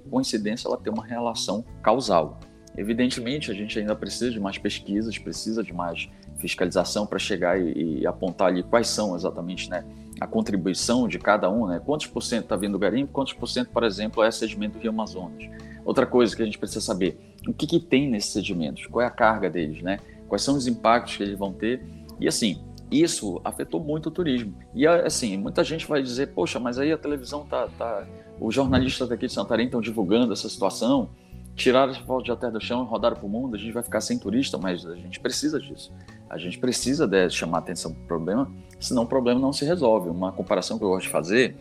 coincidência 0.10 0.67
ela 0.67 0.77
tem 0.77 0.91
uma 0.91 1.06
relação 1.06 1.63
causal. 1.84 2.39
Evidentemente, 2.77 3.51
a 3.51 3.53
gente 3.53 3.77
ainda 3.77 3.95
precisa 3.95 4.32
de 4.32 4.39
mais 4.39 4.58
pesquisas, 4.58 5.17
precisa 5.17 5.63
de 5.63 5.73
mais 5.73 6.08
fiscalização 6.38 7.06
para 7.06 7.19
chegar 7.19 7.60
e, 7.60 8.01
e, 8.01 8.08
apontar 8.08 8.49
ali 8.49 8.63
quais 8.63 8.88
são 8.88 9.15
exatamente 9.15 9.69
né, 9.69 9.84
a 10.19 10.27
contribuição 10.27 11.08
de 11.08 11.19
cada 11.19 11.49
um, 11.49 11.67
né? 11.67 11.82
quantos 11.84 12.08
por 12.08 12.21
cento 12.21 12.43
está 12.43 12.56
vindo 12.56 12.73
do 12.73 12.80
garimpo, 12.80 13.12
quantos 13.12 13.34
por 13.34 13.47
cento, 13.47 13.69
por 13.69 13.84
exemplo, 13.84 14.23
é 14.23 14.32
sedimento 14.32 14.77
do 14.77 14.82
Rio 14.82 14.91
Amazonas. 14.91 15.43
Outra 15.86 16.06
coisa 16.06 16.36
que 16.36 16.41
a 16.41 16.45
gente 16.45 16.58
precisa 16.58 16.82
saber, 16.82 17.19
o 17.47 17.53
que, 17.53 17.65
que 17.65 17.80
tem 17.80 18.10
nesses 18.10 18.32
sedimentos, 18.32 18.86
qual 18.88 19.01
é 19.01 19.06
a 19.06 19.12
carga 19.12 19.49
deles, 19.49 19.82
né? 19.82 19.99
quais 20.27 20.41
são 20.41 20.56
os 20.56 20.67
impactos 20.67 21.15
que 21.15 21.23
eles 21.23 21.38
vão 21.38 21.53
ter, 21.53 21.82
e 22.19 22.27
assim, 22.27 22.62
isso 22.91 23.41
afetou 23.43 23.80
muito 23.82 24.08
o 24.08 24.12
turismo. 24.12 24.53
E 24.73 24.86
assim, 24.88 25.38
muita 25.38 25.63
gente 25.63 25.88
vai 25.88 26.01
dizer, 26.01 26.27
poxa, 26.27 26.60
mas 26.60 26.77
aí 26.80 26.91
a 26.91 26.97
televisão 26.97 27.45
tá, 27.45 27.67
tá... 27.77 28.06
os 28.39 28.53
jornalistas 28.53 29.10
daqui 29.10 29.27
de 29.27 29.34
Santarém 29.34 29.65
estão 29.65 29.82
divulgando 29.82 30.34
essa 30.34 30.49
situação, 30.49 31.10
tiraram 31.56 31.91
as 31.91 31.97
fotos 31.97 32.25
de 32.25 32.39
terra 32.39 32.51
do 32.51 32.62
chão 32.62 32.84
e 32.84 32.88
rodaram 32.88 33.15
para 33.15 33.25
o 33.25 33.30
mundo, 33.30 33.56
a 33.56 33.60
gente 33.60 33.71
vai 33.71 33.84
ficar 33.84 33.99
sem 33.99 34.17
turista, 34.17 34.58
mas 34.58 34.86
a 34.86 34.95
gente 34.95 35.19
precisa 35.19 35.60
disso. 35.60 35.91
A 36.30 36.38
gente 36.38 36.60
precisa 36.60 37.08
de 37.08 37.30
chamar 37.30 37.60
atenção 37.60 37.94
para 37.94 38.04
o 38.04 38.08
problema, 38.08 38.52
senão 38.80 39.04
o 39.04 39.08
problema 39.08 39.40
não 39.40 39.54
se 39.54 39.66
resolve. 39.66 40.10
Uma 40.10 40.32
comparação 40.32 40.78
que 40.78 40.84
eu 40.84 40.90
gosto 40.90 41.06
de 41.06 41.12
fazer 41.12 41.56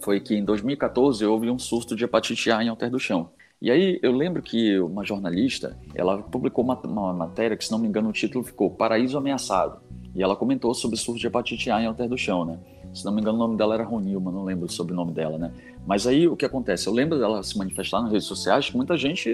foi 0.00 0.20
que 0.20 0.34
em 0.34 0.44
2014 0.44 1.24
houve 1.24 1.50
um 1.50 1.58
surto 1.58 1.96
de 1.96 2.04
hepatite 2.04 2.50
A 2.50 2.62
em 2.62 2.68
Alter 2.68 2.90
do 2.90 2.98
Chão. 2.98 3.28
E 3.60 3.70
aí 3.70 3.98
eu 4.02 4.12
lembro 4.12 4.42
que 4.42 4.78
uma 4.78 5.04
jornalista, 5.04 5.76
ela 5.94 6.18
publicou 6.18 6.62
uma, 6.62 6.78
uma 6.80 7.12
matéria 7.12 7.56
que, 7.56 7.64
se 7.64 7.72
não 7.72 7.78
me 7.78 7.88
engano, 7.88 8.10
o 8.10 8.12
título 8.12 8.44
ficou 8.44 8.70
Paraíso 8.70 9.16
Ameaçado. 9.16 9.80
E 10.14 10.22
ela 10.22 10.36
comentou 10.36 10.72
sobre 10.74 10.96
o 10.96 10.98
surto 10.98 11.20
de 11.20 11.26
hepatite 11.26 11.70
A 11.70 11.82
em 11.82 11.86
Alter 11.86 12.08
do 12.08 12.16
Chão, 12.16 12.44
né? 12.44 12.58
Se 12.94 13.04
não 13.04 13.12
me 13.12 13.20
engano, 13.20 13.36
o 13.36 13.40
nome 13.40 13.56
dela 13.56 13.74
era 13.74 13.84
Ronilma, 13.84 14.30
não 14.30 14.44
lembro 14.44 14.66
o 14.66 14.72
sobrenome 14.72 15.12
dela, 15.12 15.36
né? 15.36 15.52
Mas 15.86 16.06
aí 16.06 16.26
o 16.26 16.36
que 16.36 16.44
acontece? 16.44 16.86
Eu 16.86 16.92
lembro 16.92 17.18
dela 17.18 17.42
se 17.42 17.56
manifestar 17.58 18.00
nas 18.00 18.10
redes 18.10 18.26
sociais 18.26 18.70
que 18.70 18.76
muita 18.76 18.96
gente 18.96 19.30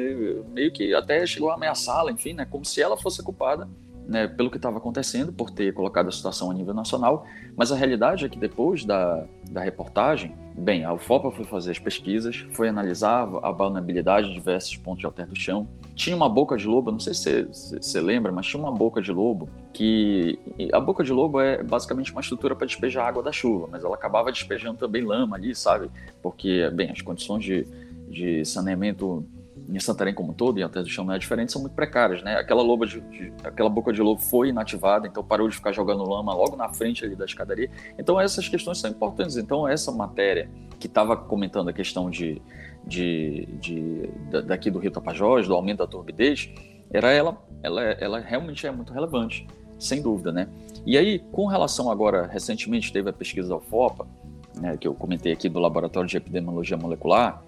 meio 0.53 0.73
que 0.73 0.93
até 0.95 1.25
chegou 1.27 1.51
a 1.51 1.55
ameaçá-la, 1.55 2.11
enfim, 2.11 2.33
né? 2.33 2.45
Como 2.45 2.65
se 2.65 2.83
ela 2.83 2.97
fosse 2.97 3.23
culpada 3.23 3.69
né, 4.07 4.27
pelo 4.27 4.51
que 4.51 4.57
estava 4.57 4.79
acontecendo, 4.79 5.33
por 5.33 5.51
ter 5.51 5.73
colocado 5.73 6.09
a 6.09 6.13
situação 6.13 6.51
a 6.51 6.55
nível 6.55 6.75
nacional, 6.75 7.25
mas 7.57 7.71
a 7.71 7.77
realidade 7.77 8.25
é 8.25 8.29
que 8.29 8.39
depois 8.39 8.85
da, 8.85 9.25
da 9.51 9.63
reportagem, 9.63 10.35
bem, 10.57 10.85
a 10.85 10.93
UFOPA 10.93 11.31
foi 11.31 11.45
fazer 11.45 11.71
as 11.71 11.79
pesquisas, 11.79 12.47
foi 12.53 12.69
analisar 12.69 13.29
a 13.43 13.51
vulnerabilidade 13.51 14.29
de 14.29 14.35
diversos 14.35 14.77
pontos 14.77 15.01
de 15.01 15.07
alter 15.07 15.27
do 15.27 15.37
chão, 15.37 15.69
tinha 15.95 16.17
uma 16.17 16.29
boca 16.29 16.57
de 16.57 16.67
lobo, 16.67 16.91
não 16.91 16.99
sei 16.99 17.15
se 17.15 17.45
você 17.45 18.01
lembra, 18.01 18.33
mas 18.33 18.47
tinha 18.47 18.61
uma 18.61 18.73
boca 18.73 19.01
de 19.01 19.13
lobo 19.13 19.49
que... 19.73 20.39
A 20.73 20.81
boca 20.81 21.05
de 21.05 21.13
lobo 21.13 21.41
é 21.41 21.63
basicamente 21.63 22.13
uma 22.13 22.21
estrutura 22.21 22.57
para 22.57 22.67
despejar 22.67 23.07
água 23.07 23.23
da 23.23 23.33
chuva, 23.33 23.69
mas 23.71 23.85
ela 23.85 23.95
acabava 23.95 24.33
despejando 24.33 24.79
também 24.79 25.03
lama 25.03 25.37
ali, 25.37 25.55
sabe? 25.55 25.91
Porque, 26.23 26.71
bem, 26.73 26.91
as 26.91 27.03
condições 27.03 27.45
de, 27.45 27.67
de 28.09 28.45
saneamento 28.45 29.25
em 29.69 29.81
Santarém 29.81 30.15
como 30.15 30.33
um 30.33 30.35
todo, 30.35 30.59
e 30.59 30.63
até 30.63 30.83
do 30.83 30.89
chão 30.89 31.05
não 31.05 31.15
é 31.15 31.19
diferente, 31.19 31.53
são 31.53 31.61
muito 31.61 31.75
precárias, 31.75 32.23
né? 32.23 32.37
Aquela 32.37 32.63
loba 32.63 32.87
de, 32.87 33.01
de, 33.01 33.33
aquela 33.45 33.69
boca 33.69 33.93
de 33.93 34.03
lobo 34.03 34.21
foi 34.21 34.49
inativada, 34.49 35.07
então 35.07 35.23
parou 35.23 35.49
de 35.49 35.57
ficar 35.57 35.73
jogando 35.73 36.09
lama 36.09 36.35
logo 36.35 36.57
na 36.57 36.69
frente 36.69 37.05
ali 37.05 37.17
da 37.17 37.25
escadaria. 37.25 37.71
Então 37.99 38.21
essas 38.21 38.49
questões 38.49 38.79
são 38.79 38.91
importantes. 38.91 39.37
Então 39.37 39.67
essa 39.67 39.91
matéria 39.93 40.51
que 40.79 40.87
estava 40.87 41.17
comentando 41.17 41.69
a 41.69 41.73
questão 41.73 42.11
de, 42.11 42.43
de, 42.87 43.47
de, 43.61 44.11
daqui 44.47 44.71
do 44.71 44.79
Rio 44.79 44.91
Tapajós, 44.91 45.47
do 45.47 45.55
aumento 45.55 45.79
da 45.79 45.87
turbidez, 45.87 46.51
era 46.91 47.11
ela, 47.11 47.39
ela, 47.63 47.83
ela 47.83 48.19
realmente 48.19 48.67
é 48.67 48.71
muito 48.71 48.93
relevante, 48.93 49.47
sem 49.79 50.03
dúvida, 50.03 50.33
né? 50.33 50.49
E 50.85 50.99
aí, 50.99 51.21
com 51.31 51.47
relação 51.47 51.91
agora, 51.91 52.27
recentemente 52.27 52.93
teve 52.93 53.09
a 53.09 53.13
pesquisa 53.13 53.49
da 53.49 53.57
UFOPA, 53.57 54.07
né, 54.61 54.77
que 54.77 54.87
eu 54.87 54.95
comentei 54.95 55.33
aqui 55.33 55.49
do 55.49 55.59
Laboratório 55.59 56.09
de 56.09 56.17
Epidemiologia 56.17 56.77
Molecular, 56.77 57.43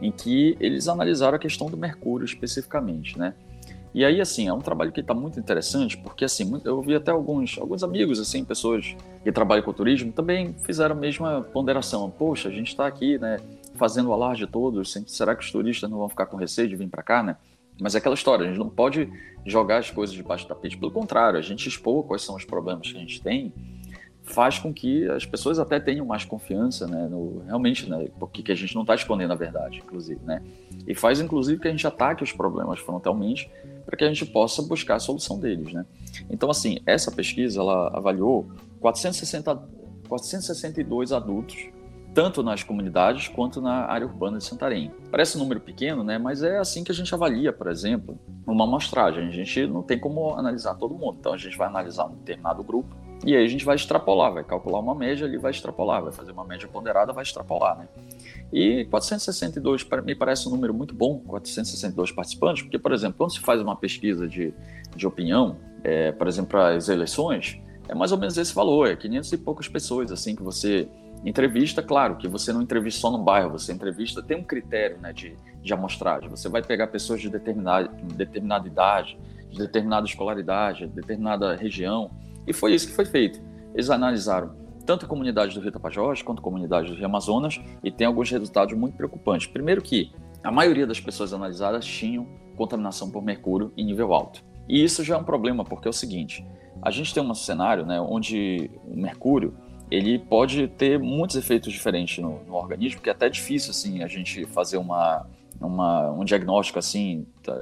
em 0.00 0.10
que 0.10 0.56
eles 0.60 0.88
analisaram 0.88 1.36
a 1.36 1.38
questão 1.38 1.68
do 1.68 1.76
mercúrio 1.76 2.24
especificamente, 2.24 3.18
né? 3.18 3.34
E 3.94 4.04
aí, 4.04 4.20
assim, 4.20 4.46
é 4.46 4.52
um 4.52 4.60
trabalho 4.60 4.92
que 4.92 5.00
está 5.00 5.14
muito 5.14 5.40
interessante, 5.40 5.96
porque, 5.96 6.22
assim, 6.22 6.60
eu 6.66 6.82
vi 6.82 6.94
até 6.94 7.10
alguns, 7.10 7.56
alguns 7.56 7.82
amigos, 7.82 8.20
assim, 8.20 8.44
pessoas 8.44 8.94
que 9.24 9.32
trabalham 9.32 9.64
com 9.64 9.72
turismo, 9.72 10.12
também 10.12 10.54
fizeram 10.64 10.94
a 10.94 10.98
mesma 10.98 11.40
ponderação. 11.40 12.10
Poxa, 12.10 12.50
a 12.50 12.52
gente 12.52 12.68
está 12.68 12.86
aqui, 12.86 13.16
né, 13.16 13.38
fazendo 13.74 14.10
o 14.10 14.12
alarde 14.12 14.46
todos, 14.46 14.94
será 15.06 15.34
que 15.34 15.42
os 15.42 15.50
turistas 15.50 15.88
não 15.88 15.96
vão 15.96 16.10
ficar 16.10 16.26
com 16.26 16.36
receio 16.36 16.68
de 16.68 16.76
vir 16.76 16.88
para 16.88 17.02
cá, 17.02 17.22
né? 17.22 17.36
Mas 17.80 17.94
é 17.94 17.98
aquela 17.98 18.14
história, 18.14 18.44
a 18.44 18.48
gente 18.48 18.58
não 18.58 18.68
pode 18.68 19.10
jogar 19.46 19.78
as 19.78 19.90
coisas 19.90 20.14
debaixo 20.14 20.44
do 20.44 20.48
tapete. 20.48 20.76
Pelo 20.76 20.90
contrário, 20.90 21.38
a 21.38 21.42
gente 21.42 21.66
expor 21.66 22.04
quais 22.04 22.22
são 22.22 22.36
os 22.36 22.44
problemas 22.44 22.90
que 22.90 22.98
a 22.98 23.00
gente 23.00 23.22
tem 23.22 23.50
faz 24.26 24.58
com 24.58 24.74
que 24.74 25.08
as 25.08 25.24
pessoas 25.24 25.58
até 25.58 25.78
tenham 25.78 26.04
mais 26.04 26.24
confiança, 26.24 26.86
né, 26.86 27.06
no, 27.08 27.42
realmente, 27.46 27.88
né, 27.88 28.08
porque 28.18 28.42
que 28.42 28.50
a 28.50 28.54
gente 28.54 28.74
não 28.74 28.82
está 28.82 28.94
escondendo 28.94 29.32
a 29.32 29.36
verdade, 29.36 29.78
inclusive, 29.78 30.20
né, 30.24 30.42
e 30.86 30.94
faz 30.94 31.20
inclusive 31.20 31.60
que 31.60 31.68
a 31.68 31.70
gente 31.70 31.86
ataque 31.86 32.24
os 32.24 32.32
problemas 32.32 32.80
frontalmente 32.80 33.48
para 33.84 33.96
que 33.96 34.04
a 34.04 34.08
gente 34.08 34.26
possa 34.26 34.60
buscar 34.62 34.96
a 34.96 34.98
solução 34.98 35.38
deles, 35.38 35.72
né. 35.72 35.86
Então, 36.28 36.50
assim, 36.50 36.78
essa 36.84 37.10
pesquisa 37.10 37.60
ela 37.60 37.96
avaliou 37.96 38.46
460, 38.80 39.62
462 40.08 41.12
adultos, 41.12 41.56
tanto 42.12 42.42
nas 42.42 42.62
comunidades 42.62 43.28
quanto 43.28 43.60
na 43.60 43.84
área 43.84 44.06
urbana 44.06 44.38
de 44.38 44.44
Santarém. 44.44 44.90
Parece 45.10 45.36
um 45.36 45.40
número 45.40 45.60
pequeno, 45.60 46.02
né, 46.02 46.18
mas 46.18 46.42
é 46.42 46.58
assim 46.58 46.82
que 46.82 46.90
a 46.90 46.94
gente 46.94 47.14
avalia, 47.14 47.52
por 47.52 47.68
exemplo, 47.68 48.18
uma 48.44 48.64
amostragem. 48.64 49.28
A 49.28 49.30
gente 49.30 49.66
não 49.68 49.82
tem 49.82 50.00
como 50.00 50.34
analisar 50.34 50.74
todo 50.74 50.94
mundo, 50.94 51.18
então 51.20 51.32
a 51.32 51.36
gente 51.36 51.56
vai 51.56 51.68
analisar 51.68 52.06
um 52.06 52.16
determinado 52.16 52.64
grupo 52.64 53.05
e 53.26 53.34
aí 53.34 53.44
a 53.44 53.48
gente 53.48 53.64
vai 53.64 53.74
extrapolar, 53.74 54.32
vai 54.32 54.44
calcular 54.44 54.78
uma 54.78 54.94
média, 54.94 55.24
ele 55.24 55.36
vai 55.36 55.50
extrapolar, 55.50 56.00
vai 56.00 56.12
fazer 56.12 56.30
uma 56.30 56.44
média 56.44 56.68
ponderada, 56.68 57.12
vai 57.12 57.24
extrapolar, 57.24 57.76
né? 57.76 57.88
E 58.52 58.84
462 58.84 59.84
me 60.04 60.14
parece 60.14 60.46
um 60.46 60.52
número 60.52 60.72
muito 60.72 60.94
bom, 60.94 61.18
462 61.26 62.12
participantes, 62.12 62.62
porque, 62.62 62.78
por 62.78 62.92
exemplo, 62.92 63.16
quando 63.18 63.32
se 63.32 63.40
faz 63.40 63.60
uma 63.60 63.74
pesquisa 63.74 64.28
de, 64.28 64.54
de 64.94 65.06
opinião, 65.08 65.56
é, 65.82 66.12
por 66.12 66.28
exemplo, 66.28 66.50
para 66.50 66.76
as 66.76 66.88
eleições, 66.88 67.60
é 67.88 67.96
mais 67.96 68.12
ou 68.12 68.18
menos 68.18 68.38
esse 68.38 68.54
valor, 68.54 68.88
é 68.88 68.94
500 68.94 69.32
e 69.32 69.38
poucas 69.38 69.66
pessoas, 69.66 70.12
assim, 70.12 70.36
que 70.36 70.42
você 70.44 70.88
entrevista, 71.24 71.82
claro, 71.82 72.14
que 72.14 72.28
você 72.28 72.52
não 72.52 72.62
entrevista 72.62 73.00
só 73.00 73.10
no 73.10 73.18
bairro, 73.18 73.50
você 73.50 73.72
entrevista, 73.72 74.22
tem 74.22 74.36
um 74.36 74.44
critério, 74.44 74.98
né, 74.98 75.12
de, 75.12 75.36
de 75.60 75.74
amostragem, 75.74 76.30
você 76.30 76.48
vai 76.48 76.62
pegar 76.62 76.86
pessoas 76.86 77.20
de 77.20 77.28
determinada, 77.28 77.88
determinada 78.14 78.68
idade, 78.68 79.18
de 79.50 79.58
determinada 79.58 80.06
escolaridade, 80.06 80.86
de 80.86 80.94
determinada 80.94 81.56
região, 81.56 82.08
e 82.46 82.52
foi 82.52 82.74
isso 82.74 82.88
que 82.88 82.94
foi 82.94 83.04
feito. 83.04 83.40
Eles 83.74 83.90
analisaram 83.90 84.54
tanto 84.84 85.04
a 85.04 85.08
comunidade 85.08 85.54
do 85.54 85.60
Rio 85.60 85.72
Tapajós 85.72 86.22
quanto 86.22 86.38
a 86.38 86.42
comunidade 86.42 86.88
do 86.88 86.94
Rio 86.94 87.06
Amazonas 87.06 87.60
e 87.82 87.90
tem 87.90 88.06
alguns 88.06 88.30
resultados 88.30 88.76
muito 88.76 88.96
preocupantes. 88.96 89.46
Primeiro 89.46 89.82
que 89.82 90.12
a 90.42 90.52
maioria 90.52 90.86
das 90.86 91.00
pessoas 91.00 91.32
analisadas 91.32 91.84
tinham 91.84 92.26
contaminação 92.56 93.10
por 93.10 93.22
mercúrio 93.22 93.72
em 93.76 93.84
nível 93.84 94.14
alto. 94.14 94.44
E 94.68 94.82
isso 94.82 95.02
já 95.04 95.16
é 95.16 95.18
um 95.18 95.24
problema, 95.24 95.64
porque 95.64 95.88
é 95.88 95.90
o 95.90 95.92
seguinte, 95.92 96.46
a 96.80 96.90
gente 96.90 97.12
tem 97.12 97.22
um 97.22 97.34
cenário 97.34 97.84
né, 97.84 98.00
onde 98.00 98.70
o 98.84 98.96
mercúrio 98.96 99.54
ele 99.90 100.18
pode 100.18 100.66
ter 100.68 100.98
muitos 100.98 101.36
efeitos 101.36 101.72
diferentes 101.72 102.18
no, 102.18 102.42
no 102.44 102.54
organismo, 102.54 103.00
que 103.00 103.08
é 103.08 103.12
até 103.12 103.28
difícil 103.28 103.70
assim 103.70 104.02
a 104.02 104.08
gente 104.08 104.44
fazer 104.46 104.76
uma, 104.76 105.26
uma, 105.60 106.10
um 106.10 106.24
diagnóstico 106.24 106.78
assim, 106.78 107.26
tá, 107.42 107.58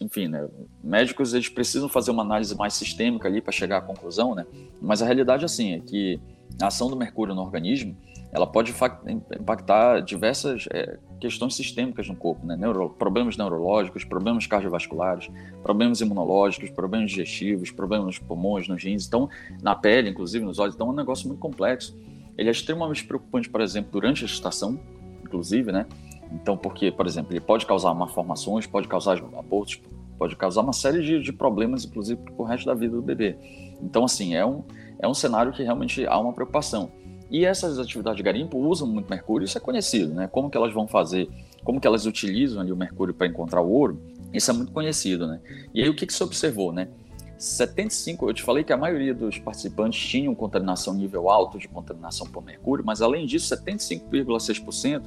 enfim, 0.00 0.28
né? 0.28 0.48
Médicos 0.82 1.34
eles 1.34 1.48
precisam 1.48 1.88
fazer 1.88 2.10
uma 2.10 2.22
análise 2.22 2.56
mais 2.56 2.74
sistêmica 2.74 3.28
ali 3.28 3.40
para 3.40 3.52
chegar 3.52 3.78
à 3.78 3.80
conclusão, 3.80 4.34
né? 4.34 4.46
Mas 4.80 5.02
a 5.02 5.04
realidade 5.04 5.44
assim 5.44 5.72
é 5.72 5.80
que 5.80 6.20
a 6.60 6.68
ação 6.68 6.88
do 6.88 6.96
mercúrio 6.96 7.34
no 7.34 7.42
organismo 7.42 7.96
ela 8.34 8.48
pode 8.48 8.74
impactar 9.38 10.00
diversas 10.00 10.66
é, 10.72 10.98
questões 11.20 11.54
sistêmicas 11.54 12.08
no 12.08 12.16
corpo, 12.16 12.44
né? 12.44 12.56
Neuro, 12.56 12.90
problemas 12.90 13.36
neurológicos, 13.36 14.04
problemas 14.04 14.44
cardiovasculares, 14.44 15.30
problemas 15.62 16.00
imunológicos, 16.00 16.68
problemas 16.70 17.10
digestivos, 17.12 17.70
problemas 17.70 18.06
nos 18.06 18.18
pulmões, 18.18 18.66
nos 18.66 18.82
rins, 18.82 19.06
então 19.06 19.28
na 19.62 19.76
pele, 19.76 20.10
inclusive 20.10 20.44
nos 20.44 20.58
olhos, 20.58 20.74
então 20.74 20.88
é 20.88 20.90
um 20.90 20.94
negócio 20.94 21.28
muito 21.28 21.38
complexo. 21.38 21.96
Ele 22.36 22.48
é 22.48 22.52
extremamente 22.52 23.04
preocupante, 23.04 23.48
por 23.48 23.60
exemplo, 23.60 23.92
durante 23.92 24.24
a 24.24 24.26
gestação, 24.26 24.80
inclusive, 25.22 25.70
né? 25.70 25.86
Então, 26.34 26.56
porque, 26.56 26.90
por 26.90 27.06
exemplo, 27.06 27.32
ele 27.32 27.40
pode 27.40 27.64
causar 27.64 27.94
malformações, 27.94 28.66
pode 28.66 28.88
causar 28.88 29.22
abortos, 29.38 29.80
pode 30.18 30.34
causar 30.36 30.62
uma 30.62 30.72
série 30.72 31.02
de, 31.02 31.22
de 31.22 31.32
problemas, 31.32 31.84
inclusive, 31.84 32.20
para 32.20 32.34
o 32.36 32.44
resto 32.44 32.66
da 32.66 32.74
vida 32.74 32.96
do 32.96 33.02
bebê. 33.02 33.36
Então, 33.80 34.04
assim, 34.04 34.34
é 34.34 34.44
um, 34.44 34.62
é 34.98 35.06
um 35.06 35.14
cenário 35.14 35.52
que 35.52 35.62
realmente 35.62 36.06
há 36.06 36.18
uma 36.18 36.32
preocupação. 36.32 36.90
E 37.30 37.44
essas 37.44 37.78
atividades 37.78 38.16
de 38.18 38.22
garimpo 38.22 38.58
usam 38.58 38.86
muito 38.86 39.08
mercúrio, 39.08 39.44
isso 39.44 39.56
é 39.56 39.60
conhecido, 39.60 40.12
né? 40.12 40.26
Como 40.26 40.50
que 40.50 40.56
elas 40.56 40.72
vão 40.72 40.86
fazer, 40.86 41.28
como 41.62 41.80
que 41.80 41.86
elas 41.86 42.04
utilizam 42.04 42.60
ali 42.60 42.72
o 42.72 42.76
mercúrio 42.76 43.14
para 43.14 43.26
encontrar 43.26 43.60
o 43.60 43.70
ouro, 43.70 44.00
isso 44.32 44.50
é 44.50 44.54
muito 44.54 44.72
conhecido, 44.72 45.26
né? 45.26 45.40
E 45.72 45.82
aí 45.82 45.88
o 45.88 45.94
que, 45.94 46.06
que 46.06 46.12
se 46.12 46.22
observou, 46.22 46.72
né? 46.72 46.88
75, 47.38 48.28
eu 48.28 48.34
te 48.34 48.42
falei 48.42 48.62
que 48.62 48.72
a 48.72 48.76
maioria 48.76 49.14
dos 49.14 49.38
participantes 49.38 50.00
tinham 50.00 50.34
contaminação 50.34 50.94
nível 50.94 51.28
alto 51.28 51.58
de 51.58 51.68
contaminação 51.68 52.26
por 52.26 52.42
mercúrio, 52.42 52.84
mas 52.84 53.02
além 53.02 53.26
disso, 53.26 53.54
75,6% 53.54 55.02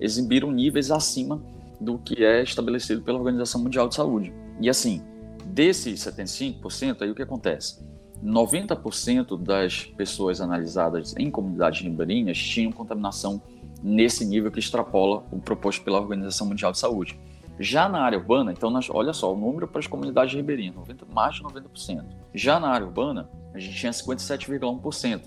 exibiram 0.00 0.50
níveis 0.50 0.90
acima 0.90 1.40
do 1.80 1.98
que 1.98 2.24
é 2.24 2.42
estabelecido 2.42 3.02
pela 3.02 3.18
Organização 3.18 3.62
Mundial 3.62 3.88
de 3.88 3.94
Saúde. 3.94 4.32
E 4.60 4.68
assim, 4.68 5.02
desses 5.46 6.00
75%, 6.00 7.02
aí 7.02 7.10
o 7.10 7.14
que 7.14 7.22
acontece? 7.22 7.78
90% 8.24 9.42
das 9.42 9.84
pessoas 9.84 10.40
analisadas 10.40 11.14
em 11.16 11.30
comunidades 11.30 11.80
ribeirinhas 11.80 12.38
tinham 12.38 12.70
contaminação 12.70 13.40
nesse 13.82 14.26
nível 14.26 14.50
que 14.50 14.58
extrapola 14.58 15.24
o 15.30 15.38
proposto 15.38 15.82
pela 15.82 15.98
Organização 15.98 16.46
Mundial 16.46 16.72
de 16.72 16.78
Saúde. 16.78 17.18
Já 17.58 17.88
na 17.88 18.00
área 18.00 18.18
urbana, 18.18 18.52
então, 18.52 18.72
olha 18.90 19.12
só, 19.12 19.32
o 19.34 19.36
número 19.36 19.68
para 19.68 19.80
as 19.80 19.86
comunidades 19.86 20.34
ribeirinhas, 20.34 20.74
90, 20.74 21.06
mais 21.12 21.36
de 21.36 21.42
90%. 21.42 22.04
Já 22.34 22.58
na 22.58 22.68
área 22.68 22.86
urbana, 22.86 23.28
a 23.52 23.58
gente 23.58 23.76
tinha 23.76 23.92
57,1%. 23.92 25.22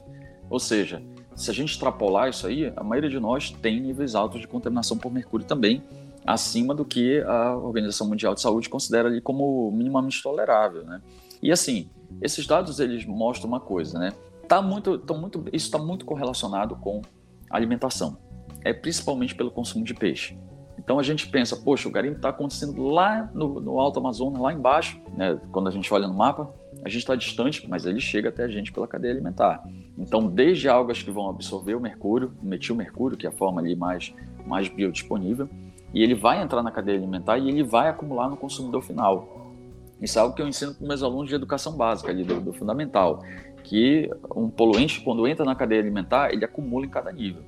Ou 0.49 0.59
seja, 0.59 1.01
se 1.36 1.50
a 1.50 1.54
gente 1.54 1.72
extrapolar 1.72 2.30
isso 2.30 2.48
aí, 2.48 2.72
a 2.76 2.84
maioria 2.84 3.10
de 3.10 3.19
nós 3.19 3.52
tem 3.52 3.80
níveis 3.80 4.15
altos 4.15 4.41
de 4.41 4.48
contaminação 4.48 4.98
por 4.98 5.12
mercúrio 5.12 5.46
também, 5.46 5.84
acima 6.26 6.74
do 6.74 6.86
que 6.86 7.22
a 7.22 7.56
Organização 7.56 8.08
Mundial 8.08 8.34
de 8.34 8.41
Saúde 8.41 8.69
considera 8.69 9.08
ali 9.10 9.22
como 9.22 9.72
minimamente 9.72 10.22
tolerável, 10.22 10.84
né? 10.86 11.02
E 11.41 11.52
assim, 11.52 11.89
esses 12.22 12.48
dados 12.48 12.80
eles 12.80 13.06
mostram 13.06 13.50
uma 13.50 13.60
coisa, 13.60 14.00
né? 14.00 14.13
Tá 14.48 14.62
muito, 14.62 14.98
tão 14.98 15.19
muito, 15.19 15.43
isso 15.52 15.65
está 15.65 15.78
muito 15.78 16.06
correlacionado 16.06 16.76
com 16.76 17.02
alimentação, 17.50 18.17
é 18.63 18.74
principalmente 18.74 19.36
pelo 19.36 19.52
consumo 19.52 19.84
de 19.84 19.93
peixe. 19.93 20.38
Então 20.78 21.00
a 21.00 21.04
gente 21.04 21.28
pensa, 21.28 21.56
poxa, 21.56 21.88
o 21.88 21.91
garimpo 21.91 22.17
está 22.17 22.30
acontecendo 22.30 22.82
lá 22.88 23.30
no, 23.34 23.60
no, 23.60 23.80
Alto 23.80 24.00
Amazonas, 24.00 24.41
lá 24.41 24.52
embaixo, 24.54 25.00
né? 25.15 25.39
quando 25.52 25.67
a 25.67 25.72
gente 25.72 25.93
olha 25.93 26.08
no 26.08 26.13
mapa, 26.13 26.54
a 26.84 26.89
gente 26.89 27.00
está 27.00 27.15
distante, 27.15 27.67
mas 27.69 27.86
ele 27.86 28.00
chega 28.00 28.30
até 28.30 28.43
a 28.43 28.48
gente 28.48 28.72
pela 28.72 28.88
cadeia 28.88 29.13
alimentar. 29.13 29.63
Então, 29.98 30.28
desde 30.28 30.67
algas 30.67 31.02
que 31.02 31.10
vão 31.10 31.30
absorver 31.30 31.76
o 31.76 31.80
mercúrio, 31.80 32.34
o 32.41 32.46
metilmercúrio, 32.46 33.17
que 33.17 33.26
é 33.26 33.30
a 33.30 33.32
forma 33.32 33.62
ali 33.62 33.76
mais, 33.76 34.13
mais 34.46 34.67
biodisponível, 34.67 35.50
e 35.93 36.04
ele 36.04 36.13
vai 36.13 36.41
entrar 36.41 36.62
na 36.62 36.72
cadeia 36.72 36.98
alimentar 36.98 37.38
e 37.38 37.48
ele 37.48 37.63
vai 37.63 37.88
acumular 37.88 38.30
no 38.30 38.36
consumidor 38.36 38.82
final. 38.82 39.54
Isso 40.02 40.19
é 40.19 40.22
algo 40.22 40.36
que 40.36 40.41
eu 40.41 40.48
ensino 40.48 40.74
para 40.74 40.86
meus 40.86 41.02
alunos 41.02 41.30
de 41.30 41.36
educação 41.36 41.78
básica, 41.78 42.12
ali 42.12 42.24
do, 42.24 42.41
do 42.41 42.52
fundamental. 42.52 43.24
que 43.63 44.10
um 44.36 44.50
poluente, 44.50 45.00
quando 45.02 45.26
entra 45.26 45.46
na 45.46 45.56
cadeia 45.56 45.80
alimentar, 45.80 46.34
ele 46.34 46.43
acumula 46.43 46.86
em 46.86 46.89
cada 46.89 47.10
nível. 47.12 47.43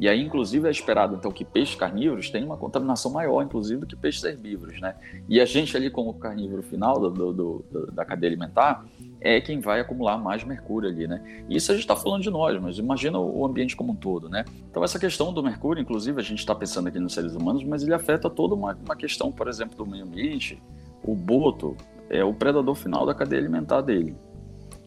E 0.00 0.08
aí, 0.08 0.22
inclusive, 0.22 0.66
é 0.66 0.70
esperado 0.70 1.14
então 1.14 1.30
que 1.30 1.44
peixes 1.44 1.74
carnívoros 1.74 2.30
tenham 2.30 2.46
uma 2.46 2.56
contaminação 2.56 3.10
maior, 3.10 3.42
inclusive, 3.42 3.82
do 3.82 3.86
que 3.86 3.94
peixes 3.94 4.24
herbívoros, 4.24 4.80
né? 4.80 4.94
E 5.28 5.38
a 5.38 5.44
gente 5.44 5.76
ali, 5.76 5.90
como 5.90 6.14
carnívoro 6.14 6.62
final 6.62 6.98
do, 6.98 7.10
do, 7.10 7.32
do, 7.34 7.92
da 7.92 8.02
cadeia 8.02 8.30
alimentar, 8.30 8.82
é 9.20 9.42
quem 9.42 9.60
vai 9.60 9.78
acumular 9.78 10.16
mais 10.16 10.42
mercúrio 10.42 10.88
ali, 10.88 11.06
né? 11.06 11.44
Isso 11.50 11.70
a 11.70 11.74
gente 11.74 11.84
está 11.84 11.94
falando 11.94 12.22
de 12.22 12.30
nós, 12.30 12.58
mas 12.62 12.78
imagina 12.78 13.18
o 13.18 13.44
ambiente 13.44 13.76
como 13.76 13.92
um 13.92 13.94
todo, 13.94 14.30
né? 14.30 14.46
Então, 14.70 14.82
essa 14.82 14.98
questão 14.98 15.34
do 15.34 15.42
mercúrio, 15.42 15.82
inclusive, 15.82 16.18
a 16.18 16.24
gente 16.24 16.38
está 16.38 16.54
pensando 16.54 16.86
aqui 16.86 16.98
nos 16.98 17.12
seres 17.12 17.34
humanos, 17.34 17.62
mas 17.62 17.82
ele 17.82 17.92
afeta 17.92 18.30
toda 18.30 18.54
uma, 18.54 18.74
uma 18.82 18.96
questão, 18.96 19.30
por 19.30 19.48
exemplo, 19.48 19.76
do 19.76 19.84
meio 19.84 20.04
ambiente. 20.04 20.62
O 21.04 21.14
boto 21.14 21.76
é 22.08 22.24
o 22.24 22.32
predador 22.32 22.74
final 22.74 23.04
da 23.04 23.12
cadeia 23.12 23.42
alimentar 23.42 23.82
dele. 23.82 24.16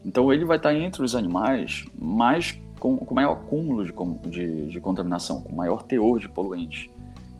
Então, 0.03 0.33
ele 0.33 0.43
vai 0.43 0.57
estar 0.57 0.69
tá 0.69 0.75
entre 0.75 1.03
os 1.03 1.15
animais 1.15 1.85
mais 1.95 2.59
com, 2.83 2.97
com 2.97 3.15
maior 3.15 3.31
acúmulo 3.31 3.85
de, 3.85 3.93
de, 4.29 4.67
de 4.67 4.81
contaminação, 4.81 5.39
com 5.39 5.55
maior 5.55 5.83
teor 5.83 6.19
de 6.19 6.27
poluentes. 6.27 6.89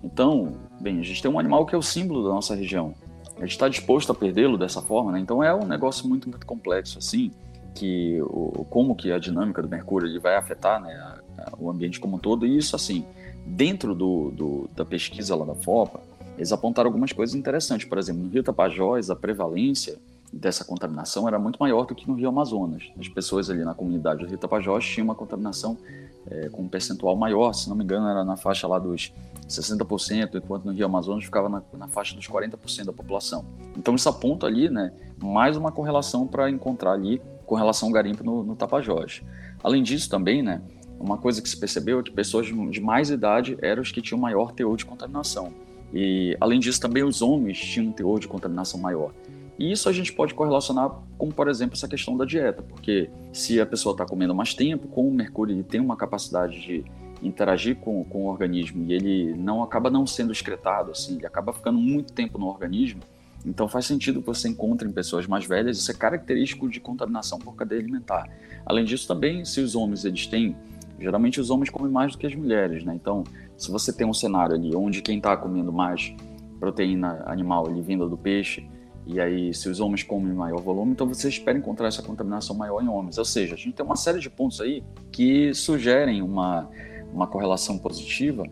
Então, 0.01 0.53
bem, 0.79 1.01
a 1.01 1.03
gente 1.03 1.21
tem 1.21 1.29
um 1.29 1.37
animal 1.37 1.65
que 1.65 1.75
é 1.75 1.77
o 1.77 1.81
símbolo 1.81 2.23
da 2.23 2.29
nossa 2.29 2.55
região. 2.55 2.93
A 3.35 3.41
gente 3.41 3.51
está 3.51 3.67
disposto 3.67 4.09
a 4.13 4.15
perdê-lo 4.15 4.57
dessa 4.57 4.81
forma, 4.81 5.11
né? 5.11 5.19
Então 5.19 5.43
é 5.43 5.53
um 5.53 5.65
negócio 5.65 6.07
muito, 6.07 6.29
muito 6.29 6.45
complexo, 6.45 6.97
assim, 6.97 7.29
que 7.75 8.21
o, 8.21 8.65
como 8.69 8.95
que 8.95 9.11
a 9.11 9.19
dinâmica 9.19 9.61
do 9.61 9.67
mercúrio 9.67 10.07
ele 10.07 10.17
vai 10.17 10.37
afetar 10.37 10.81
né, 10.81 10.93
a, 10.93 11.19
a, 11.39 11.53
o 11.59 11.69
ambiente 11.69 11.99
como 11.99 12.15
um 12.15 12.19
todo. 12.19 12.45
E 12.45 12.57
isso, 12.57 12.73
assim, 12.73 13.05
dentro 13.45 13.93
do, 13.93 14.31
do, 14.31 14.69
da 14.73 14.85
pesquisa 14.85 15.35
lá 15.35 15.43
da 15.43 15.55
FOPA, 15.55 15.99
eles 16.37 16.53
apontaram 16.53 16.87
algumas 16.87 17.11
coisas 17.11 17.35
interessantes. 17.35 17.85
Por 17.85 17.97
exemplo, 17.97 18.23
no 18.23 18.29
Rio 18.29 18.43
Tapajós, 18.43 19.09
a 19.09 19.15
prevalência 19.15 19.97
dessa 20.33 20.65
contaminação 20.65 21.27
era 21.27 21.37
muito 21.37 21.57
maior 21.59 21.85
do 21.85 21.93
que 21.93 22.07
no 22.07 22.15
Rio 22.15 22.29
Amazonas. 22.29 22.91
As 22.99 23.07
pessoas 23.07 23.49
ali 23.49 23.63
na 23.63 23.75
comunidade 23.75 24.23
do 24.23 24.27
Rio 24.27 24.37
Tapajós 24.37 24.83
tinham 24.83 25.05
uma 25.05 25.15
contaminação 25.15 25.77
é, 26.25 26.49
com 26.49 26.63
um 26.63 26.67
percentual 26.67 27.15
maior, 27.15 27.53
se 27.53 27.69
não 27.69 27.75
me 27.75 27.83
engano 27.83 28.07
era 28.07 28.23
na 28.23 28.35
faixa 28.35 28.67
lá 28.67 28.79
dos 28.79 29.13
60%, 29.47 30.35
enquanto 30.35 30.65
no 30.65 30.71
Rio 30.71 30.85
Amazonas 30.87 31.23
ficava 31.23 31.47
na, 31.47 31.61
na 31.73 31.87
faixa 31.87 32.15
dos 32.15 32.27
40% 32.27 32.85
da 32.85 32.93
população. 32.93 33.45
Então 33.77 33.93
isso 33.93 34.09
aponta 34.09 34.47
ali, 34.47 34.69
né, 34.69 34.91
mais 35.21 35.55
uma 35.55 35.71
correlação 35.71 36.25
para 36.25 36.49
encontrar 36.49 36.93
ali 36.93 37.21
com 37.45 37.55
relação 37.55 37.89
ao 37.89 37.93
garimpo 37.93 38.23
no, 38.23 38.43
no 38.43 38.55
Tapajós. 38.55 39.21
Além 39.63 39.83
disso 39.83 40.09
também, 40.09 40.41
né, 40.41 40.61
uma 40.99 41.17
coisa 41.17 41.41
que 41.41 41.49
se 41.49 41.59
percebeu 41.59 41.99
é 41.99 42.03
que 42.03 42.11
pessoas 42.11 42.47
de 42.47 42.81
mais 42.81 43.11
idade 43.11 43.57
eram 43.61 43.81
os 43.81 43.91
que 43.91 44.01
tinham 44.01 44.19
maior 44.19 44.51
teor 44.51 44.75
de 44.75 44.85
contaminação. 44.85 45.53
E 45.93 46.35
além 46.41 46.59
disso 46.59 46.81
também 46.81 47.03
os 47.03 47.21
homens 47.21 47.59
tinham 47.59 47.89
um 47.89 47.91
teor 47.91 48.19
de 48.19 48.27
contaminação 48.27 48.79
maior. 48.79 49.11
E 49.57 49.71
isso 49.71 49.87
a 49.87 49.91
gente 49.91 50.11
pode 50.11 50.33
correlacionar 50.33 50.89
com, 51.17 51.29
por 51.29 51.47
exemplo, 51.47 51.75
essa 51.75 51.87
questão 51.87 52.17
da 52.17 52.25
dieta, 52.25 52.61
porque 52.61 53.09
se 53.31 53.61
a 53.61 53.65
pessoa 53.65 53.93
está 53.93 54.05
comendo 54.05 54.33
mais 54.33 54.53
tempo, 54.53 54.87
com 54.87 55.07
o 55.07 55.13
mercúrio 55.13 55.53
ele 55.53 55.63
tem 55.63 55.79
uma 55.79 55.95
capacidade 55.95 56.59
de 56.59 56.83
interagir 57.21 57.75
com, 57.77 58.03
com 58.05 58.25
o 58.25 58.27
organismo 58.27 58.83
e 58.83 58.93
ele 58.93 59.33
não 59.33 59.63
acaba 59.63 59.89
não 59.89 60.05
sendo 60.05 60.31
excretado, 60.31 60.91
assim, 60.91 61.17
ele 61.17 61.25
acaba 61.25 61.53
ficando 61.53 61.77
muito 61.77 62.11
tempo 62.11 62.37
no 62.37 62.47
organismo, 62.47 63.01
então 63.45 63.67
faz 63.67 63.85
sentido 63.85 64.21
que 64.21 64.25
você 64.25 64.47
encontre 64.47 64.87
em 64.87 64.91
pessoas 64.91 65.27
mais 65.27 65.45
velhas, 65.45 65.77
isso 65.77 65.91
é 65.91 65.93
característico 65.93 66.69
de 66.69 66.79
contaminação 66.79 67.37
por 67.39 67.55
cadeia 67.55 67.81
alimentar. 67.81 68.29
Além 68.65 68.85
disso, 68.85 69.07
também, 69.07 69.43
se 69.45 69.59
os 69.59 69.75
homens 69.75 70.05
eles 70.05 70.25
têm, 70.25 70.55
geralmente 70.99 71.39
os 71.39 71.49
homens 71.49 71.69
comem 71.69 71.91
mais 71.91 72.13
do 72.13 72.17
que 72.17 72.25
as 72.25 72.33
mulheres, 72.33 72.83
né? 72.83 72.93
Então, 72.95 73.23
se 73.57 73.69
você 73.69 73.91
tem 73.91 74.07
um 74.07 74.13
cenário 74.13 74.55
ali 74.55 74.73
onde 74.75 75.01
quem 75.01 75.17
está 75.17 75.35
comendo 75.35 75.71
mais 75.71 76.13
proteína 76.59 77.23
animal 77.25 77.67
ali 77.67 77.81
vinda 77.81 78.07
do 78.07 78.17
peixe, 78.17 78.65
e 79.05 79.19
aí, 79.19 79.53
se 79.53 79.67
os 79.67 79.79
homens 79.79 80.03
comem 80.03 80.33
maior 80.33 80.61
volume, 80.61 80.93
então 80.93 81.07
você 81.07 81.27
espera 81.27 81.57
encontrar 81.57 81.87
essa 81.87 82.01
contaminação 82.01 82.55
maior 82.55 82.81
em 82.81 82.87
homens. 82.87 83.17
Ou 83.17 83.25
seja, 83.25 83.53
a 83.53 83.57
gente 83.57 83.73
tem 83.73 83.85
uma 83.85 83.97
série 83.97 84.19
de 84.19 84.29
pontos 84.29 84.61
aí 84.61 84.83
que 85.11 85.53
sugerem 85.53 86.21
uma, 86.21 86.69
uma 87.13 87.27
correlação 87.27 87.77
positiva 87.77 88.45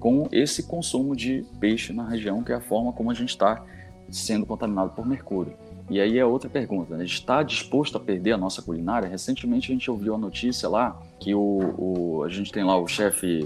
com 0.00 0.26
esse 0.32 0.64
consumo 0.64 1.14
de 1.14 1.44
peixe 1.60 1.92
na 1.92 2.08
região, 2.08 2.42
que 2.42 2.52
é 2.52 2.54
a 2.54 2.60
forma 2.60 2.92
como 2.92 3.10
a 3.10 3.14
gente 3.14 3.28
está 3.28 3.64
sendo 4.10 4.46
contaminado 4.46 4.90
por 4.90 5.06
mercúrio. 5.06 5.54
E 5.90 6.00
aí 6.00 6.18
é 6.18 6.24
outra 6.24 6.48
pergunta, 6.48 6.96
né? 6.96 7.04
está 7.04 7.42
disposto 7.42 7.96
a 7.96 8.00
perder 8.00 8.32
a 8.32 8.38
nossa 8.38 8.62
culinária? 8.62 9.08
Recentemente 9.08 9.70
a 9.70 9.74
gente 9.74 9.90
ouviu 9.90 10.14
a 10.14 10.18
notícia 10.18 10.68
lá 10.68 10.98
que 11.20 11.34
o, 11.34 11.74
o 11.76 12.24
a 12.24 12.28
gente 12.28 12.50
tem 12.50 12.64
lá 12.64 12.76
o 12.78 12.86
chefe, 12.86 13.44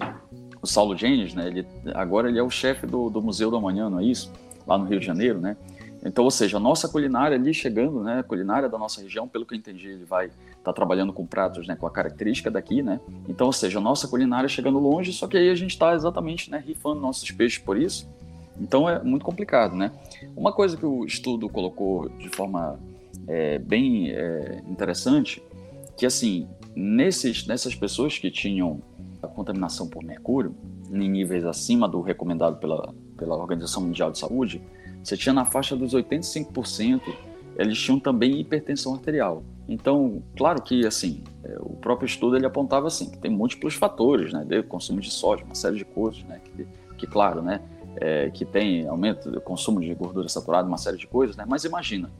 o 0.62 0.66
Saulo 0.66 0.96
Genes, 0.96 1.35
né? 1.35 1.48
Ele, 1.48 1.66
agora 1.94 2.28
ele 2.28 2.38
é 2.38 2.42
o 2.42 2.50
chefe 2.50 2.87
do, 2.87 3.11
do 3.11 3.20
Museu 3.20 3.50
do 3.50 3.56
Amanhã, 3.56 3.90
não 3.90 3.98
é 3.98 4.04
isso? 4.04 4.30
Lá 4.66 4.78
no 4.78 4.85
Rio 4.85 5.00
de 5.00 5.06
Janeiro, 5.06 5.40
né? 5.40 5.56
Então, 6.07 6.25
ou 6.25 6.31
seja, 6.31 6.57
a 6.57 6.61
nossa 6.61 6.88
culinária 6.88 7.37
ali 7.37 7.53
chegando, 7.53 8.03
né, 8.03 8.21
a 8.21 8.23
culinária 8.23 8.69
da 8.69 8.79
nossa 8.79 9.03
região, 9.03 9.27
pelo 9.27 9.45
que 9.45 9.55
eu 9.55 9.59
entendi, 9.59 9.88
ele 9.88 10.05
vai 10.05 10.27
estar 10.27 10.62
tá 10.62 10.73
trabalhando 10.73 11.12
com 11.12 11.27
pratos, 11.27 11.66
né, 11.66 11.75
com 11.75 11.87
a 11.87 11.90
característica 11.90 12.51
daqui, 12.51 12.83
né? 12.83 13.01
Então, 13.29 13.49
ou 13.49 13.53
seja, 13.53 13.79
a 13.79 13.83
nossa 13.83 14.07
culinária 14.07 14.49
chegando 14.49 14.79
longe, 14.79 15.12
só 15.12 15.27
que 15.27 15.37
aí 15.37 15.51
a 15.51 15.55
gente 15.55 15.71
está 15.71 15.95
exatamente, 15.95 16.51
né, 16.51 16.62
rifando 16.64 17.01
nossos 17.01 17.29
peixes 17.33 17.59
por 17.59 17.77
isso. 17.77 18.09
Então 18.61 18.88
é 18.88 19.03
muito 19.03 19.25
complicado, 19.25 19.77
né? 19.77 19.90
Uma 20.35 20.53
coisa 20.53 20.77
que 20.77 20.87
o 20.87 21.05
estudo 21.05 21.49
colocou 21.49 22.09
de 22.09 22.29
forma 22.29 22.79
é, 23.27 23.59
bem 23.59 24.11
é, 24.11 24.62
interessante, 24.69 25.42
que 25.97 26.07
assim, 26.07 26.49
nesses, 26.75 27.47
nessas 27.47 27.75
pessoas 27.75 28.19
que 28.19 28.31
tinham 28.31 28.81
a 29.23 29.27
contaminação 29.27 29.88
por 29.88 30.03
mercúrio, 30.05 30.55
em 30.90 31.11
níveis 31.11 31.45
acima 31.45 31.88
do 31.88 32.01
recomendado 32.01 32.59
pela, 32.59 32.95
pela 33.16 33.37
Organização 33.37 33.83
Mundial 33.83 34.11
de 34.11 34.19
Saúde, 34.19 34.62
você 35.07 35.16
tinha 35.16 35.33
na 35.33 35.45
faixa 35.45 35.77
dos 35.77 35.95
85%, 35.95 37.01
eles 37.57 37.79
tinham 37.79 38.01
também 38.01 38.40
hipertensão 38.40 38.95
arterial. 38.95 39.45
Então, 39.69 40.21
claro 40.37 40.61
que 40.61 40.85
assim, 40.85 41.23
é, 41.45 41.57
o 41.61 41.77
próprio 41.77 42.07
estudo 42.07 42.37
ele 42.37 42.45
apontava 42.45 42.88
assim, 42.88 43.09
que 43.09 43.16
tem 43.16 43.31
múltiplos 43.31 43.75
fatores, 43.75 44.33
né, 44.33 44.45
de 44.45 44.64
consumo 44.64 45.01
de 45.01 45.11
sódio, 45.12 45.47
uma 45.47 45.55
série 45.55 45.77
de 45.77 45.85
coisas, 45.85 46.25
né, 46.25 46.40
que, 46.45 46.66
que 46.99 47.07
claro, 47.07 47.40
né, 47.40 47.61
é, 47.97 48.31
que 48.31 48.45
tem 48.45 48.88
aumento 48.88 49.31
do 49.31 49.40
consumo 49.40 49.81
de 49.81 49.95
gordura 49.95 50.29
saturada, 50.29 50.66
uma 50.66 50.77
série 50.77 50.97
de 50.97 51.07
coisas, 51.07 51.37
né, 51.37 51.45
mas 51.47 51.64
imagina, 51.64 52.11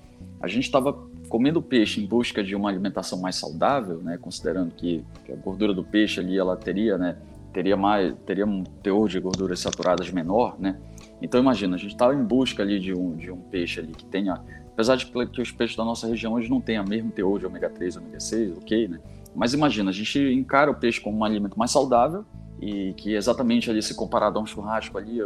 a 0.41 0.47
gente 0.47 0.65
estava 0.65 0.93
comendo 1.29 1.61
peixe 1.61 2.01
em 2.01 2.07
busca 2.07 2.43
de 2.43 2.55
uma 2.55 2.69
alimentação 2.69 3.19
mais 3.19 3.35
saudável, 3.35 3.99
né, 3.99 4.17
considerando 4.17 4.73
que, 4.73 5.05
que 5.25 5.33
a 5.33 5.37
gordura 5.37 5.75
do 5.75 5.83
peixe 5.83 6.21
ali 6.21 6.39
ela 6.39 6.57
teria, 6.57 6.97
né, 6.97 7.17
teria 7.53 7.77
mais, 7.77 8.15
teria 8.25 8.47
um 8.47 8.63
teor 8.63 9.09
de 9.09 9.19
gorduras 9.19 9.59
saturadas 9.59 10.09
menor, 10.11 10.55
né, 10.57 10.79
então 11.21 11.41
imagina, 11.41 11.77
a 11.77 11.79
gente 11.79 11.93
estava 11.93 12.15
em 12.15 12.23
busca 12.23 12.63
ali 12.63 12.79
de 12.79 12.93
um, 12.93 13.17
de 13.17 13.31
um 13.31 13.39
peixe 13.39 13.81
ali 13.81 13.93
que 13.93 14.05
tenha, 14.05 14.41
apesar 14.73 14.97
de 14.97 15.07
que 15.07 15.41
os 15.41 15.51
peixes 15.51 15.77
da 15.77 15.85
nossa 15.85 16.07
região 16.07 16.35
hoje 16.35 16.51
não 16.51 16.61
tenham 16.61 16.85
mesmo 16.85 17.11
teor 17.11 17.39
de 17.39 17.47
ômega 17.47 17.71
3, 17.71 17.97
ômega 17.97 18.21
6, 18.21 18.59
ok, 18.59 18.89
né? 18.89 19.01
Mas 19.35 19.53
imagina, 19.53 19.91
a 19.91 19.93
gente 19.93 20.19
encara 20.19 20.71
o 20.71 20.75
peixe 20.75 21.01
como 21.01 21.19
um 21.19 21.25
alimento 21.25 21.59
mais 21.59 21.71
saudável 21.71 22.25
e 22.61 22.95
que 22.95 23.15
exatamente 23.15 23.71
ali 23.71 23.83
se 23.83 23.95
comparado 23.95 24.39
a 24.39 24.43
um 24.43 24.47
churrasco 24.47 24.97
ali 24.97 25.19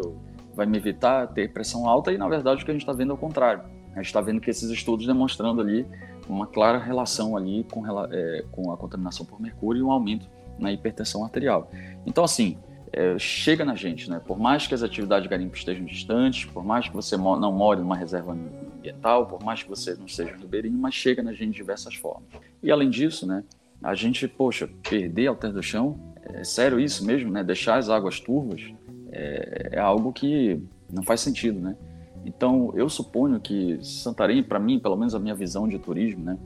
vai 0.54 0.66
me 0.66 0.76
evitar 0.76 1.28
ter 1.28 1.52
pressão 1.52 1.88
alta 1.88 2.12
e 2.12 2.18
na 2.18 2.28
verdade 2.28 2.62
o 2.62 2.64
que 2.64 2.70
a 2.70 2.74
gente 2.74 2.82
está 2.82 2.92
vendo 2.92 3.12
é 3.12 3.14
o 3.14 3.18
contrário. 3.18 3.62
A 3.92 3.96
gente 3.96 4.06
está 4.06 4.20
vendo 4.20 4.40
que 4.40 4.50
esses 4.50 4.68
estudos 4.70 5.06
demonstrando 5.06 5.60
ali 5.60 5.86
uma 6.28 6.46
clara 6.46 6.78
relação 6.78 7.36
ali 7.36 7.64
com, 7.70 7.84
é, 8.10 8.44
com 8.50 8.72
a 8.72 8.76
contaminação 8.76 9.24
por 9.24 9.40
mercúrio 9.40 9.80
e 9.80 9.82
um 9.82 9.90
aumento 9.90 10.28
na 10.58 10.72
hipertensão 10.72 11.24
arterial. 11.24 11.70
Então 12.04 12.24
assim, 12.24 12.58
é, 12.92 13.18
chega 13.18 13.64
na 13.64 13.74
gente, 13.74 14.10
né? 14.10 14.20
Por 14.24 14.38
mais 14.38 14.66
que 14.66 14.74
as 14.74 14.82
atividades 14.82 15.24
de 15.24 15.28
garimpo 15.28 15.56
estejam 15.56 15.84
distantes, 15.84 16.44
por 16.44 16.64
mais 16.64 16.88
que 16.88 16.94
você 16.94 17.16
não 17.16 17.52
more 17.52 17.80
numa 17.80 17.96
reserva 17.96 18.32
ambiental, 18.32 19.26
por 19.26 19.42
mais 19.42 19.62
que 19.62 19.68
você 19.68 19.94
não 19.94 20.08
seja 20.08 20.34
ribeirinho, 20.36 20.76
mas 20.76 20.94
chega 20.94 21.22
na 21.22 21.32
gente 21.32 21.52
de 21.52 21.56
diversas 21.56 21.94
formas. 21.94 22.28
E 22.62 22.70
além 22.70 22.90
disso, 22.90 23.26
né? 23.26 23.44
A 23.82 23.94
gente, 23.94 24.26
poxa, 24.28 24.68
perder 24.88 25.28
a 25.28 25.30
alter 25.30 25.52
do 25.52 25.62
chão, 25.62 25.98
é 26.22 26.44
sério 26.44 26.78
isso 26.78 27.04
mesmo, 27.04 27.30
né? 27.30 27.42
Deixar 27.42 27.76
as 27.76 27.88
águas 27.88 28.20
turvas 28.20 28.62
é, 29.10 29.70
é 29.72 29.78
algo 29.78 30.12
que 30.12 30.60
não 30.92 31.02
faz 31.02 31.20
sentido, 31.20 31.60
né? 31.60 31.76
Então, 32.24 32.72
eu 32.74 32.88
suponho 32.88 33.40
que 33.40 33.78
Santarém, 33.82 34.42
para 34.42 34.58
mim, 34.58 34.78
pelo 34.78 34.96
menos 34.96 35.14
a 35.14 35.18
minha 35.18 35.34
visão 35.34 35.66
de 35.66 35.78
turismo, 35.78 36.24
né? 36.24 36.38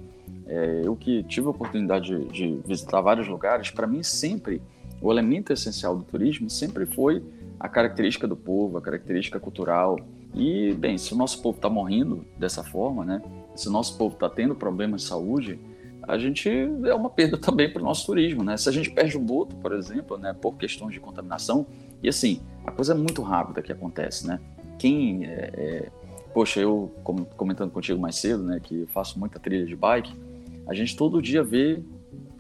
É, 0.47 0.83
eu 0.85 0.95
que 0.95 1.23
tive 1.25 1.47
a 1.47 1.51
oportunidade 1.51 2.25
de, 2.27 2.27
de 2.27 2.61
visitar 2.67 3.01
vários 3.01 3.27
lugares, 3.27 3.71
para 3.71 3.87
mim 3.87 4.03
sempre 4.03 4.61
o 5.01 5.11
elemento 5.11 5.53
essencial 5.53 5.97
do 5.97 6.03
turismo 6.03 6.49
sempre 6.49 6.87
foi 6.87 7.23
a 7.59 7.69
característica 7.69 8.27
do 8.27 8.37
povo, 8.37 8.79
a 8.79 8.81
característica 8.81 9.39
cultural. 9.39 9.99
E, 10.35 10.73
bem, 10.75 10.99
se 10.99 11.15
o 11.15 11.17
nosso 11.17 11.41
povo 11.41 11.57
está 11.57 11.71
morrendo 11.71 12.25
dessa 12.39 12.65
forma, 12.65 13.05
né? 13.05 13.23
Se 13.55 13.69
o 13.69 13.71
nosso 13.71 13.97
povo 13.97 14.15
está 14.15 14.29
tendo 14.29 14.55
problemas 14.55 15.03
de 15.03 15.09
saúde, 15.09 15.59
a 16.03 16.19
gente 16.19 16.49
é 16.49 16.95
uma 16.95 17.09
perda 17.09 17.39
também 17.39 17.73
para 17.73 17.81
o 17.81 17.85
nosso 17.85 18.07
turismo, 18.07 18.43
né? 18.43 18.57
Se 18.57 18.69
a 18.69 18.73
gente 18.73 18.91
perde 18.91 19.17
o 19.17 19.21
boto, 19.21 19.57
por 19.57 19.73
exemplo, 19.73 20.19
né, 20.19 20.35
por 20.35 20.57
questões 20.57 20.93
de 20.93 21.01
contaminação, 21.01 21.67
e 22.03 22.09
assim, 22.09 22.41
a 22.67 22.71
coisa 22.71 22.93
é 22.93 22.97
muito 22.97 23.23
rápida 23.23 23.63
que 23.63 23.73
acontece, 23.73 24.27
né? 24.27 24.41
Quem, 24.79 25.25
é, 25.25 25.51
é, 25.55 25.89
poxa, 26.35 26.61
eu 26.61 26.93
comentando 27.37 27.71
contigo 27.71 27.99
mais 27.99 28.17
cedo, 28.17 28.43
né, 28.43 28.61
que 28.63 28.87
faço 28.87 29.19
muita 29.19 29.39
trilha 29.39 29.65
de 29.65 29.77
bike, 29.77 30.15
a 30.67 30.75
gente 30.75 30.97
todo 30.97 31.23
dia 31.23 31.43
vê 31.43 31.83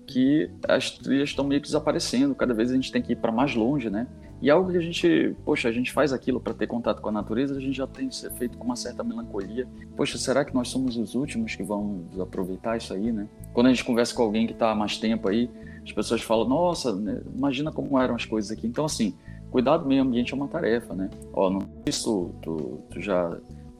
que 0.06 0.50
as 0.68 0.90
trilhas 0.90 1.30
estão 1.30 1.44
meio 1.44 1.60
que 1.60 1.66
desaparecendo, 1.66 2.34
cada 2.34 2.54
vez 2.54 2.70
a 2.70 2.74
gente 2.74 2.92
tem 2.92 3.02
que 3.02 3.12
ir 3.12 3.16
para 3.16 3.32
mais 3.32 3.54
longe, 3.54 3.88
né? 3.88 4.06
E 4.42 4.50
algo 4.50 4.70
que 4.70 4.76
a 4.76 4.80
gente, 4.80 5.34
poxa, 5.44 5.68
a 5.68 5.72
gente 5.72 5.90
faz 5.90 6.12
aquilo 6.12 6.38
para 6.38 6.52
ter 6.52 6.66
contato 6.66 7.00
com 7.00 7.08
a 7.08 7.12
natureza, 7.12 7.56
a 7.56 7.60
gente 7.60 7.76
já 7.76 7.86
tem 7.86 8.10
ser 8.10 8.30
feito 8.32 8.58
com 8.58 8.64
uma 8.64 8.76
certa 8.76 9.02
melancolia. 9.02 9.66
Poxa, 9.96 10.18
será 10.18 10.44
que 10.44 10.54
nós 10.54 10.68
somos 10.68 10.98
os 10.98 11.14
últimos 11.14 11.54
que 11.54 11.62
vamos 11.62 12.20
aproveitar 12.20 12.76
isso 12.76 12.92
aí, 12.92 13.10
né? 13.10 13.26
Quando 13.54 13.68
a 13.68 13.70
gente 13.70 13.84
conversa 13.84 14.14
com 14.14 14.22
alguém 14.22 14.46
que 14.46 14.52
está 14.52 14.70
há 14.70 14.74
mais 14.74 14.98
tempo 14.98 15.28
aí, 15.28 15.48
as 15.82 15.92
pessoas 15.92 16.20
falam, 16.20 16.46
nossa, 16.46 16.94
né, 16.94 17.22
imagina 17.34 17.72
como 17.72 17.98
eram 17.98 18.14
as 18.14 18.24
coisas 18.24 18.50
aqui. 18.50 18.66
Então, 18.66 18.84
assim, 18.84 19.14
cuidar 19.50 19.78
do 19.78 19.86
meio 19.86 20.02
ambiente 20.02 20.32
é 20.32 20.36
uma 20.36 20.48
tarefa, 20.48 20.94
né? 20.94 21.08
Ó, 21.32 21.48
não 21.48 21.60
isso 21.86 22.30
tu, 22.42 22.80
tu 22.90 23.00
já 23.00 23.38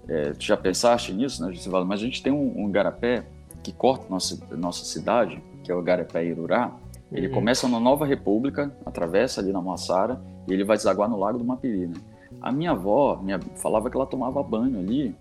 é, 0.09 0.33
tu 0.33 0.45
já 0.45 0.57
pensaste 0.57 1.13
nisso, 1.13 1.45
né? 1.45 1.53
Mas 1.87 2.01
a 2.01 2.05
gente 2.05 2.23
tem 2.23 2.33
um, 2.33 2.65
um 2.65 2.69
igarapé 2.69 3.27
que 3.63 3.73
corta 3.73 4.07
nossa 4.09 4.39
nossa 4.57 4.85
cidade, 4.85 5.43
que 5.65 5.73
é 5.73 5.75
o 5.75 5.81
igarapé 5.81 6.25
Irurá. 6.25 6.77
Ele 7.11 7.29
uhum. 7.29 7.35
começa 7.35 7.67
na 7.69 7.81
Nova 7.81 8.07
República, 8.07 8.73
atravessa 8.85 9.41
ali 9.41 9.53
na 9.53 9.61
Moassara 9.61 10.21
e 10.47 10.53
ele 10.53 10.65
vai 10.65 10.77
desaguar 10.77 11.09
no 11.09 11.19
Lago 11.19 11.39
do 11.39 11.45
Mapiri, 11.45 11.87
né? 11.87 11.95
A 12.41 12.53
minha 12.53 12.73
avó 12.73 13.21
minha, 13.23 13.41
falava 13.57 13.89
que 13.89 13.97
ela 13.97 14.07
tomava 14.07 14.43
banho 14.43 14.79
ali, 14.79 15.15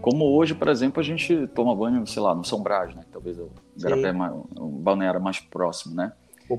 como 0.00 0.24
hoje, 0.36 0.54
por 0.54 0.68
exemplo, 0.68 1.00
a 1.00 1.02
gente 1.02 1.46
toma 1.48 1.74
banho, 1.74 2.06
sei 2.06 2.20
lá, 2.20 2.34
no 2.34 2.44
São 2.44 2.62
Brás, 2.62 2.94
né? 2.94 3.02
Talvez 3.12 3.38
o 3.38 3.48
Garapé 3.78 4.08
é 4.08 4.60
um 4.60 4.70
balneário 4.70 5.20
mais 5.20 5.40
próximo, 5.40 5.94
né? 5.94 6.12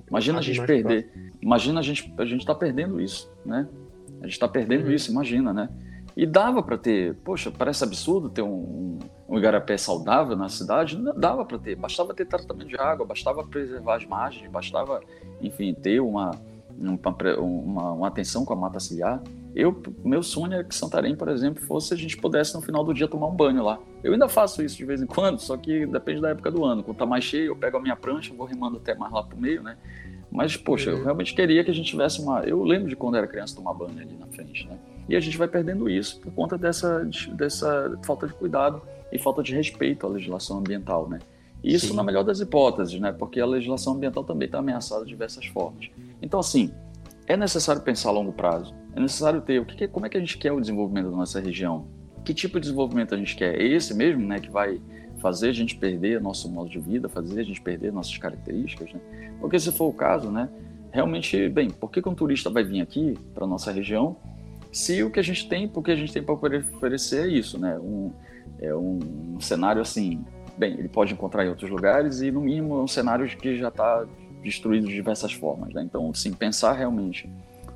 Imagina 0.09 0.39
a 0.39 0.41
gente 0.41 0.65
perder, 0.65 1.03
próximo. 1.03 1.31
imagina 1.41 1.79
a 1.79 1.83
gente 1.83 2.13
a 2.17 2.25
gente 2.25 2.39
está 2.39 2.55
perdendo 2.55 2.99
isso, 2.99 3.31
né? 3.45 3.67
A 4.19 4.23
gente 4.23 4.33
está 4.33 4.47
perdendo 4.47 4.85
uhum. 4.85 4.91
isso, 4.91 5.11
imagina, 5.11 5.53
né? 5.53 5.69
E 6.15 6.25
dava 6.25 6.63
para 6.63 6.77
ter, 6.77 7.15
poxa, 7.23 7.51
parece 7.51 7.83
absurdo 7.83 8.29
ter 8.29 8.41
um, 8.41 8.99
um, 9.27 9.37
igarapé 9.37 9.77
saudável 9.77 10.35
na 10.37 10.47
cidade, 10.47 10.97
não 10.97 11.13
dava 11.13 11.43
para 11.43 11.59
ter, 11.59 11.75
bastava 11.75 12.13
ter 12.13 12.25
tratamento 12.25 12.69
de 12.69 12.77
água, 12.77 13.05
bastava 13.05 13.43
preservar 13.43 13.97
as 13.97 14.05
margens, 14.05 14.49
bastava, 14.49 15.01
enfim, 15.41 15.73
ter 15.73 15.99
uma, 15.99 16.31
uma, 16.79 16.99
uma, 17.37 17.91
uma 17.91 18.07
atenção 18.07 18.45
com 18.45 18.53
a 18.53 18.55
mata 18.55 18.79
ciliar. 18.79 19.21
Eu, 19.53 19.81
meu 20.03 20.23
sonho 20.23 20.53
é 20.53 20.63
que 20.63 20.75
Santarém, 20.75 21.15
por 21.15 21.27
exemplo, 21.29 21.63
fosse 21.63 21.93
a 21.93 21.97
gente 21.97 22.17
pudesse 22.17 22.55
no 22.55 22.61
final 22.61 22.83
do 22.83 22.93
dia 22.93 23.07
tomar 23.07 23.27
um 23.27 23.35
banho 23.35 23.63
lá. 23.63 23.79
Eu 24.03 24.13
ainda 24.13 24.27
faço 24.27 24.61
isso 24.61 24.77
de 24.77 24.85
vez 24.85 25.01
em 25.01 25.05
quando, 25.05 25.39
só 25.39 25.57
que 25.57 25.85
depende 25.85 26.21
da 26.21 26.29
época 26.29 26.51
do 26.51 26.63
ano. 26.63 26.83
Quando 26.83 26.97
tá 26.97 27.05
mais 27.05 27.23
cheio, 27.23 27.47
eu 27.47 27.55
pego 27.55 27.77
a 27.77 27.81
minha 27.81 27.95
prancha, 27.95 28.33
vou 28.33 28.45
remando 28.45 28.77
até 28.77 28.95
mais 28.95 29.11
lá 29.13 29.23
pro 29.23 29.37
meio, 29.37 29.63
né? 29.63 29.77
Mas, 30.35 30.57
poxa, 30.57 30.89
eu 30.89 31.01
realmente 31.01 31.33
queria 31.33 31.63
que 31.63 31.71
a 31.71 31.73
gente 31.73 31.89
tivesse 31.89 32.21
uma. 32.21 32.41
Eu 32.41 32.61
lembro 32.61 32.89
de 32.89 32.95
quando 32.95 33.15
era 33.15 33.25
criança 33.25 33.55
tomar 33.55 33.73
banho 33.73 33.97
ali 33.97 34.17
na 34.19 34.27
frente, 34.27 34.67
né? 34.67 34.77
E 35.07 35.15
a 35.15 35.19
gente 35.19 35.37
vai 35.37 35.47
perdendo 35.47 35.89
isso 35.89 36.19
por 36.19 36.33
conta 36.33 36.57
dessa, 36.57 37.07
dessa 37.33 37.97
falta 38.03 38.27
de 38.27 38.33
cuidado 38.33 38.81
e 39.11 39.17
falta 39.17 39.41
de 39.41 39.55
respeito 39.55 40.05
à 40.05 40.09
legislação 40.09 40.57
ambiental, 40.57 41.07
né? 41.07 41.19
Isso 41.63 41.87
Sim. 41.87 41.95
na 41.95 42.03
melhor 42.03 42.23
das 42.23 42.41
hipóteses, 42.41 42.99
né? 42.99 43.13
Porque 43.13 43.39
a 43.39 43.45
legislação 43.45 43.93
ambiental 43.93 44.23
também 44.25 44.47
está 44.47 44.59
ameaçada 44.59 45.03
de 45.03 45.09
diversas 45.09 45.45
formas. 45.45 45.89
Então, 46.21 46.39
assim, 46.39 46.71
é 47.27 47.37
necessário 47.37 47.81
pensar 47.81 48.09
a 48.09 48.11
longo 48.11 48.33
prazo. 48.33 48.73
É 48.93 48.99
necessário 48.99 49.41
ter 49.41 49.61
o 49.61 49.65
que, 49.65 49.87
como 49.87 50.05
é 50.05 50.09
que 50.09 50.17
a 50.17 50.19
gente 50.19 50.37
quer 50.37 50.51
o 50.51 50.59
desenvolvimento 50.59 51.09
da 51.11 51.17
nossa 51.17 51.39
região. 51.39 51.87
Que 52.25 52.33
tipo 52.33 52.59
de 52.59 52.61
desenvolvimento 52.61 53.15
a 53.15 53.17
gente 53.17 53.35
quer? 53.35 53.55
É 53.55 53.63
esse 53.63 53.93
mesmo, 53.93 54.25
né, 54.27 54.39
que 54.39 54.49
vai 54.49 54.81
fazer 55.25 55.49
a 55.49 55.53
gente 55.53 55.75
perder 55.75 56.21
nosso 56.21 56.47
modo 56.47 56.69
de 56.69 56.77
vida, 56.77 57.09
fazer 57.09 57.39
a 57.39 57.43
gente 57.43 57.59
perder 57.59 57.91
nossas 57.91 58.15
características, 58.15 58.93
né? 58.93 58.99
Porque 59.39 59.59
se 59.59 59.71
for 59.71 59.87
o 59.87 59.93
caso, 59.93 60.29
né, 60.29 60.47
realmente, 60.91 61.49
bem, 61.49 61.71
por 61.71 61.89
que, 61.89 61.99
que 61.99 62.07
um 62.07 62.13
turista 62.13 62.47
vai 62.47 62.63
vir 62.63 62.79
aqui 62.79 63.17
para 63.33 63.47
nossa 63.47 63.71
região 63.71 64.15
se 64.71 65.01
o 65.01 65.09
que 65.09 65.19
a 65.19 65.23
gente 65.23 65.49
tem, 65.49 65.67
porque 65.67 65.89
a 65.89 65.95
gente 65.95 66.13
tem 66.13 66.21
para 66.21 66.35
oferecer 66.35 67.27
é 67.27 67.27
isso, 67.27 67.57
né? 67.57 67.75
Um, 67.79 68.11
é 68.61 68.75
um 68.75 69.39
cenário 69.39 69.81
assim, 69.81 70.23
bem, 70.55 70.73
ele 70.77 70.89
pode 70.89 71.11
encontrar 71.11 71.43
em 71.43 71.49
outros 71.49 71.71
lugares 71.71 72.21
e 72.21 72.29
no 72.29 72.41
mínimo 72.41 72.75
é 72.75 72.83
um 72.83 72.87
cenário 72.87 73.25
que 73.25 73.57
já 73.57 73.69
está 73.69 74.05
destruído 74.43 74.85
de 74.85 74.93
diversas 74.93 75.33
formas, 75.33 75.73
né? 75.73 75.81
Então, 75.81 76.13
sim, 76.13 76.33
pensar 76.33 76.73
realmente 76.73 77.27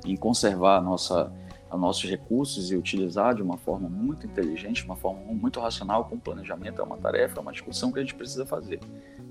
em 0.06 0.16
conservar 0.16 0.76
a 0.76 0.80
nossa 0.80 1.32
nossos 1.76 2.08
recursos 2.08 2.70
e 2.70 2.76
utilizar 2.76 3.34
de 3.34 3.42
uma 3.42 3.56
forma 3.56 3.88
muito 3.88 4.26
inteligente, 4.26 4.84
uma 4.84 4.96
forma 4.96 5.20
muito 5.32 5.60
racional, 5.60 6.04
com 6.04 6.18
planejamento, 6.18 6.80
é 6.80 6.84
uma 6.84 6.96
tarefa, 6.96 7.38
é 7.38 7.42
uma 7.42 7.52
discussão 7.52 7.92
que 7.92 7.98
a 7.98 8.02
gente 8.02 8.14
precisa 8.14 8.44
fazer, 8.44 8.80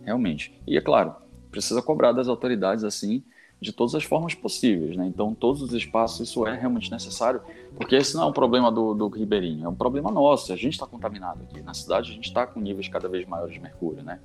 realmente. 0.04 0.54
E 0.66 0.78
é 0.78 0.82
claro, 0.82 1.16
precisa 1.52 1.82
cobrar 1.82 2.12
das 2.12 2.28
autoridades 2.28 2.84
assim 2.84 3.24
de 3.62 3.74
todas 3.74 3.94
as 3.94 4.04
formas 4.04 4.34
possíveis, 4.34 4.96
né? 4.96 5.06
Então, 5.06 5.36
todos 5.36 5.62
os 5.62 5.74
espaços, 5.74 6.30
isso 6.30 6.48
é 6.48 6.58
realmente 6.58 6.90
necessário, 6.90 7.42
porque 7.76 7.96
esse 7.96 8.16
não 8.16 8.24
é 8.24 8.26
um 8.28 8.32
problema 8.32 8.72
do, 8.72 8.94
do 8.94 9.10
Ribeirinho, 9.10 9.66
é 9.66 9.70
um 9.70 9.76
problema 9.76 10.10
nosso. 10.10 10.54
A 10.54 10.56
gente 10.56 10.74
está 10.74 10.88
contaminado 10.88 11.44
aqui. 11.44 11.62
Na 11.62 11.74
cidade, 11.74 12.12
a 12.12 12.14
gente 12.14 12.26
está 12.26 12.48
com 12.48 12.62
níveis 12.62 12.88
cada 12.88 13.10
vez 13.10 13.28
maiores 13.28 13.54
de 13.54 13.60
mercúrio, 13.60 14.02
né? 14.02 14.20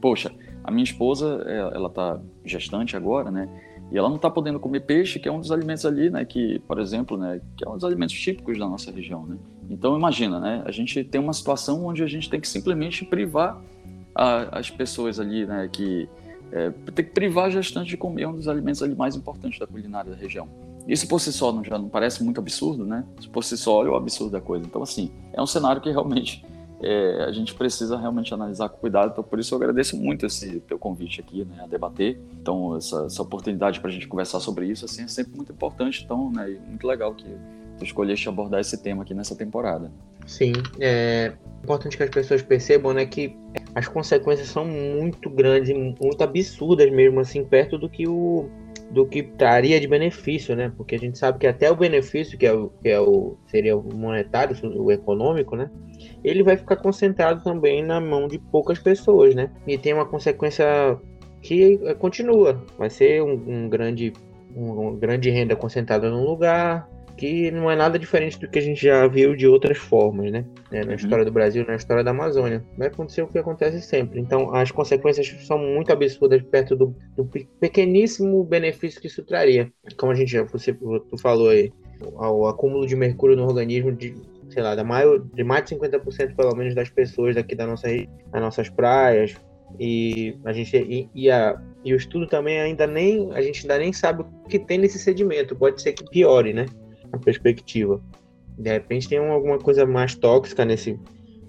Poxa, 0.00 0.32
a 0.64 0.70
minha 0.70 0.84
esposa, 0.84 1.44
é, 1.46 1.58
ela 1.58 1.88
está 1.88 2.18
gestante 2.44 2.96
agora, 2.96 3.30
né? 3.30 3.48
E 3.90 3.96
ela 3.96 4.08
não 4.08 4.16
está 4.16 4.30
podendo 4.30 4.60
comer 4.60 4.80
peixe, 4.80 5.18
que 5.18 5.28
é 5.28 5.32
um 5.32 5.40
dos 5.40 5.50
alimentos 5.50 5.86
ali, 5.86 6.10
né? 6.10 6.24
Que, 6.24 6.58
por 6.60 6.78
exemplo, 6.78 7.16
né? 7.16 7.40
Que 7.56 7.64
é 7.64 7.68
um 7.68 7.74
dos 7.74 7.84
alimentos 7.84 8.14
típicos 8.14 8.58
da 8.58 8.66
nossa 8.66 8.90
região, 8.90 9.26
né? 9.26 9.36
Então, 9.70 9.96
imagina, 9.96 10.38
né? 10.38 10.62
A 10.66 10.70
gente 10.70 11.02
tem 11.04 11.20
uma 11.20 11.32
situação 11.32 11.86
onde 11.86 12.02
a 12.02 12.06
gente 12.06 12.28
tem 12.28 12.40
que 12.40 12.48
simplesmente 12.48 13.04
privar 13.04 13.60
a, 14.14 14.58
as 14.58 14.70
pessoas 14.70 15.18
ali, 15.18 15.46
né? 15.46 15.68
Que 15.72 16.08
é, 16.52 16.70
ter 16.94 17.04
que 17.04 17.10
privar 17.10 17.46
a 17.46 17.50
gestante 17.50 17.88
de 17.88 17.96
comer 17.96 18.26
um 18.26 18.34
dos 18.34 18.48
alimentos 18.48 18.82
ali 18.82 18.94
mais 18.94 19.16
importantes 19.16 19.58
da 19.58 19.66
culinária 19.66 20.10
da 20.10 20.16
região. 20.16 20.48
Isso 20.86 21.06
por 21.06 21.20
si 21.20 21.32
só 21.32 21.52
não, 21.52 21.62
já 21.62 21.78
não 21.78 21.88
parece 21.88 22.24
muito 22.24 22.40
absurdo, 22.40 22.84
né? 22.84 23.04
Isso 23.18 23.30
por 23.30 23.44
si 23.44 23.56
só 23.56 23.76
olha 23.76 23.90
o 23.90 23.94
absurdo 23.94 24.32
da 24.32 24.40
coisa. 24.40 24.64
Então, 24.64 24.82
assim, 24.82 25.10
é 25.32 25.40
um 25.40 25.46
cenário 25.46 25.80
que 25.80 25.90
realmente 25.90 26.44
é, 26.82 27.24
a 27.24 27.32
gente 27.32 27.54
precisa 27.54 27.96
realmente 27.98 28.32
analisar 28.32 28.68
com 28.68 28.78
cuidado. 28.78 29.10
Então, 29.12 29.24
por 29.24 29.38
isso 29.38 29.54
eu 29.54 29.58
agradeço 29.58 29.96
muito 29.96 30.26
esse 30.26 30.60
teu 30.60 30.78
convite 30.78 31.20
aqui, 31.20 31.44
né, 31.44 31.60
a 31.62 31.66
debater. 31.66 32.20
Então, 32.40 32.76
essa, 32.76 33.06
essa 33.06 33.22
oportunidade 33.22 33.80
para 33.80 33.90
a 33.90 33.92
gente 33.92 34.06
conversar 34.06 34.40
sobre 34.40 34.66
isso, 34.66 34.84
assim, 34.84 35.02
é 35.02 35.08
sempre 35.08 35.36
muito 35.36 35.52
importante. 35.52 36.02
Então, 36.04 36.30
né, 36.30 36.58
muito 36.66 36.86
legal 36.86 37.14
que 37.14 37.26
tu 37.78 37.84
escolheste 37.84 38.28
abordar 38.28 38.60
esse 38.60 38.76
tema 38.82 39.02
aqui 39.02 39.14
nessa 39.14 39.34
temporada. 39.36 39.90
Sim, 40.26 40.52
é 40.78 41.32
importante 41.62 41.96
que 41.96 42.02
as 42.02 42.10
pessoas 42.10 42.42
percebam, 42.42 42.92
né, 42.92 43.06
que 43.06 43.36
as 43.74 43.88
consequências 43.88 44.48
são 44.48 44.64
muito 44.64 45.30
grandes, 45.30 45.74
muito 45.74 46.22
absurdas 46.22 46.90
mesmo, 46.92 47.20
assim, 47.20 47.44
perto 47.44 47.78
do 47.78 47.88
que 47.88 48.06
o 48.06 48.48
do 48.90 49.06
que 49.06 49.22
traria 49.22 49.78
de 49.80 49.86
benefício, 49.86 50.56
né? 50.56 50.72
Porque 50.76 50.94
a 50.94 50.98
gente 50.98 51.18
sabe 51.18 51.38
que 51.38 51.46
até 51.46 51.70
o 51.70 51.76
benefício, 51.76 52.38
que 52.38 52.46
é 52.46 52.52
o, 52.52 52.70
que 52.82 52.88
é 52.88 53.00
o 53.00 53.36
seria 53.46 53.76
o 53.76 53.94
monetário, 53.94 54.56
o 54.76 54.90
econômico, 54.90 55.56
né? 55.56 55.70
Ele 56.24 56.42
vai 56.42 56.56
ficar 56.56 56.76
concentrado 56.76 57.42
também 57.42 57.82
na 57.82 58.00
mão 58.00 58.26
de 58.26 58.38
poucas 58.38 58.78
pessoas, 58.78 59.34
né? 59.34 59.50
E 59.66 59.76
tem 59.76 59.92
uma 59.92 60.06
consequência 60.06 60.98
que 61.42 61.78
continua. 61.98 62.64
Vai 62.78 62.90
ser 62.90 63.22
um, 63.22 63.32
um 63.46 63.68
grande, 63.68 64.12
um, 64.56 64.72
uma 64.72 64.96
grande 64.96 65.30
renda 65.30 65.54
concentrada 65.54 66.10
num 66.10 66.24
lugar, 66.24 66.88
que 67.18 67.50
não 67.50 67.68
é 67.70 67.74
nada 67.74 67.98
diferente 67.98 68.38
do 68.38 68.48
que 68.48 68.58
a 68.58 68.62
gente 68.62 68.80
já 68.80 69.06
viu 69.08 69.34
de 69.34 69.46
outras 69.46 69.76
formas, 69.76 70.30
né? 70.30 70.44
É, 70.70 70.80
na 70.80 70.90
uhum. 70.90 70.94
história 70.94 71.24
do 71.24 71.32
Brasil, 71.32 71.66
na 71.66 71.74
história 71.74 72.04
da 72.04 72.12
Amazônia. 72.12 72.64
Vai 72.78 72.86
acontecer 72.86 73.22
o 73.22 73.26
que 73.26 73.36
acontece 73.36 73.82
sempre. 73.82 74.20
Então, 74.20 74.54
as 74.54 74.70
consequências 74.70 75.28
são 75.44 75.58
muito 75.58 75.92
absurdas 75.92 76.40
perto 76.42 76.76
do, 76.76 76.94
do 77.16 77.28
pequeníssimo 77.60 78.42
benefício 78.44 79.00
que 79.00 79.08
isso 79.08 79.24
traria. 79.24 79.70
Como 79.96 80.12
a 80.12 80.14
gente 80.14 80.30
já 80.30 80.44
você, 80.44 80.72
tu 80.72 81.18
falou 81.20 81.48
aí, 81.48 81.72
o 82.00 82.46
acúmulo 82.46 82.86
de 82.86 82.94
mercúrio 82.94 83.36
no 83.36 83.44
organismo 83.44 83.92
de 83.92 84.14
sei 84.50 84.62
lá, 84.62 84.74
da 84.74 84.82
maior, 84.82 85.18
de 85.18 85.44
mais 85.44 85.64
de 85.64 85.76
50% 85.76 86.34
pelo 86.34 86.56
menos 86.56 86.74
das 86.74 86.88
pessoas 86.88 87.34
daqui 87.34 87.54
da 87.54 87.66
nossa, 87.66 87.86
das 88.32 88.40
nossas 88.40 88.70
praias, 88.70 89.36
e 89.78 90.34
a 90.44 90.52
gente 90.52 90.74
e, 90.74 91.10
e, 91.14 91.30
a, 91.30 91.60
e 91.84 91.92
o 91.92 91.96
estudo 91.96 92.26
também 92.26 92.60
ainda 92.60 92.86
nem 92.86 93.30
a 93.32 93.42
gente 93.42 93.62
ainda 93.62 93.78
nem 93.78 93.92
sabe 93.92 94.22
o 94.22 94.48
que 94.48 94.58
tem 94.58 94.78
nesse 94.78 94.98
sedimento 94.98 95.54
pode 95.54 95.82
ser 95.82 95.92
que 95.92 96.08
piore 96.08 96.54
né 96.54 96.64
perspectiva. 97.16 98.02
De 98.58 98.70
repente 98.72 99.08
tem 99.08 99.18
alguma 99.18 99.58
coisa 99.58 99.86
mais 99.86 100.16
tóxica 100.16 100.64
nesse. 100.64 100.98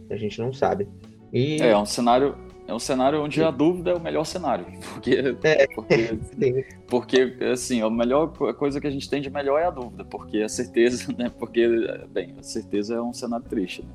A 0.09 0.15
gente 0.15 0.39
não 0.39 0.53
sabe. 0.53 0.87
E... 1.33 1.61
É, 1.61 1.71
é 1.71 1.77
um 1.77 1.85
cenário. 1.85 2.35
É 2.67 2.73
um 2.73 2.79
cenário 2.79 3.19
onde 3.19 3.39
Sim. 3.39 3.45
a 3.45 3.49
dúvida 3.49 3.89
é 3.89 3.95
o 3.95 3.99
melhor 3.99 4.23
cenário. 4.25 4.67
Porque, 4.93 5.35
é. 5.43 5.67
porque, 5.73 6.65
porque, 6.87 7.35
assim, 7.51 7.81
a 7.81 7.89
melhor 7.89 8.27
coisa 8.53 8.79
que 8.79 8.85
a 8.85 8.91
gente 8.91 9.09
tem 9.09 9.19
de 9.19 9.29
melhor 9.29 9.59
é 9.59 9.65
a 9.65 9.71
dúvida, 9.71 10.05
porque 10.05 10.37
a 10.37 10.49
certeza, 10.49 11.11
né? 11.17 11.31
Porque, 11.39 11.67
bem, 12.11 12.35
a 12.37 12.43
certeza 12.43 12.93
é 12.95 13.01
um 13.01 13.11
cenário 13.11 13.45
triste. 13.49 13.81
Né? 13.81 13.89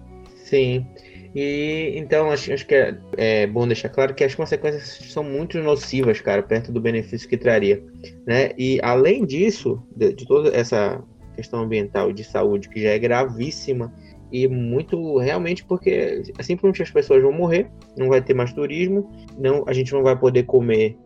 Sim. 0.44 0.87
E 1.35 1.92
então 1.96 2.31
acho, 2.31 2.53
acho 2.53 2.66
que 2.66 2.74
é, 2.74 2.96
é, 3.16 3.46
bom 3.46 3.66
deixar 3.66 3.88
claro 3.88 4.14
que 4.14 4.22
as 4.22 4.35
consequências 4.35 5.11
são 5.11 5.24
muito 5.24 5.59
nocivas, 5.59 6.20
cara, 6.20 6.42
perto 6.42 6.70
do 6.70 6.81
benefício 6.81 7.29
que 7.29 7.37
traria, 7.37 7.83
né? 8.25 8.52
E 8.56 8.79
além 8.83 9.25
disso, 9.25 9.83
de, 9.96 10.12
de 10.12 10.27
toda 10.27 10.54
essa 10.56 11.02
questão 11.35 11.61
ambiental 11.61 12.11
e 12.11 12.15
de 12.15 12.25
saúde 12.25 12.69
que 12.69 12.81
já 12.81 12.91
é 12.91 12.99
gravíssima 12.99 13.93
e 14.33 14.49
muito 14.49 15.19
realmente 15.19 15.65
porque 15.65 16.23
simplesmente 16.41 16.83
as 16.83 16.91
pessoas 16.91 17.23
vão 17.23 17.33
morrer, 17.33 17.71
não 17.97 18.09
vai 18.09 18.21
ter 18.21 18.35
mais 18.35 18.53
turismo, 18.53 19.11
não 19.39 19.65
a 19.67 19.73
gente 19.73 19.93
não 19.93 20.03
vai 20.03 20.19
poder 20.19 20.45
comer 20.45 20.97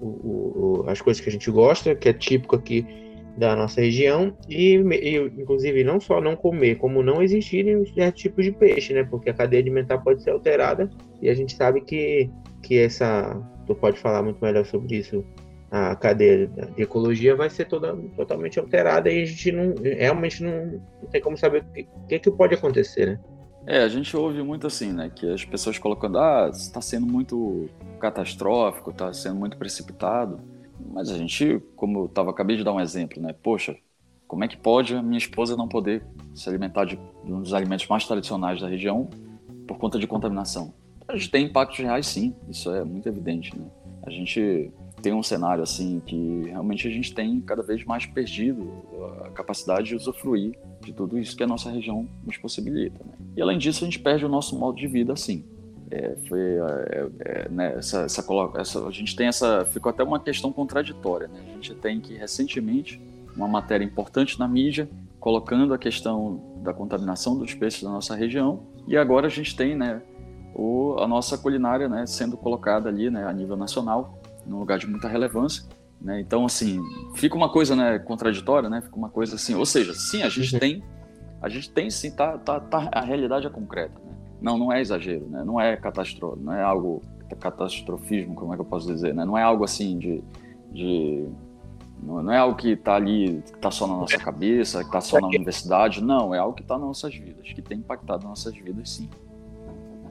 o, 0.00 0.06
o, 0.06 0.84
as 0.86 1.00
coisas 1.00 1.20
que 1.20 1.28
a 1.28 1.32
gente 1.32 1.50
gosta, 1.50 1.94
que 1.94 2.08
é 2.08 2.12
típico 2.12 2.56
aqui 2.56 2.86
da 3.36 3.54
nossa 3.54 3.80
região 3.80 4.36
e, 4.48 4.76
e, 4.76 5.16
inclusive 5.40 5.84
não 5.84 6.00
só 6.00 6.20
não 6.20 6.34
comer, 6.34 6.76
como 6.76 7.02
não 7.02 7.22
existirem 7.22 7.84
certos 7.86 8.22
tipos 8.22 8.44
de 8.44 8.52
peixe, 8.52 8.92
né? 8.92 9.04
Porque 9.04 9.30
a 9.30 9.34
cadeia 9.34 9.62
alimentar 9.62 9.98
pode 9.98 10.22
ser 10.22 10.30
alterada 10.30 10.90
e 11.22 11.28
a 11.28 11.34
gente 11.34 11.54
sabe 11.54 11.80
que 11.82 12.30
que 12.62 12.78
essa 12.78 13.40
tu 13.66 13.74
pode 13.74 13.98
falar 13.98 14.22
muito 14.22 14.42
melhor 14.42 14.64
sobre 14.64 14.96
isso 14.96 15.24
a 15.70 15.94
cadeia 15.94 16.46
de 16.46 16.82
ecologia 16.82 17.36
vai 17.36 17.50
ser 17.50 17.66
toda 17.66 17.94
totalmente 18.16 18.58
alterada 18.58 19.10
e 19.10 19.22
a 19.22 19.26
gente 19.26 19.52
não 19.52 19.74
realmente 19.82 20.42
não, 20.42 20.80
não 21.02 21.08
tem 21.10 21.20
como 21.20 21.36
saber 21.36 21.62
o 21.62 21.72
que, 21.72 21.86
que, 22.08 22.18
que 22.18 22.30
pode 22.30 22.54
acontecer, 22.54 23.06
né? 23.06 23.20
É, 23.66 23.82
a 23.82 23.88
gente 23.88 24.16
ouve 24.16 24.42
muito 24.42 24.66
assim, 24.66 24.92
né? 24.92 25.10
Que 25.14 25.30
as 25.30 25.44
pessoas 25.44 25.76
colocando, 25.76 26.18
ah, 26.18 26.48
está 26.50 26.80
sendo 26.80 27.06
muito 27.06 27.68
catastrófico, 28.00 28.90
está 28.90 29.12
sendo 29.12 29.36
muito 29.36 29.58
precipitado. 29.58 30.40
Mas 30.90 31.10
a 31.10 31.18
gente, 31.18 31.60
como 31.76 32.04
eu 32.04 32.08
tava, 32.08 32.30
acabei 32.30 32.56
de 32.56 32.64
dar 32.64 32.72
um 32.72 32.80
exemplo, 32.80 33.20
né? 33.20 33.34
Poxa, 33.42 33.76
como 34.26 34.42
é 34.42 34.48
que 34.48 34.56
pode 34.56 34.94
a 34.94 35.02
minha 35.02 35.18
esposa 35.18 35.54
não 35.54 35.68
poder 35.68 36.02
se 36.34 36.48
alimentar 36.48 36.86
de 36.86 36.98
um 37.24 37.42
dos 37.42 37.52
alimentos 37.52 37.86
mais 37.88 38.06
tradicionais 38.06 38.58
da 38.58 38.68
região 38.68 39.10
por 39.66 39.76
conta 39.76 39.98
de 39.98 40.06
contaminação? 40.06 40.72
A 41.06 41.14
gente 41.14 41.30
tem 41.30 41.44
impactos 41.44 41.78
reais, 41.78 42.06
sim. 42.06 42.34
Isso 42.48 42.70
é 42.70 42.82
muito 42.82 43.06
evidente, 43.06 43.54
né? 43.58 43.66
A 44.02 44.10
gente 44.10 44.72
tem 45.00 45.12
um 45.12 45.22
cenário 45.22 45.62
assim 45.62 46.00
que 46.04 46.42
realmente 46.46 46.86
a 46.86 46.90
gente 46.90 47.14
tem 47.14 47.40
cada 47.40 47.62
vez 47.62 47.84
mais 47.84 48.06
perdido 48.06 48.70
a 49.24 49.30
capacidade 49.30 49.88
de 49.88 49.96
usufruir 49.96 50.58
de 50.80 50.92
tudo 50.92 51.18
isso 51.18 51.36
que 51.36 51.42
a 51.42 51.46
nossa 51.46 51.70
região 51.70 52.08
nos 52.24 52.36
possibilita. 52.36 52.98
Né? 53.04 53.12
E 53.36 53.42
além 53.42 53.58
disso, 53.58 53.84
a 53.84 53.86
gente 53.86 53.98
perde 53.98 54.24
o 54.24 54.28
nosso 54.28 54.58
modo 54.58 54.76
de 54.76 54.86
vida 54.86 55.12
assim. 55.12 55.44
É, 55.90 56.16
foi 56.28 56.40
é, 56.40 57.08
é, 57.20 57.48
né, 57.48 57.74
essa, 57.78 58.02
essa, 58.02 58.22
essa, 58.56 58.86
a 58.86 58.90
gente 58.90 59.16
tem 59.16 59.26
essa 59.26 59.64
ficou 59.64 59.88
até 59.88 60.04
uma 60.04 60.20
questão 60.20 60.52
contraditória 60.52 61.28
né? 61.28 61.40
a 61.48 61.54
gente 61.54 61.74
tem 61.76 61.98
que 61.98 62.12
recentemente 62.12 63.00
uma 63.34 63.48
matéria 63.48 63.82
importante 63.82 64.38
na 64.38 64.46
mídia 64.46 64.86
colocando 65.18 65.72
a 65.72 65.78
questão 65.78 66.42
da 66.62 66.74
contaminação 66.74 67.38
dos 67.38 67.54
peixes 67.54 67.82
da 67.82 67.88
nossa 67.88 68.14
região 68.14 68.64
e 68.86 68.98
agora 68.98 69.28
a 69.28 69.30
gente 69.30 69.56
tem 69.56 69.74
né 69.74 70.02
o, 70.54 70.96
a 70.98 71.08
nossa 71.08 71.38
culinária 71.38 71.88
né 71.88 72.04
sendo 72.04 72.36
colocada 72.36 72.90
ali 72.90 73.08
né 73.08 73.24
a 73.24 73.32
nível 73.32 73.56
nacional 73.56 74.17
num 74.48 74.58
lugar 74.58 74.78
de 74.78 74.86
muita 74.86 75.08
relevância 75.08 75.64
né? 76.00 76.20
Então, 76.20 76.46
assim, 76.46 76.80
fica 77.14 77.34
uma 77.36 77.48
coisa 77.48 77.74
né, 77.74 77.98
contraditória, 77.98 78.68
né? 78.68 78.80
Fica 78.80 78.96
uma 78.96 79.08
coisa 79.08 79.34
assim. 79.34 79.54
Ou 79.54 79.66
seja, 79.66 79.92
sim, 79.94 80.22
a 80.22 80.28
gente 80.28 80.54
uhum. 80.54 80.60
tem, 80.60 80.82
a 81.42 81.48
gente 81.48 81.70
tem 81.70 81.90
sim, 81.90 82.10
tá, 82.10 82.38
tá, 82.38 82.60
tá, 82.60 82.88
a 82.92 83.00
realidade 83.00 83.46
é 83.46 83.50
concreta. 83.50 83.98
Né? 83.98 84.12
Não, 84.40 84.56
não 84.56 84.72
é 84.72 84.80
exagero, 84.80 85.26
né? 85.28 85.42
Não 85.44 85.60
é 85.60 85.76
catástrofe, 85.76 86.40
não 86.40 86.52
é 86.52 86.62
algo 86.62 87.02
catastrofismo, 87.40 88.34
como 88.34 88.52
é 88.52 88.56
que 88.56 88.62
eu 88.62 88.64
posso 88.64 88.86
dizer, 88.86 89.14
né? 89.14 89.24
Não 89.24 89.36
é 89.36 89.42
algo 89.42 89.64
assim 89.64 89.98
de, 89.98 90.22
de 90.72 91.26
não 92.00 92.32
é 92.32 92.38
algo 92.38 92.56
que 92.56 92.70
está 92.70 92.94
ali, 92.94 93.42
que 93.44 93.56
está 93.56 93.70
só 93.70 93.86
na 93.86 93.96
nossa 93.96 94.16
cabeça, 94.18 94.78
que 94.80 94.86
está 94.86 95.00
só 95.00 95.20
na 95.20 95.26
universidade. 95.26 96.02
Não, 96.02 96.32
é 96.32 96.38
algo 96.38 96.54
que 96.54 96.62
está 96.62 96.78
nas 96.78 96.86
nossas 96.86 97.14
vidas, 97.14 97.52
que 97.52 97.60
tem 97.60 97.78
impactado 97.78 98.20
nas 98.20 98.44
nossas 98.44 98.56
vidas, 98.56 98.90
sim. 98.90 99.10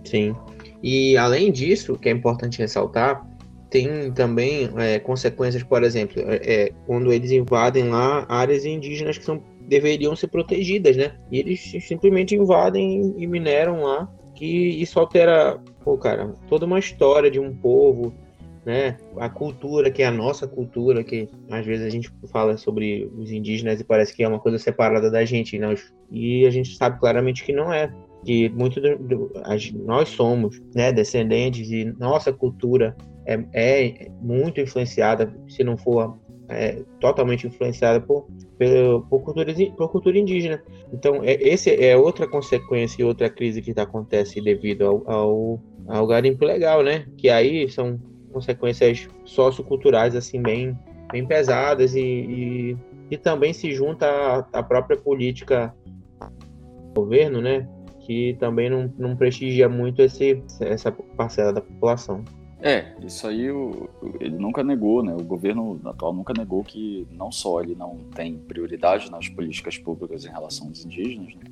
Sim. 0.03 0.35
E 0.83 1.17
além 1.17 1.51
disso, 1.51 1.97
que 1.97 2.09
é 2.09 2.11
importante 2.11 2.59
ressaltar, 2.59 3.25
tem 3.69 4.11
também 4.11 4.69
é, 4.77 4.99
consequências, 4.99 5.63
por 5.63 5.83
exemplo, 5.83 6.21
é, 6.25 6.35
é, 6.35 6.71
quando 6.85 7.11
eles 7.11 7.31
invadem 7.31 7.89
lá 7.89 8.25
áreas 8.29 8.65
indígenas 8.65 9.17
que 9.17 9.25
são, 9.25 9.41
deveriam 9.67 10.15
ser 10.15 10.27
protegidas, 10.27 10.95
né? 10.95 11.13
E 11.31 11.39
eles 11.39 11.59
simplesmente 11.81 12.35
invadem 12.35 13.13
e 13.17 13.27
mineram 13.27 13.83
lá, 13.83 14.09
que 14.33 14.45
isso 14.45 14.99
altera, 14.99 15.59
pô, 15.83 15.97
cara, 15.97 16.33
toda 16.47 16.65
uma 16.65 16.79
história 16.79 17.29
de 17.29 17.39
um 17.39 17.53
povo, 17.53 18.13
né? 18.65 18.97
A 19.17 19.29
cultura, 19.29 19.91
que 19.91 20.01
é 20.01 20.05
a 20.07 20.11
nossa 20.11 20.47
cultura, 20.47 21.03
que 21.03 21.27
às 21.49 21.65
vezes 21.65 21.85
a 21.85 21.89
gente 21.89 22.09
fala 22.31 22.55
sobre 22.57 23.09
os 23.17 23.31
indígenas 23.31 23.79
e 23.79 23.83
parece 23.83 24.15
que 24.15 24.23
é 24.23 24.27
uma 24.27 24.39
coisa 24.39 24.57
separada 24.57 25.11
da 25.11 25.25
gente, 25.25 25.59
nós, 25.59 25.93
e 26.09 26.45
a 26.45 26.49
gente 26.49 26.75
sabe 26.75 26.99
claramente 26.99 27.43
que 27.43 27.51
não 27.51 27.71
é. 27.71 27.91
Que 28.25 28.49
muito 28.49 28.81
do, 28.81 28.97
do, 28.97 29.31
nós 29.85 30.09
somos 30.09 30.61
né, 30.73 30.91
descendentes 30.91 31.69
e 31.69 31.85
nossa 31.99 32.33
cultura 32.33 32.95
é, 33.27 33.45
é 33.53 34.07
muito 34.21 34.61
influenciada, 34.61 35.31
se 35.47 35.63
não 35.63 35.77
for 35.77 36.17
é, 36.49 36.81
totalmente 36.99 37.45
influenciada 37.45 37.99
por, 37.99 38.27
por, 38.57 39.05
por, 39.09 39.19
cultura, 39.21 39.53
por 39.75 39.89
cultura 39.89 40.17
indígena. 40.17 40.63
Então, 40.93 41.21
é, 41.23 41.33
esse 41.33 41.69
é 41.83 41.95
outra 41.97 42.27
consequência 42.27 43.01
e 43.01 43.05
outra 43.05 43.29
crise 43.29 43.61
que 43.61 43.77
acontece 43.77 44.41
devido 44.41 44.85
ao, 44.85 45.11
ao, 45.11 45.61
ao 45.87 46.07
garimpo 46.07 46.45
legal, 46.45 46.81
né? 46.81 47.05
Que 47.17 47.29
aí 47.29 47.69
são 47.69 47.99
consequências 48.31 49.09
socioculturais, 49.25 50.15
assim, 50.15 50.41
bem, 50.41 50.77
bem 51.11 51.25
pesadas 51.25 51.95
e, 51.95 52.01
e, 52.01 52.77
e 53.11 53.17
também 53.17 53.53
se 53.53 53.73
junta 53.73 54.47
à, 54.53 54.63
própria 54.63 54.97
política 54.97 55.75
do 56.93 57.01
governo, 57.01 57.41
né? 57.41 57.67
Que 58.05 58.37
também 58.39 58.69
não, 58.69 58.93
não 58.97 59.17
prestigia 59.17 59.67
muito 59.67 60.01
esse, 60.01 60.41
essa 60.61 60.91
parcela 60.91 61.51
da 61.51 61.61
população. 61.61 62.23
É, 62.59 62.93
isso 63.03 63.27
aí 63.27 63.51
o, 63.51 63.87
ele 64.19 64.35
nunca 64.35 64.63
negou, 64.63 65.03
né? 65.03 65.13
O 65.13 65.23
governo 65.23 65.79
atual 65.85 66.11
nunca 66.11 66.33
negou 66.33 66.63
que 66.63 67.07
não 67.11 67.31
só 67.31 67.61
ele 67.61 67.75
não 67.75 67.97
tem 68.15 68.35
prioridade 68.35 69.11
nas 69.11 69.29
políticas 69.29 69.77
públicas 69.77 70.25
em 70.25 70.29
relação 70.29 70.67
aos 70.67 70.83
indígenas, 70.83 71.35
né? 71.35 71.51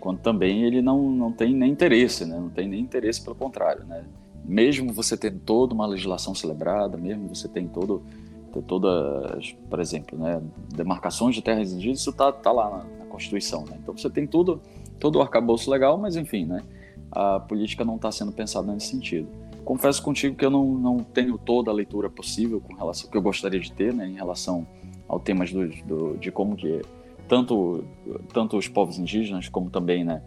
quanto 0.00 0.20
também 0.20 0.62
ele 0.64 0.80
não, 0.80 1.10
não 1.10 1.30
tem 1.32 1.54
nem 1.54 1.70
interesse, 1.72 2.24
né? 2.24 2.38
Não 2.38 2.48
tem 2.48 2.68
nem 2.68 2.80
interesse 2.80 3.22
pelo 3.22 3.36
contrário, 3.36 3.84
né? 3.84 4.04
Mesmo 4.44 4.92
você 4.92 5.16
tendo 5.16 5.40
toda 5.40 5.74
uma 5.74 5.86
legislação 5.86 6.34
celebrada, 6.34 6.96
mesmo 6.96 7.34
você 7.34 7.48
tem 7.48 7.66
todo 7.66 8.02
ter 8.52 8.62
todas, 8.62 9.52
por 9.68 9.80
exemplo, 9.80 10.18
né, 10.18 10.40
demarcações 10.74 11.34
de 11.34 11.42
terras 11.42 11.72
indígenas, 11.72 12.00
isso 12.00 12.12
tá, 12.12 12.32
tá 12.32 12.50
lá 12.52 12.70
na, 12.70 13.04
na 13.04 13.04
Constituição, 13.06 13.64
né? 13.66 13.76
Então 13.82 13.94
você 13.94 14.08
tem 14.08 14.26
tudo 14.26 14.60
todo 14.98 15.16
o 15.16 15.20
arcabouço 15.20 15.70
legal, 15.70 15.98
mas 15.98 16.16
enfim, 16.16 16.46
né? 16.46 16.62
A 17.10 17.40
política 17.40 17.84
não 17.84 17.96
está 17.96 18.10
sendo 18.10 18.32
pensada 18.32 18.72
nesse 18.72 18.86
sentido 18.86 19.28
confesso 19.66 20.00
contigo 20.00 20.36
que 20.36 20.46
eu 20.46 20.50
não, 20.50 20.64
não 20.64 20.98
tenho 20.98 21.36
toda 21.36 21.72
a 21.72 21.74
leitura 21.74 22.08
possível 22.08 22.60
com 22.60 22.72
relação 22.72 23.10
que 23.10 23.16
eu 23.16 23.20
gostaria 23.20 23.58
de 23.58 23.72
ter, 23.72 23.92
né, 23.92 24.06
em 24.06 24.14
relação 24.14 24.64
ao 25.08 25.18
temas 25.18 25.52
do, 25.52 25.68
do, 25.84 26.16
de 26.16 26.30
como 26.30 26.56
que 26.56 26.80
tanto 27.28 27.84
tanto 28.32 28.56
os 28.56 28.68
povos 28.68 28.96
indígenas 28.96 29.48
como 29.48 29.68
também, 29.68 30.04
né, 30.04 30.22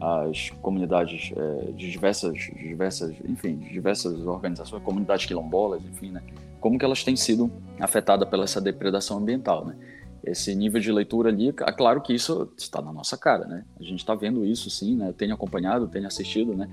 as 0.00 0.50
comunidades 0.62 1.32
é, 1.36 1.72
de 1.72 1.90
diversas 1.90 2.38
diversas, 2.56 3.14
enfim, 3.28 3.56
diversas 3.56 4.24
organizações, 4.24 4.82
comunidades 4.82 5.26
quilombolas, 5.26 5.82
enfim, 5.84 6.10
né, 6.10 6.22
como 6.60 6.78
que 6.78 6.84
elas 6.84 7.02
têm 7.02 7.16
sido 7.16 7.50
afetadas 7.80 8.28
pela 8.28 8.44
essa 8.44 8.60
depredação 8.60 9.18
ambiental, 9.18 9.66
né? 9.66 9.76
Esse 10.26 10.54
nível 10.54 10.80
de 10.80 10.90
leitura 10.90 11.28
ali, 11.28 11.50
é 11.50 11.72
claro 11.72 12.00
que 12.00 12.14
isso 12.14 12.50
está 12.56 12.80
na 12.80 12.90
nossa 12.90 13.18
cara, 13.18 13.44
né? 13.44 13.64
A 13.78 13.82
gente 13.82 13.98
está 13.98 14.14
vendo 14.14 14.46
isso, 14.46 14.70
sim, 14.70 14.96
né? 14.96 15.12
Tenho 15.12 15.34
acompanhado, 15.34 15.86
tenho 15.86 16.06
assistido, 16.06 16.56
né? 16.56 16.66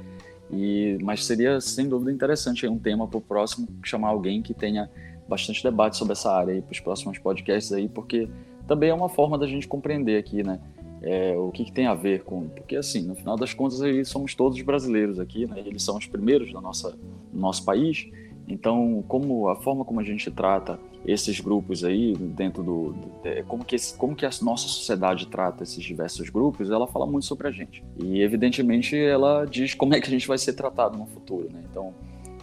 E, 0.51 0.97
mas 1.01 1.25
seria 1.25 1.61
sem 1.61 1.87
dúvida 1.87 2.11
interessante 2.11 2.67
um 2.67 2.77
tema 2.77 3.07
para 3.07 3.17
o 3.17 3.21
próximo 3.21 3.67
chamar 3.83 4.09
alguém 4.09 4.41
que 4.41 4.53
tenha 4.53 4.89
bastante 5.27 5.63
debate 5.63 5.95
sobre 5.95 6.11
essa 6.11 6.31
área 6.31 6.61
para 6.61 6.71
os 6.71 6.79
próximos 6.79 7.17
podcasts 7.17 7.71
aí, 7.71 7.87
porque 7.87 8.27
também 8.67 8.89
é 8.89 8.93
uma 8.93 9.07
forma 9.07 9.37
da 9.37 9.47
gente 9.47 9.67
compreender 9.67 10.17
aqui, 10.17 10.43
né? 10.43 10.59
É, 11.01 11.35
o 11.35 11.49
que, 11.51 11.65
que, 11.65 11.71
tem 11.71 11.87
a 11.87 11.95
ver 11.95 12.23
com. 12.23 12.47
Porque, 12.49 12.75
assim, 12.75 13.01
no 13.01 13.15
final 13.15 13.35
das 13.35 13.53
contas, 13.53 13.81
aí 13.81 14.05
somos 14.05 14.35
todos 14.35 14.61
brasileiros 14.61 15.19
aqui, 15.19 15.47
né? 15.47 15.63
Eles 15.65 15.81
são 15.81 15.97
os 15.97 16.05
primeiros 16.05 16.53
da 16.53 16.61
nossa, 16.61 16.91
do 16.91 17.39
nosso 17.39 17.65
país. 17.65 18.07
Então, 18.47 19.03
como 19.07 19.47
a 19.47 19.55
forma 19.55 19.83
como 19.83 19.99
a 19.99 20.03
gente 20.03 20.29
trata 20.29 20.79
esses 21.05 21.39
grupos 21.39 21.83
aí 21.83 22.15
dentro 22.15 22.61
do, 22.61 22.93
do 22.93 23.11
como 23.47 23.65
que 23.65 23.75
esse, 23.75 23.95
como 23.97 24.15
que 24.15 24.25
a 24.25 24.29
nossa 24.41 24.67
sociedade 24.67 25.27
trata 25.27 25.63
esses 25.63 25.83
diversos 25.83 26.29
grupos, 26.29 26.69
ela 26.69 26.87
fala 26.87 27.07
muito 27.07 27.25
sobre 27.25 27.47
a 27.47 27.51
gente. 27.51 27.83
E 27.97 28.21
evidentemente 28.21 28.95
ela 28.95 29.45
diz 29.45 29.73
como 29.73 29.95
é 29.95 30.01
que 30.01 30.07
a 30.07 30.11
gente 30.11 30.27
vai 30.27 30.37
ser 30.37 30.53
tratado 30.53 30.97
no 30.97 31.05
futuro, 31.07 31.49
né? 31.51 31.63
Então, 31.69 31.93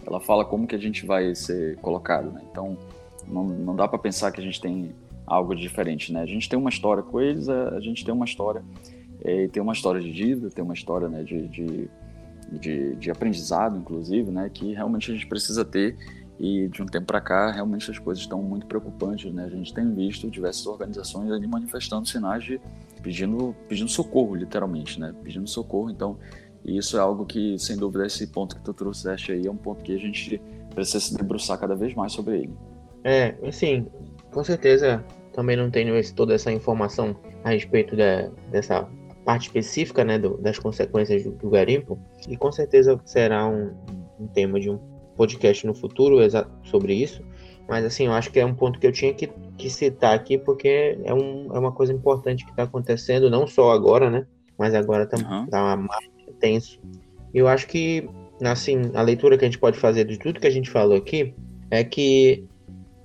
ela 0.05 0.19
fala 0.19 0.43
como 0.43 0.67
que 0.67 0.75
a 0.75 0.79
gente 0.79 1.05
vai 1.05 1.33
ser 1.35 1.77
colocado, 1.77 2.31
né? 2.31 2.41
Então, 2.51 2.77
não, 3.27 3.45
não 3.45 3.75
dá 3.75 3.87
para 3.87 3.99
pensar 3.99 4.31
que 4.31 4.41
a 4.41 4.43
gente 4.43 4.59
tem 4.59 4.93
algo 5.25 5.55
diferente, 5.55 6.11
né? 6.11 6.21
A 6.21 6.25
gente 6.25 6.49
tem 6.49 6.59
uma 6.59 6.69
história 6.69 7.03
com 7.03 7.21
eles, 7.21 7.47
a 7.47 7.79
gente 7.79 8.03
tem 8.03 8.13
uma 8.13 8.25
história, 8.25 8.63
é, 9.23 9.47
tem 9.47 9.61
uma 9.61 9.73
história 9.73 10.01
de 10.01 10.11
dívida, 10.11 10.49
tem 10.49 10.63
uma 10.63 10.73
história, 10.73 11.07
né, 11.07 11.23
de, 11.23 11.47
de 11.47 11.89
de, 12.51 12.95
de 12.95 13.11
aprendizado, 13.11 13.77
inclusive, 13.77 14.31
né, 14.31 14.49
que 14.51 14.73
realmente 14.73 15.11
a 15.11 15.13
gente 15.13 15.27
precisa 15.27 15.63
ter 15.63 15.95
e 16.39 16.69
de 16.69 16.81
um 16.81 16.85
tempo 16.85 17.07
para 17.07 17.19
cá 17.19 17.51
realmente 17.51 17.91
as 17.91 17.99
coisas 17.99 18.23
estão 18.23 18.41
muito 18.41 18.65
preocupantes, 18.65 19.31
né? 19.33 19.45
A 19.45 19.49
gente 19.49 19.73
tem 19.73 19.93
visto 19.93 20.29
diversas 20.29 20.65
organizações 20.65 21.31
ali 21.31 21.45
manifestando 21.45 22.07
sinais 22.07 22.43
de 22.43 22.61
pedindo 23.03 23.55
pedindo 23.67 23.89
socorro, 23.89 24.35
literalmente, 24.35 24.99
né? 24.99 25.13
Pedindo 25.21 25.47
socorro. 25.47 25.89
Então, 25.89 26.17
isso 26.63 26.97
é 26.97 26.99
algo 26.99 27.25
que, 27.25 27.57
sem 27.59 27.77
dúvida, 27.77 28.05
esse 28.05 28.27
ponto 28.27 28.55
que 28.55 28.61
tu 28.61 28.73
trouxeste 28.73 29.31
aí 29.31 29.45
é 29.45 29.51
um 29.51 29.57
ponto 29.57 29.83
que 29.83 29.93
a 29.93 29.99
gente 29.99 30.41
precisa 30.73 30.99
se 30.99 31.15
debruçar 31.15 31.59
cada 31.59 31.75
vez 31.75 31.93
mais 31.93 32.13
sobre 32.13 32.37
ele. 32.37 32.53
É, 33.03 33.35
assim, 33.47 33.87
com 34.31 34.43
certeza 34.43 35.03
também 35.33 35.55
não 35.55 35.69
tenho 35.69 35.95
esse, 35.95 36.13
toda 36.13 36.33
essa 36.33 36.51
informação 36.51 37.15
a 37.43 37.49
respeito 37.49 37.95
da, 37.95 38.29
dessa 38.51 38.87
parte 39.23 39.43
específica 39.43 40.03
né, 40.03 40.17
do, 40.17 40.37
das 40.37 40.57
consequências 40.59 41.23
do, 41.23 41.31
do, 41.31 41.49
garimpo, 41.49 41.99
e 42.27 42.35
com 42.35 42.51
certeza 42.51 42.99
será 43.05 43.47
um, 43.47 43.73
um, 44.19 44.27
tema 44.27 44.59
de 44.59 44.69
um 44.69 44.79
podcast 45.19 45.67
no 45.67 45.73
futuro 45.73 46.17
sobre 46.63 46.93
isso, 46.93 47.21
mas 47.67 47.83
assim, 47.83 48.05
eu 48.05 48.13
acho 48.13 48.31
que 48.31 48.39
é 48.39 48.45
um 48.45 48.55
ponto 48.55 48.79
que 48.79 48.87
eu 48.87 48.91
tinha 48.93 49.13
que, 49.13 49.29
que 49.57 49.69
citar 49.69 50.15
aqui, 50.15 50.37
porque 50.37 50.97
é, 51.03 51.13
um, 51.13 51.53
é 51.53 51.59
uma 51.59 51.73
coisa 51.73 51.91
importante 51.91 52.45
que 52.45 52.51
está 52.51 52.63
acontecendo, 52.63 53.29
não 53.29 53.45
só 53.45 53.71
agora, 53.71 54.09
né, 54.09 54.25
mas 54.57 54.73
agora 54.73 55.03
está 55.03 55.17
uhum. 55.17 55.45
tá 55.47 55.75
mais 55.75 56.07
tenso. 56.39 56.79
E 57.33 57.37
eu 57.37 57.49
acho 57.49 57.67
que, 57.67 58.09
assim, 58.41 58.91
a 58.93 59.01
leitura 59.01 59.37
que 59.37 59.43
a 59.43 59.47
gente 59.47 59.59
pode 59.59 59.77
fazer 59.77 60.05
de 60.05 60.17
tudo 60.17 60.39
que 60.39 60.47
a 60.47 60.51
gente 60.51 60.69
falou 60.69 60.95
aqui 60.95 61.35
é 61.69 61.83
que 61.83 62.47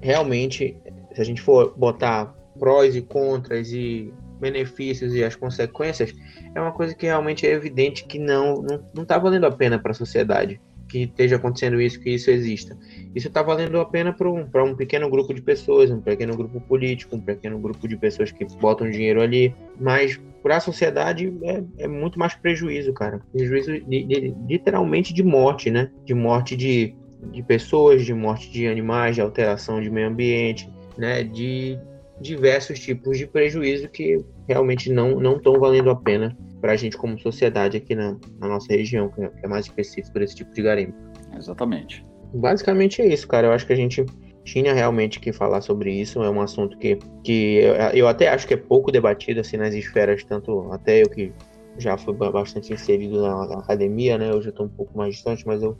realmente, 0.01 0.77
se 1.13 1.21
a 1.21 1.25
gente 1.25 1.43
for 1.43 1.75
botar 1.77 2.33
prós 2.59 2.95
e 2.95 3.03
contras 3.03 3.73
e 3.73 4.15
benefícios 4.41 5.15
e 5.15 5.25
as 5.25 5.35
consequências, 5.35 6.15
é 6.55 6.61
uma 6.61 6.73
coisa 6.73 6.95
que 6.95 7.07
realmente 7.07 7.45
é 7.45 7.51
evidente 7.51 8.05
que 8.05 8.19
não 8.19 8.63
não, 8.63 8.85
não 8.95 9.05
tá 9.05 9.19
valendo 9.19 9.47
a 9.47 9.51
pena 9.51 9.79
para 9.79 9.91
a 9.91 9.95
sociedade 9.95 10.61
que 10.95 11.03
esteja 11.03 11.35
acontecendo 11.35 11.81
isso, 11.81 11.99
que 11.99 12.11
isso 12.11 12.31
exista. 12.31 12.79
Isso 13.17 13.27
está 13.27 13.43
valendo 13.43 13.81
a 13.81 13.85
pena 13.85 14.13
para 14.13 14.31
um, 14.31 14.47
um 14.55 14.77
pequeno 14.77 15.11
grupo 15.11 15.35
de 15.35 15.43
pessoas, 15.43 15.91
um 15.91 16.01
pequeno 16.01 16.37
grupo 16.37 16.61
político, 16.61 17.17
um 17.17 17.21
pequeno 17.21 17.59
grupo 17.59 17.89
de 17.89 17.97
pessoas 17.97 18.31
que 18.31 18.45
botam 18.61 18.89
dinheiro 18.89 19.21
ali, 19.21 19.53
mas 19.81 20.21
para 20.41 20.59
a 20.59 20.61
sociedade 20.61 21.37
é, 21.43 21.65
é, 21.79 21.89
muito 21.89 22.17
mais 22.17 22.35
prejuízo, 22.37 22.93
cara. 22.93 23.21
Prejuízo 23.33 23.73
de, 23.81 24.05
de, 24.05 24.35
literalmente 24.49 25.13
de 25.13 25.25
morte, 25.25 25.69
né? 25.69 25.91
De 26.05 26.15
morte 26.15 26.55
de, 26.55 26.95
de 27.33 27.43
pessoas, 27.43 28.05
de 28.05 28.15
morte 28.15 28.49
de 28.53 28.69
animais, 28.69 29.17
de 29.17 29.21
alteração 29.21 29.81
de 29.81 29.91
meio 29.91 30.07
ambiente, 30.07 30.71
né? 30.97 31.25
De 31.25 31.77
diversos 32.21 32.79
tipos 32.79 33.19
de 33.19 33.27
prejuízo 33.27 33.89
que 33.89 34.25
realmente 34.47 34.93
não 34.93 35.19
não 35.19 35.39
estão 35.39 35.59
valendo 35.59 35.91
a 35.91 35.97
pena 35.97 36.37
para 36.65 36.73
a 36.73 36.77
gente 36.77 36.97
como 36.97 37.19
sociedade 37.19 37.77
aqui 37.77 37.95
na, 37.95 38.17
na 38.41 38.49
nossa 38.49 38.73
região, 38.73 39.11
que 39.11 39.21
é 39.43 39.47
mais 39.47 39.67
específico 39.67 40.19
desse 40.19 40.35
tipo 40.37 40.51
de 40.55 40.63
garimpo. 40.63 40.97
Exatamente. 41.37 42.03
Basicamente 42.33 43.03
é 43.03 43.07
isso, 43.07 43.29
cara. 43.29 43.49
Eu 43.49 43.53
acho 43.53 43.67
que 43.67 43.75
a 43.75 43.77
gente 43.77 44.03
tinha 44.45 44.73
realmente 44.73 45.21
que 45.21 45.31
falar 45.31 45.61
sobre 45.61 45.93
isso. 45.93 46.23
É 46.23 46.31
um 46.31 46.41
assunto 46.41 46.79
que, 46.79 46.99
que 47.23 47.61
eu 47.93 48.09
até 48.09 48.29
acho 48.29 48.47
que 48.47 48.55
é 48.55 48.57
pouco 48.57 48.91
debatido 48.91 49.41
assim 49.41 49.59
nas 49.59 49.75
esferas, 49.75 50.25
tanto 50.25 50.73
até 50.73 51.03
eu 51.03 51.11
que 51.11 51.35
já 51.77 51.99
fui 51.99 52.15
bastante 52.15 52.73
inserido 52.73 53.21
na, 53.21 53.47
na 53.47 53.59
academia, 53.59 54.17
né? 54.17 54.33
Hoje 54.33 54.47
eu 54.49 54.51
estou 54.51 54.65
um 54.65 54.71
pouco 54.71 54.97
mais 54.97 55.17
distante, 55.17 55.47
mas 55.47 55.63
eu 55.63 55.77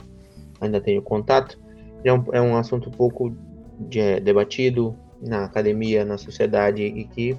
ainda 0.61 0.79
tenho 0.79 1.01
contato. 1.01 1.59
É 2.03 2.13
um, 2.13 2.23
é 2.31 2.39
um 2.39 2.55
assunto 2.55 2.91
pouco 2.91 3.35
de, 3.79 3.99
é, 3.99 4.19
debatido 4.19 4.95
na 5.19 5.45
academia, 5.45 6.05
na 6.05 6.19
sociedade 6.19 6.83
e 6.83 7.05
que 7.05 7.35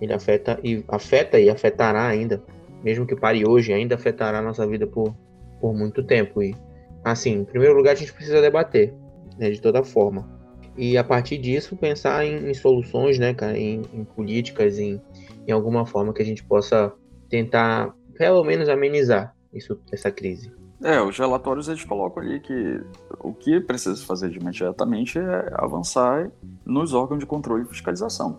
ele 0.00 0.12
afeta 0.12 0.58
e 0.64 0.84
afeta 0.88 1.38
e 1.38 1.48
afetará 1.48 2.08
ainda 2.08 2.42
mesmo 2.84 3.06
que 3.06 3.16
pare 3.16 3.48
hoje, 3.48 3.72
ainda 3.72 3.94
afetará 3.94 4.38
a 4.38 4.42
nossa 4.42 4.66
vida 4.66 4.86
por, 4.86 5.16
por 5.60 5.74
muito 5.74 6.04
tempo. 6.04 6.42
E, 6.42 6.54
assim, 7.02 7.38
em 7.40 7.44
primeiro 7.44 7.74
lugar, 7.74 7.92
a 7.92 7.96
gente 7.96 8.12
precisa 8.12 8.42
debater, 8.42 8.94
né, 9.38 9.50
de 9.50 9.60
toda 9.60 9.82
forma. 9.82 10.28
E 10.76 10.98
a 10.98 11.02
partir 11.02 11.38
disso, 11.38 11.76
pensar 11.76 12.26
em, 12.26 12.50
em 12.50 12.54
soluções, 12.54 13.18
né, 13.18 13.32
cara, 13.32 13.58
em, 13.58 13.82
em 13.92 14.04
políticas, 14.04 14.78
em, 14.78 15.00
em 15.46 15.52
alguma 15.52 15.86
forma 15.86 16.12
que 16.12 16.20
a 16.20 16.24
gente 16.24 16.44
possa 16.44 16.92
tentar, 17.30 17.94
pelo 18.18 18.44
menos, 18.44 18.68
amenizar 18.68 19.34
isso, 19.52 19.80
essa 19.90 20.10
crise. 20.10 20.52
É, 20.82 21.00
os 21.00 21.16
relatórios 21.18 21.68
eles 21.68 21.84
colocam 21.84 22.22
ali 22.22 22.40
que 22.40 22.80
o 23.20 23.32
que 23.32 23.58
precisa 23.60 24.04
fazer 24.04 24.28
de 24.28 24.38
imediatamente 24.38 25.18
é 25.18 25.50
avançar 25.54 26.30
nos 26.66 26.92
órgãos 26.92 27.20
de 27.20 27.26
controle 27.26 27.64
e 27.64 27.68
fiscalização. 27.68 28.38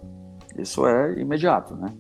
Isso 0.56 0.86
é 0.86 1.20
imediato, 1.20 1.76
né? 1.76 1.92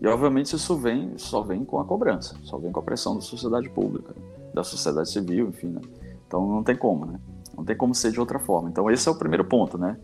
E 0.00 0.06
obviamente 0.06 0.54
isso 0.56 0.76
vem, 0.76 1.12
só 1.16 1.42
vem 1.42 1.64
com 1.64 1.78
a 1.78 1.84
cobrança, 1.84 2.34
só 2.42 2.56
vem 2.56 2.72
com 2.72 2.80
a 2.80 2.82
pressão 2.82 3.14
da 3.14 3.20
sociedade 3.20 3.68
pública, 3.68 4.14
da 4.54 4.64
sociedade 4.64 5.10
civil, 5.10 5.48
enfim, 5.48 5.68
né? 5.68 5.80
Então 6.26 6.46
não 6.46 6.62
tem 6.62 6.74
como, 6.74 7.04
né? 7.04 7.20
Não 7.56 7.64
tem 7.64 7.76
como 7.76 7.94
ser 7.94 8.10
de 8.10 8.18
outra 8.18 8.38
forma. 8.38 8.70
Então 8.70 8.90
esse 8.90 9.06
é 9.08 9.12
o 9.12 9.14
primeiro 9.14 9.44
ponto, 9.44 9.76
né? 9.76 9.98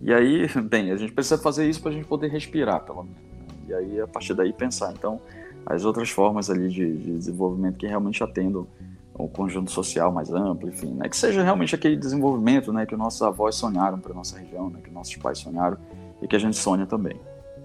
E 0.00 0.12
aí, 0.12 0.46
bem, 0.68 0.90
a 0.90 0.96
gente 0.96 1.12
precisa 1.12 1.36
fazer 1.38 1.68
isso 1.68 1.80
para 1.80 1.90
a 1.90 1.94
gente 1.94 2.06
poder 2.06 2.28
respirar, 2.28 2.84
pelo 2.84 3.02
menos. 3.04 3.18
Né? 3.18 3.46
E 3.68 3.74
aí, 3.74 4.00
a 4.00 4.06
partir 4.06 4.34
daí, 4.34 4.52
pensar. 4.52 4.92
Então, 4.92 5.20
as 5.66 5.84
outras 5.84 6.10
formas 6.10 6.50
ali 6.50 6.68
de, 6.68 6.96
de 6.96 7.12
desenvolvimento 7.12 7.76
que 7.76 7.86
realmente 7.86 8.22
atendam 8.22 8.66
o 9.14 9.28
conjunto 9.28 9.70
social 9.70 10.12
mais 10.12 10.32
amplo, 10.32 10.68
enfim, 10.68 10.92
né? 10.92 11.08
Que 11.08 11.16
seja 11.16 11.42
realmente 11.42 11.74
aquele 11.74 11.96
desenvolvimento, 11.96 12.72
né? 12.72 12.84
Que 12.84 12.96
nossos 12.96 13.22
avós 13.22 13.54
sonharam 13.54 13.98
para 13.98 14.12
nossa 14.12 14.38
região, 14.38 14.68
né? 14.68 14.80
Que 14.82 14.90
nossos 14.90 15.14
pais 15.16 15.38
sonharam 15.38 15.78
e 16.20 16.26
que 16.26 16.34
a 16.34 16.38
gente 16.38 16.56
sonha 16.56 16.84
também. 16.84 17.18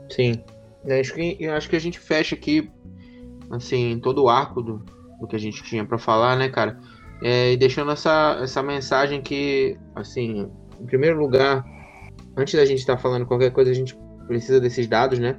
Sim, 0.10 0.42
eu 0.86 1.00
acho 1.00 1.14
que, 1.14 1.38
eu 1.40 1.54
acho 1.54 1.70
que 1.70 1.76
a 1.76 1.80
gente 1.80 2.00
fecha 2.00 2.36
aqui, 2.36 2.70
assim, 3.52 4.00
todo 4.02 4.24
o 4.24 4.30
arco 4.30 4.62
do, 4.62 4.84
do 5.20 5.28
que 5.28 5.36
a 5.36 5.40
gente 5.40 5.64
tinha 5.64 5.86
para 5.86 5.98
falar, 5.98 6.38
né, 6.38 6.50
cara? 6.50 6.80
É, 7.22 7.52
e 7.54 7.58
deixando 7.58 7.92
essa, 7.92 8.40
essa 8.42 8.64
mensagem 8.64 9.22
que, 9.22 9.78
assim, 9.96 10.50
em 10.80 10.86
primeiro 10.86 11.20
lugar, 11.20 11.66
antes 12.38 12.54
da 12.54 12.66
gente 12.66 12.80
estar 12.80 12.96
tá 12.96 13.02
falando 13.02 13.26
qualquer 13.26 13.52
coisa, 13.52 13.72
a 13.72 13.74
gente 13.74 13.98
precisa 14.28 14.60
desses 14.60 14.88
dados, 14.88 15.20
né? 15.20 15.38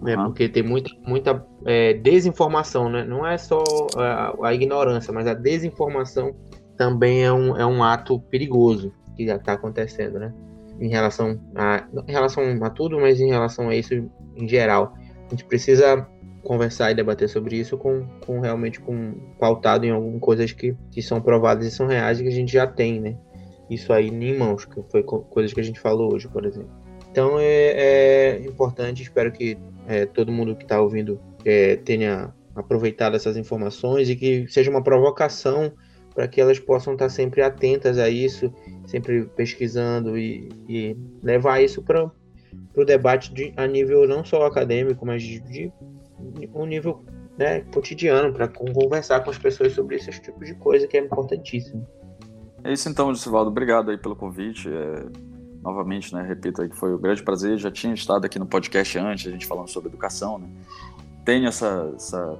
Uhum. 0.00 0.08
É, 0.08 0.16
porque 0.16 0.48
tem 0.48 0.62
muita, 0.62 0.90
muita 1.06 1.46
é, 1.66 1.94
desinformação, 1.94 2.88
né? 2.88 3.04
Não 3.04 3.26
é 3.26 3.36
só 3.36 3.62
a, 3.96 4.48
a, 4.48 4.54
ignorância, 4.54 5.12
mas 5.12 5.26
a 5.26 5.34
desinformação 5.34 6.34
também 6.76 7.24
é 7.24 7.32
um, 7.32 7.56
é 7.56 7.66
um 7.66 7.82
ato 7.82 8.20
perigoso 8.20 8.92
que 9.16 9.26
já 9.26 9.36
está 9.36 9.54
acontecendo, 9.54 10.18
né? 10.18 10.32
Em 10.80 10.88
relação 10.88 11.40
a, 11.56 11.84
em 12.06 12.12
relação 12.12 12.44
a 12.62 12.70
tudo, 12.70 13.00
mas 13.00 13.20
em 13.20 13.28
relação 13.28 13.68
a 13.68 13.74
isso 13.74 14.08
em 14.38 14.48
geral. 14.48 14.94
A 15.26 15.30
gente 15.30 15.44
precisa 15.44 16.06
conversar 16.42 16.90
e 16.90 16.94
debater 16.94 17.28
sobre 17.28 17.56
isso 17.56 17.76
com, 17.76 18.06
com 18.24 18.40
realmente 18.40 18.80
com 18.80 19.12
pautado 19.38 19.84
em 19.84 19.90
algumas 19.90 20.20
coisas 20.20 20.52
que, 20.52 20.74
que 20.90 21.02
são 21.02 21.20
provadas 21.20 21.66
e 21.66 21.70
são 21.70 21.86
reais 21.86 22.18
e 22.18 22.22
que 22.22 22.28
a 22.28 22.32
gente 22.32 22.52
já 22.52 22.66
tem, 22.66 23.00
né? 23.00 23.16
Isso 23.68 23.92
aí 23.92 24.08
em 24.08 24.38
mãos, 24.38 24.64
que 24.64 24.80
foi 24.90 25.02
coisas 25.02 25.52
que 25.52 25.60
a 25.60 25.64
gente 25.64 25.78
falou 25.78 26.14
hoje, 26.14 26.26
por 26.28 26.46
exemplo. 26.46 26.70
Então 27.10 27.38
é, 27.38 27.46
é 27.46 28.40
importante, 28.46 29.02
espero 29.02 29.30
que 29.30 29.58
é, 29.86 30.06
todo 30.06 30.32
mundo 30.32 30.56
que 30.56 30.62
está 30.62 30.80
ouvindo 30.80 31.20
é, 31.44 31.76
tenha 31.76 32.32
aproveitado 32.54 33.14
essas 33.14 33.36
informações 33.36 34.08
e 34.08 34.16
que 34.16 34.46
seja 34.48 34.70
uma 34.70 34.82
provocação 34.82 35.72
para 36.14 36.26
que 36.26 36.40
elas 36.40 36.58
possam 36.58 36.94
estar 36.94 37.06
tá 37.06 37.10
sempre 37.10 37.42
atentas 37.42 37.98
a 37.98 38.08
isso, 38.08 38.52
sempre 38.86 39.24
pesquisando 39.36 40.18
e, 40.18 40.48
e 40.68 40.96
levar 41.22 41.62
isso 41.62 41.82
para 41.82 42.10
para 42.72 42.82
o 42.82 42.84
debate 42.84 43.32
de, 43.32 43.52
a 43.56 43.66
nível 43.66 44.06
não 44.06 44.24
só 44.24 44.44
acadêmico, 44.46 45.04
mas 45.04 45.22
de, 45.22 45.40
de 45.40 45.72
um 46.54 46.66
nível 46.66 47.04
né, 47.38 47.60
cotidiano, 47.72 48.32
para 48.32 48.48
conversar 48.48 49.20
com 49.20 49.30
as 49.30 49.38
pessoas 49.38 49.72
sobre 49.72 49.96
esses 49.96 50.18
tipos 50.18 50.46
de 50.46 50.54
coisa 50.54 50.88
que 50.88 50.96
é 50.96 51.00
importantíssimo. 51.00 51.86
É 52.64 52.72
isso 52.72 52.88
então, 52.88 53.14
Gisivaldo. 53.14 53.50
Obrigado 53.50 53.90
aí 53.90 53.96
pelo 53.96 54.16
convite. 54.16 54.68
É, 54.68 55.06
novamente, 55.62 56.12
né, 56.12 56.22
repito 56.22 56.60
aí 56.60 56.68
que 56.68 56.76
foi 56.76 56.92
um 56.92 56.98
grande 56.98 57.22
prazer. 57.22 57.56
Já 57.56 57.70
tinha 57.70 57.94
estado 57.94 58.24
aqui 58.24 58.38
no 58.38 58.46
podcast 58.46 58.98
antes, 58.98 59.28
a 59.28 59.30
gente 59.30 59.46
falando 59.46 59.68
sobre 59.68 59.88
educação, 59.88 60.38
né? 60.38 60.48
Tenho 61.24 61.46
essa, 61.46 61.92
essa 61.94 62.38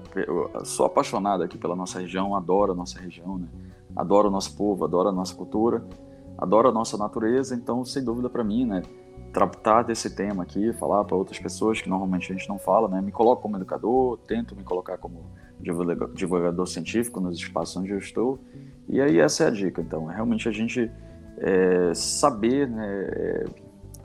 sou 0.64 0.86
apaixonado 0.86 1.42
aqui 1.42 1.58
pela 1.58 1.76
nossa 1.76 2.00
região, 2.00 2.34
adoro 2.34 2.72
a 2.72 2.74
nossa 2.74 2.98
região, 2.98 3.38
né? 3.38 3.46
Adoro 3.94 4.28
o 4.28 4.30
nosso 4.30 4.56
povo, 4.56 4.84
adoro 4.84 5.10
a 5.10 5.12
nossa 5.12 5.34
cultura, 5.34 5.84
adoro 6.36 6.68
a 6.68 6.72
nossa 6.72 6.96
natureza. 6.96 7.54
Então, 7.54 7.84
sem 7.84 8.02
dúvida 8.02 8.28
para 8.30 8.42
mim, 8.42 8.64
né? 8.64 8.82
Tratar 9.32 9.82
desse 9.82 10.14
tema 10.14 10.42
aqui, 10.42 10.72
falar 10.72 11.04
para 11.04 11.16
outras 11.16 11.38
pessoas 11.38 11.80
que 11.80 11.88
normalmente 11.88 12.32
a 12.32 12.36
gente 12.36 12.48
não 12.48 12.58
fala, 12.58 12.88
né? 12.88 13.00
Me 13.00 13.12
coloco 13.12 13.42
como 13.42 13.56
educador, 13.56 14.18
tento 14.26 14.56
me 14.56 14.62
colocar 14.62 14.98
como 14.98 15.24
divulgador 16.14 16.66
científico 16.66 17.20
nos 17.20 17.36
espaços 17.36 17.76
onde 17.76 17.90
eu 17.90 17.98
estou. 17.98 18.38
E 18.88 19.00
aí 19.00 19.18
essa 19.18 19.44
é 19.44 19.46
a 19.48 19.50
dica. 19.50 19.80
Então, 19.80 20.10
é 20.10 20.14
realmente 20.14 20.48
a 20.48 20.52
gente 20.52 20.90
é, 21.38 21.92
saber 21.94 22.68
né, 22.68 23.08
é, 23.10 23.44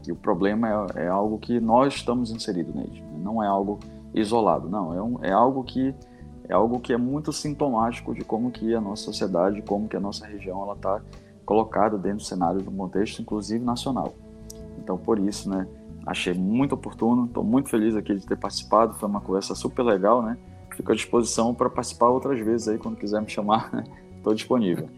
que 0.03 0.11
o 0.11 0.15
problema 0.15 0.87
é, 0.95 1.03
é, 1.03 1.07
algo 1.07 1.37
que 1.37 1.59
nós 1.59 1.95
estamos 1.95 2.31
inseridos 2.31 2.73
nele, 2.73 3.01
né? 3.01 3.19
não 3.23 3.41
é 3.41 3.47
algo 3.47 3.79
isolado, 4.13 4.69
não. 4.69 4.93
É, 4.93 5.01
um, 5.01 5.23
é 5.23 5.31
algo 5.31 5.63
que 5.63 5.93
é 6.49 6.53
algo 6.53 6.81
que 6.81 6.91
é 6.91 6.97
muito 6.97 7.31
sintomático 7.31 8.13
de 8.13 8.21
como 8.25 8.51
que 8.51 8.75
a 8.75 8.81
nossa 8.81 9.03
sociedade, 9.03 9.61
como 9.61 9.87
que 9.87 9.95
a 9.95 9.99
nossa 9.99 10.25
região 10.25 10.61
ela 10.61 10.73
está 10.73 11.01
colocada 11.45 11.97
dentro 11.97 12.17
do 12.17 12.23
cenário 12.23 12.59
um 12.67 12.75
contexto, 12.75 13.21
inclusive 13.21 13.63
nacional. 13.63 14.13
Então, 14.83 14.97
por 14.97 15.17
isso, 15.17 15.49
né, 15.49 15.65
achei 16.05 16.33
muito 16.33 16.75
oportuno, 16.75 17.25
estou 17.25 17.43
muito 17.43 17.69
feliz 17.69 17.95
aqui 17.95 18.15
de 18.15 18.25
ter 18.25 18.37
participado, 18.37 18.93
foi 18.95 19.07
uma 19.07 19.21
conversa 19.21 19.55
super 19.55 19.83
legal, 19.83 20.21
né? 20.21 20.37
Fico 20.75 20.91
à 20.91 20.95
disposição 20.95 21.53
para 21.53 21.69
participar 21.69 22.09
outras 22.09 22.39
vezes 22.39 22.67
aí, 22.67 22.77
quando 22.77 22.97
quiser 22.97 23.21
me 23.21 23.29
chamar, 23.29 23.65
estou 24.17 24.33
né? 24.33 24.35
disponível. 24.35 24.89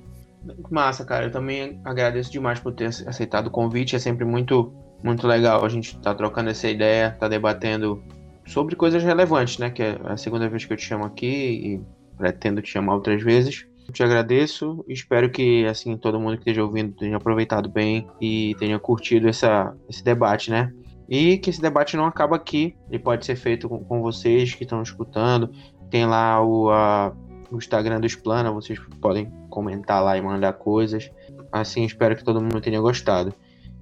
Massa, 0.69 1.03
cara, 1.03 1.25
eu 1.25 1.31
também 1.31 1.79
agradeço 1.83 2.31
demais 2.31 2.59
por 2.59 2.73
ter 2.73 2.85
aceitado 2.85 3.47
o 3.47 3.51
convite, 3.51 3.95
é 3.95 3.99
sempre 3.99 4.25
muito, 4.25 4.73
muito 5.03 5.27
legal 5.27 5.65
a 5.65 5.69
gente 5.69 5.95
estar 5.95 6.11
tá 6.11 6.15
trocando 6.15 6.49
essa 6.49 6.67
ideia, 6.67 7.11
tá 7.19 7.27
debatendo 7.27 8.01
sobre 8.45 8.75
coisas 8.75 9.03
relevantes, 9.03 9.57
né? 9.57 9.69
Que 9.69 9.81
é 9.81 9.99
a 10.05 10.17
segunda 10.17 10.47
vez 10.47 10.65
que 10.65 10.73
eu 10.73 10.77
te 10.77 10.85
chamo 10.85 11.03
aqui 11.03 11.27
e 11.27 11.81
pretendo 12.17 12.61
te 12.61 12.69
chamar 12.69 12.95
outras 12.95 13.21
vezes. 13.21 13.67
Te 13.91 14.03
agradeço 14.03 14.83
espero 14.87 15.29
que 15.29 15.65
assim 15.65 15.95
todo 15.95 16.19
mundo 16.19 16.33
que 16.33 16.41
esteja 16.41 16.63
ouvindo 16.63 16.93
tenha 16.93 17.17
aproveitado 17.17 17.69
bem 17.69 18.07
e 18.19 18.55
tenha 18.59 18.77
curtido 18.79 19.27
essa, 19.27 19.75
esse 19.87 20.03
debate, 20.03 20.49
né? 20.49 20.73
E 21.07 21.37
que 21.37 21.49
esse 21.49 21.61
debate 21.61 21.95
não 21.95 22.05
acaba 22.05 22.35
aqui, 22.35 22.75
ele 22.89 22.99
pode 22.99 23.25
ser 23.25 23.35
feito 23.35 23.69
com, 23.69 23.83
com 23.83 24.01
vocês 24.01 24.53
que 24.53 24.63
estão 24.63 24.81
escutando. 24.81 25.51
Tem 25.89 26.05
lá 26.05 26.43
o, 26.43 26.69
a, 26.71 27.13
o 27.51 27.57
Instagram 27.57 27.99
do 27.99 28.07
Explana, 28.07 28.51
vocês 28.51 28.79
podem 28.99 29.31
comentar 29.49 30.03
lá 30.03 30.17
e 30.17 30.21
mandar 30.21 30.53
coisas. 30.53 31.11
Assim, 31.51 31.83
espero 31.83 32.15
que 32.15 32.23
todo 32.23 32.41
mundo 32.41 32.59
tenha 32.59 32.81
gostado. 32.81 33.33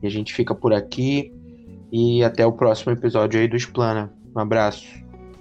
E 0.02 0.08
a 0.08 0.10
gente 0.10 0.34
fica 0.34 0.54
por 0.54 0.74
aqui 0.74 1.34
e 1.92 2.24
até 2.24 2.46
o 2.46 2.52
próximo 2.52 2.92
episódio 2.92 3.40
aí 3.40 3.48
do 3.48 3.56
Explana. 3.56 4.12
Um 4.36 4.40
abraço. 4.40 4.86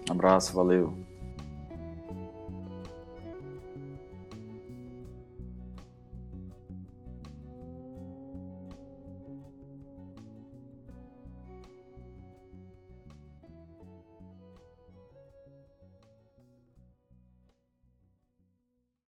Um 0.08 0.12
abraço, 0.12 0.54
valeu. 0.54 1.01